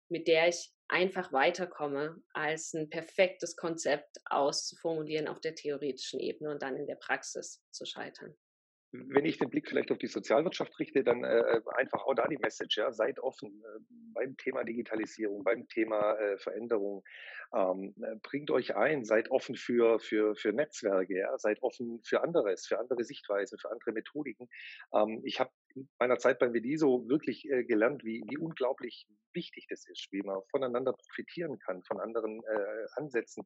mit 0.10 0.28
der 0.28 0.48
ich 0.48 0.72
einfach 0.88 1.34
weiterkomme, 1.34 2.22
als 2.34 2.74
ein 2.74 2.90
perfektes 2.90 3.56
Konzept 3.56 4.18
auszuformulieren 4.26 5.28
auf 5.28 5.42
der 5.42 5.56
theoretischen 5.56 6.20
Ebene 6.20 6.52
und 6.52 6.62
dann 6.62 6.78
in 6.78 6.86
der 6.86 6.96
Praxis 6.96 7.64
zu 7.72 7.86
scheitern 7.86 8.36
wenn 9.08 9.26
ich 9.26 9.38
den 9.38 9.50
Blick 9.50 9.68
vielleicht 9.68 9.92
auf 9.92 9.98
die 9.98 10.08
Sozialwirtschaft 10.08 10.78
richte, 10.80 11.04
dann 11.04 11.24
äh, 11.24 11.40
äh, 11.40 11.62
einfach 11.76 12.06
auch 12.06 12.14
da 12.14 12.28
die 12.28 12.38
Message, 12.38 12.78
ja, 12.78 12.92
seid 12.92 13.20
offen 13.20 13.50
äh, 13.50 13.80
beim 14.14 14.38
Thema 14.38 14.64
Digitalisierung, 14.64 15.44
beim 15.44 15.68
Thema 15.68 16.14
äh, 16.14 16.38
Veränderung, 16.38 17.04
ähm, 17.54 17.94
äh, 18.02 18.16
bringt 18.22 18.52
euch 18.52 18.76
ein, 18.76 19.04
seid 19.06 19.30
offen 19.32 19.56
für, 19.56 20.00
für, 20.00 20.36
für 20.36 20.54
Netzwerke, 20.54 21.18
ja, 21.18 21.38
seid 21.38 21.62
offen 21.62 22.02
für 22.04 22.22
anderes, 22.24 22.66
für 22.66 22.80
andere 22.80 23.04
Sichtweisen, 23.04 23.58
für 23.60 23.72
andere 23.72 23.92
Methodiken. 23.92 24.48
Ähm, 24.94 25.22
ich 25.24 25.40
habe 25.40 25.52
in 25.76 25.90
meiner 26.00 26.18
Zeit 26.18 26.40
beim 26.40 26.52
Mediso 26.52 27.08
wirklich 27.08 27.50
äh, 27.50 27.64
gelernt, 27.64 28.04
wie, 28.04 28.24
wie 28.28 28.38
unglaublich 28.38 29.08
wichtig 29.34 29.68
das 29.70 29.86
ist, 29.88 30.08
wie 30.12 30.22
man 30.22 30.40
voneinander 30.50 30.94
profitieren 30.94 31.60
kann, 31.60 31.84
von 31.84 32.00
anderen 32.00 32.42
Ansätzen 32.96 33.44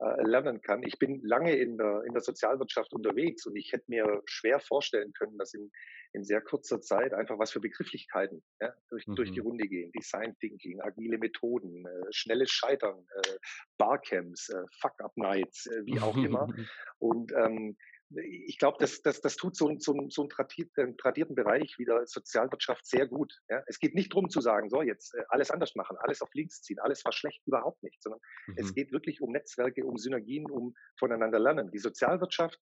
äh, 0.00 0.22
lernen 0.22 0.62
kann. 0.62 0.82
Ich 0.82 0.98
bin 0.98 1.20
lange 1.22 1.54
in 1.54 1.76
der, 1.76 2.02
in 2.06 2.12
der 2.12 2.22
Sozialwirtschaft 2.22 2.92
unterwegs 2.92 3.44
und 3.46 3.54
ich 3.54 3.72
hätte 3.72 3.84
mir 3.88 4.22
schwer 4.24 4.58
vorstellen 4.58 5.12
können, 5.12 5.36
dass 5.36 5.52
in, 5.52 5.70
in 6.12 6.24
sehr 6.24 6.40
kurzer 6.40 6.80
Zeit 6.80 7.12
einfach 7.12 7.38
was 7.38 7.52
für 7.52 7.60
Begrifflichkeiten 7.60 8.42
ja, 8.60 8.72
durch, 8.88 9.06
mhm. 9.06 9.16
durch 9.16 9.32
die 9.32 9.40
mhm. 9.40 9.46
Runde 9.46 9.68
gehen. 9.68 9.92
Design 9.92 10.34
Thinking, 10.40 10.80
agile 10.80 11.18
Methoden, 11.18 11.84
äh, 11.86 12.06
schnelles 12.12 12.50
Scheitern, 12.50 13.06
äh, 13.14 13.36
Barcamps, 13.76 14.48
äh, 14.48 14.64
Fuck-Up-Nights, 14.80 15.66
äh, 15.66 15.84
wie 15.84 16.00
auch 16.00 16.16
immer. 16.16 16.48
Und 16.98 17.32
ähm, 17.32 17.76
ich 18.16 18.58
glaube, 18.58 18.78
das, 18.80 19.02
das, 19.02 19.20
das 19.20 19.36
tut 19.36 19.56
so, 19.56 19.72
so, 19.78 19.94
so 20.08 20.22
einen 20.22 20.30
tradierten, 20.30 20.96
tradierten 20.96 21.34
Bereich 21.34 21.76
wie 21.78 21.84
der 21.84 22.06
Sozialwirtschaft 22.06 22.86
sehr 22.86 23.06
gut. 23.06 23.32
Ja? 23.48 23.62
Es 23.66 23.78
geht 23.78 23.94
nicht 23.94 24.12
darum 24.12 24.28
zu 24.28 24.40
sagen, 24.40 24.68
so 24.68 24.82
jetzt 24.82 25.14
äh, 25.14 25.22
alles 25.28 25.50
anders 25.50 25.74
machen, 25.76 25.96
alles 26.00 26.20
auf 26.20 26.32
links 26.34 26.62
ziehen, 26.62 26.78
alles 26.80 27.04
war 27.04 27.12
schlecht, 27.12 27.40
überhaupt 27.46 27.82
nicht, 27.82 28.02
sondern 28.02 28.20
mhm. 28.48 28.54
es 28.56 28.74
geht 28.74 28.92
wirklich 28.92 29.20
um 29.20 29.30
Netzwerke, 29.30 29.84
um 29.84 29.96
Synergien, 29.96 30.50
um 30.50 30.74
voneinander 30.98 31.38
lernen. 31.38 31.70
Die 31.70 31.78
Sozialwirtschaft 31.78 32.58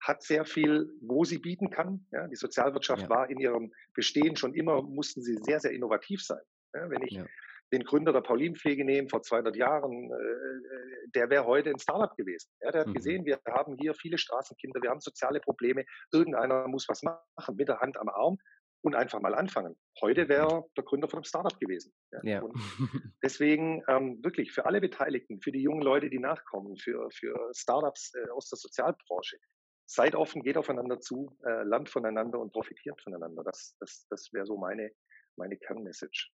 hat 0.00 0.22
sehr 0.22 0.44
viel, 0.44 0.92
wo 1.00 1.24
sie 1.24 1.38
bieten 1.38 1.70
kann. 1.70 2.06
Ja? 2.12 2.28
Die 2.28 2.36
Sozialwirtschaft 2.36 3.02
ja. 3.02 3.08
war 3.08 3.28
in 3.28 3.38
ihrem 3.38 3.72
Bestehen 3.94 4.36
schon 4.36 4.54
immer, 4.54 4.82
mussten 4.82 5.22
sie 5.22 5.36
sehr, 5.42 5.58
sehr 5.58 5.72
innovativ 5.72 6.22
sein. 6.22 6.42
Ja? 6.74 6.88
Wenn 6.90 7.02
ich 7.02 7.14
ja 7.14 7.26
den 7.72 7.84
Gründer 7.84 8.12
der 8.12 8.20
Paulinpflege 8.20 8.84
nehmen 8.84 9.08
vor 9.08 9.22
200 9.22 9.56
Jahren, 9.56 10.10
äh, 10.10 10.14
äh, 10.14 11.08
der 11.14 11.30
wäre 11.30 11.46
heute 11.46 11.70
ein 11.70 11.78
Startup 11.78 12.14
gewesen. 12.16 12.50
Ja, 12.60 12.70
der 12.70 12.82
hat 12.82 12.88
mhm. 12.88 12.94
gesehen, 12.94 13.24
wir 13.24 13.40
haben 13.48 13.76
hier 13.80 13.94
viele 13.94 14.18
Straßenkinder, 14.18 14.82
wir 14.82 14.90
haben 14.90 15.00
soziale 15.00 15.40
Probleme, 15.40 15.84
irgendeiner 16.12 16.68
muss 16.68 16.88
was 16.88 17.02
machen, 17.02 17.56
mit 17.56 17.68
der 17.68 17.80
Hand 17.80 17.98
am 17.98 18.08
Arm 18.08 18.36
und 18.82 18.94
einfach 18.94 19.20
mal 19.20 19.34
anfangen. 19.34 19.76
Heute 20.00 20.28
wäre 20.28 20.64
der 20.76 20.84
Gründer 20.84 21.08
von 21.08 21.18
einem 21.18 21.24
Startup 21.24 21.58
gewesen. 21.58 21.92
Ja. 22.12 22.20
ja. 22.22 22.42
Deswegen 23.22 23.82
ähm, 23.88 24.22
wirklich 24.22 24.52
für 24.52 24.66
alle 24.66 24.80
Beteiligten, 24.80 25.40
für 25.40 25.52
die 25.52 25.62
jungen 25.62 25.82
Leute, 25.82 26.10
die 26.10 26.18
nachkommen, 26.18 26.76
für, 26.76 27.08
für 27.10 27.50
Startups 27.54 28.12
äh, 28.14 28.28
aus 28.30 28.48
der 28.48 28.58
Sozialbranche, 28.58 29.38
seid 29.86 30.14
offen, 30.14 30.42
geht 30.42 30.56
aufeinander 30.56 31.00
zu, 31.00 31.36
äh, 31.44 31.62
lernt 31.64 31.88
voneinander 31.88 32.38
und 32.38 32.52
profitiert 32.52 33.00
voneinander. 33.02 33.44
Das, 33.44 33.76
das, 33.78 34.06
das 34.10 34.32
wäre 34.32 34.46
so 34.46 34.56
meine, 34.56 34.90
meine 35.36 35.56
Kernmessage. 35.56 36.30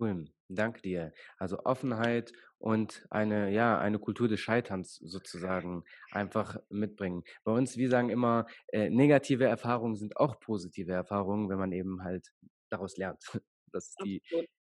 Cool, 0.00 0.28
danke 0.48 0.80
dir. 0.80 1.12
Also 1.36 1.58
Offenheit 1.64 2.32
und 2.58 3.06
eine, 3.10 3.50
ja, 3.52 3.78
eine 3.78 3.98
Kultur 3.98 4.28
des 4.28 4.40
Scheiterns 4.40 4.96
sozusagen 4.96 5.84
einfach 6.10 6.56
mitbringen. 6.70 7.22
Bei 7.44 7.52
uns, 7.52 7.76
wir 7.76 7.90
sagen 7.90 8.08
immer, 8.08 8.46
äh, 8.68 8.88
negative 8.88 9.44
Erfahrungen 9.44 9.96
sind 9.96 10.16
auch 10.16 10.40
positive 10.40 10.92
Erfahrungen, 10.92 11.50
wenn 11.50 11.58
man 11.58 11.72
eben 11.72 12.02
halt 12.02 12.28
daraus 12.70 12.96
lernt. 12.96 13.22
Das 13.72 13.86
ist 13.90 14.02
die 14.04 14.20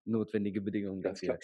notwendige 0.04 0.60
Bedingung 0.60 1.02
dafür. 1.02 1.40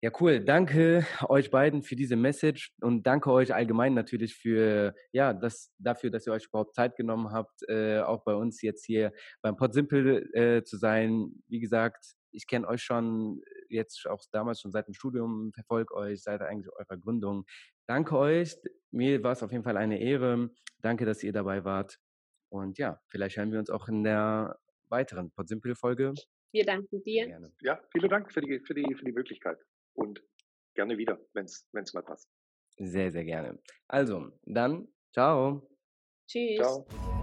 Ja, 0.00 0.10
cool. 0.20 0.40
Danke 0.44 1.06
euch 1.28 1.50
beiden 1.50 1.82
für 1.82 1.96
diese 1.96 2.16
Message 2.16 2.72
und 2.80 3.06
danke 3.06 3.30
euch 3.32 3.54
allgemein 3.54 3.94
natürlich 3.94 4.34
für, 4.36 4.94
ja, 5.12 5.32
das, 5.34 5.72
dafür, 5.78 6.10
dass 6.10 6.26
ihr 6.26 6.32
euch 6.32 6.46
überhaupt 6.46 6.74
Zeit 6.74 6.96
genommen 6.96 7.32
habt, 7.32 7.62
äh, 7.68 8.00
auch 8.00 8.24
bei 8.24 8.34
uns 8.34 8.62
jetzt 8.62 8.84
hier 8.86 9.12
beim 9.42 9.56
Pod 9.56 9.74
Simple 9.74 10.20
äh, 10.34 10.62
zu 10.64 10.76
sein. 10.76 11.42
Wie 11.48 11.60
gesagt, 11.60 12.14
ich 12.32 12.46
kenne 12.46 12.66
euch 12.68 12.82
schon 12.82 13.42
jetzt 13.68 14.06
auch 14.06 14.22
damals 14.32 14.60
schon 14.60 14.72
seit 14.72 14.86
dem 14.86 14.94
Studium, 14.94 15.52
verfolge 15.52 15.94
euch 15.94 16.22
seit 16.22 16.40
eigentlich 16.42 16.72
eurer 16.72 16.96
Gründung. 16.98 17.44
Danke 17.86 18.16
euch. 18.16 18.56
Mir 18.90 19.22
war 19.22 19.32
es 19.32 19.42
auf 19.42 19.52
jeden 19.52 19.64
Fall 19.64 19.76
eine 19.76 20.00
Ehre. 20.00 20.50
Danke, 20.80 21.04
dass 21.04 21.22
ihr 21.22 21.32
dabei 21.32 21.64
wart. 21.64 21.98
Und 22.50 22.78
ja, 22.78 23.00
vielleicht 23.08 23.36
hören 23.36 23.52
wir 23.52 23.58
uns 23.58 23.70
auch 23.70 23.88
in 23.88 24.04
der 24.04 24.58
weiteren 24.88 25.30
Podsimple-Folge. 25.32 26.14
Wir 26.52 26.64
danken 26.64 27.02
dir. 27.02 27.26
Gerne. 27.26 27.52
Ja, 27.60 27.80
vielen 27.92 28.08
Dank 28.08 28.32
für 28.32 28.40
die, 28.40 28.60
für 28.60 28.74
die, 28.74 28.94
für 28.94 29.04
die 29.04 29.12
Möglichkeit 29.12 29.58
und 29.94 30.22
gerne 30.74 30.96
wieder, 30.96 31.18
wenn 31.34 31.44
es 31.44 31.94
mal 31.94 32.02
passt. 32.02 32.28
Sehr, 32.78 33.10
sehr 33.10 33.24
gerne. 33.24 33.58
Also, 33.88 34.30
dann, 34.44 34.88
ciao. 35.12 35.68
Tschüss. 36.26 36.58
Ciao. 36.58 37.17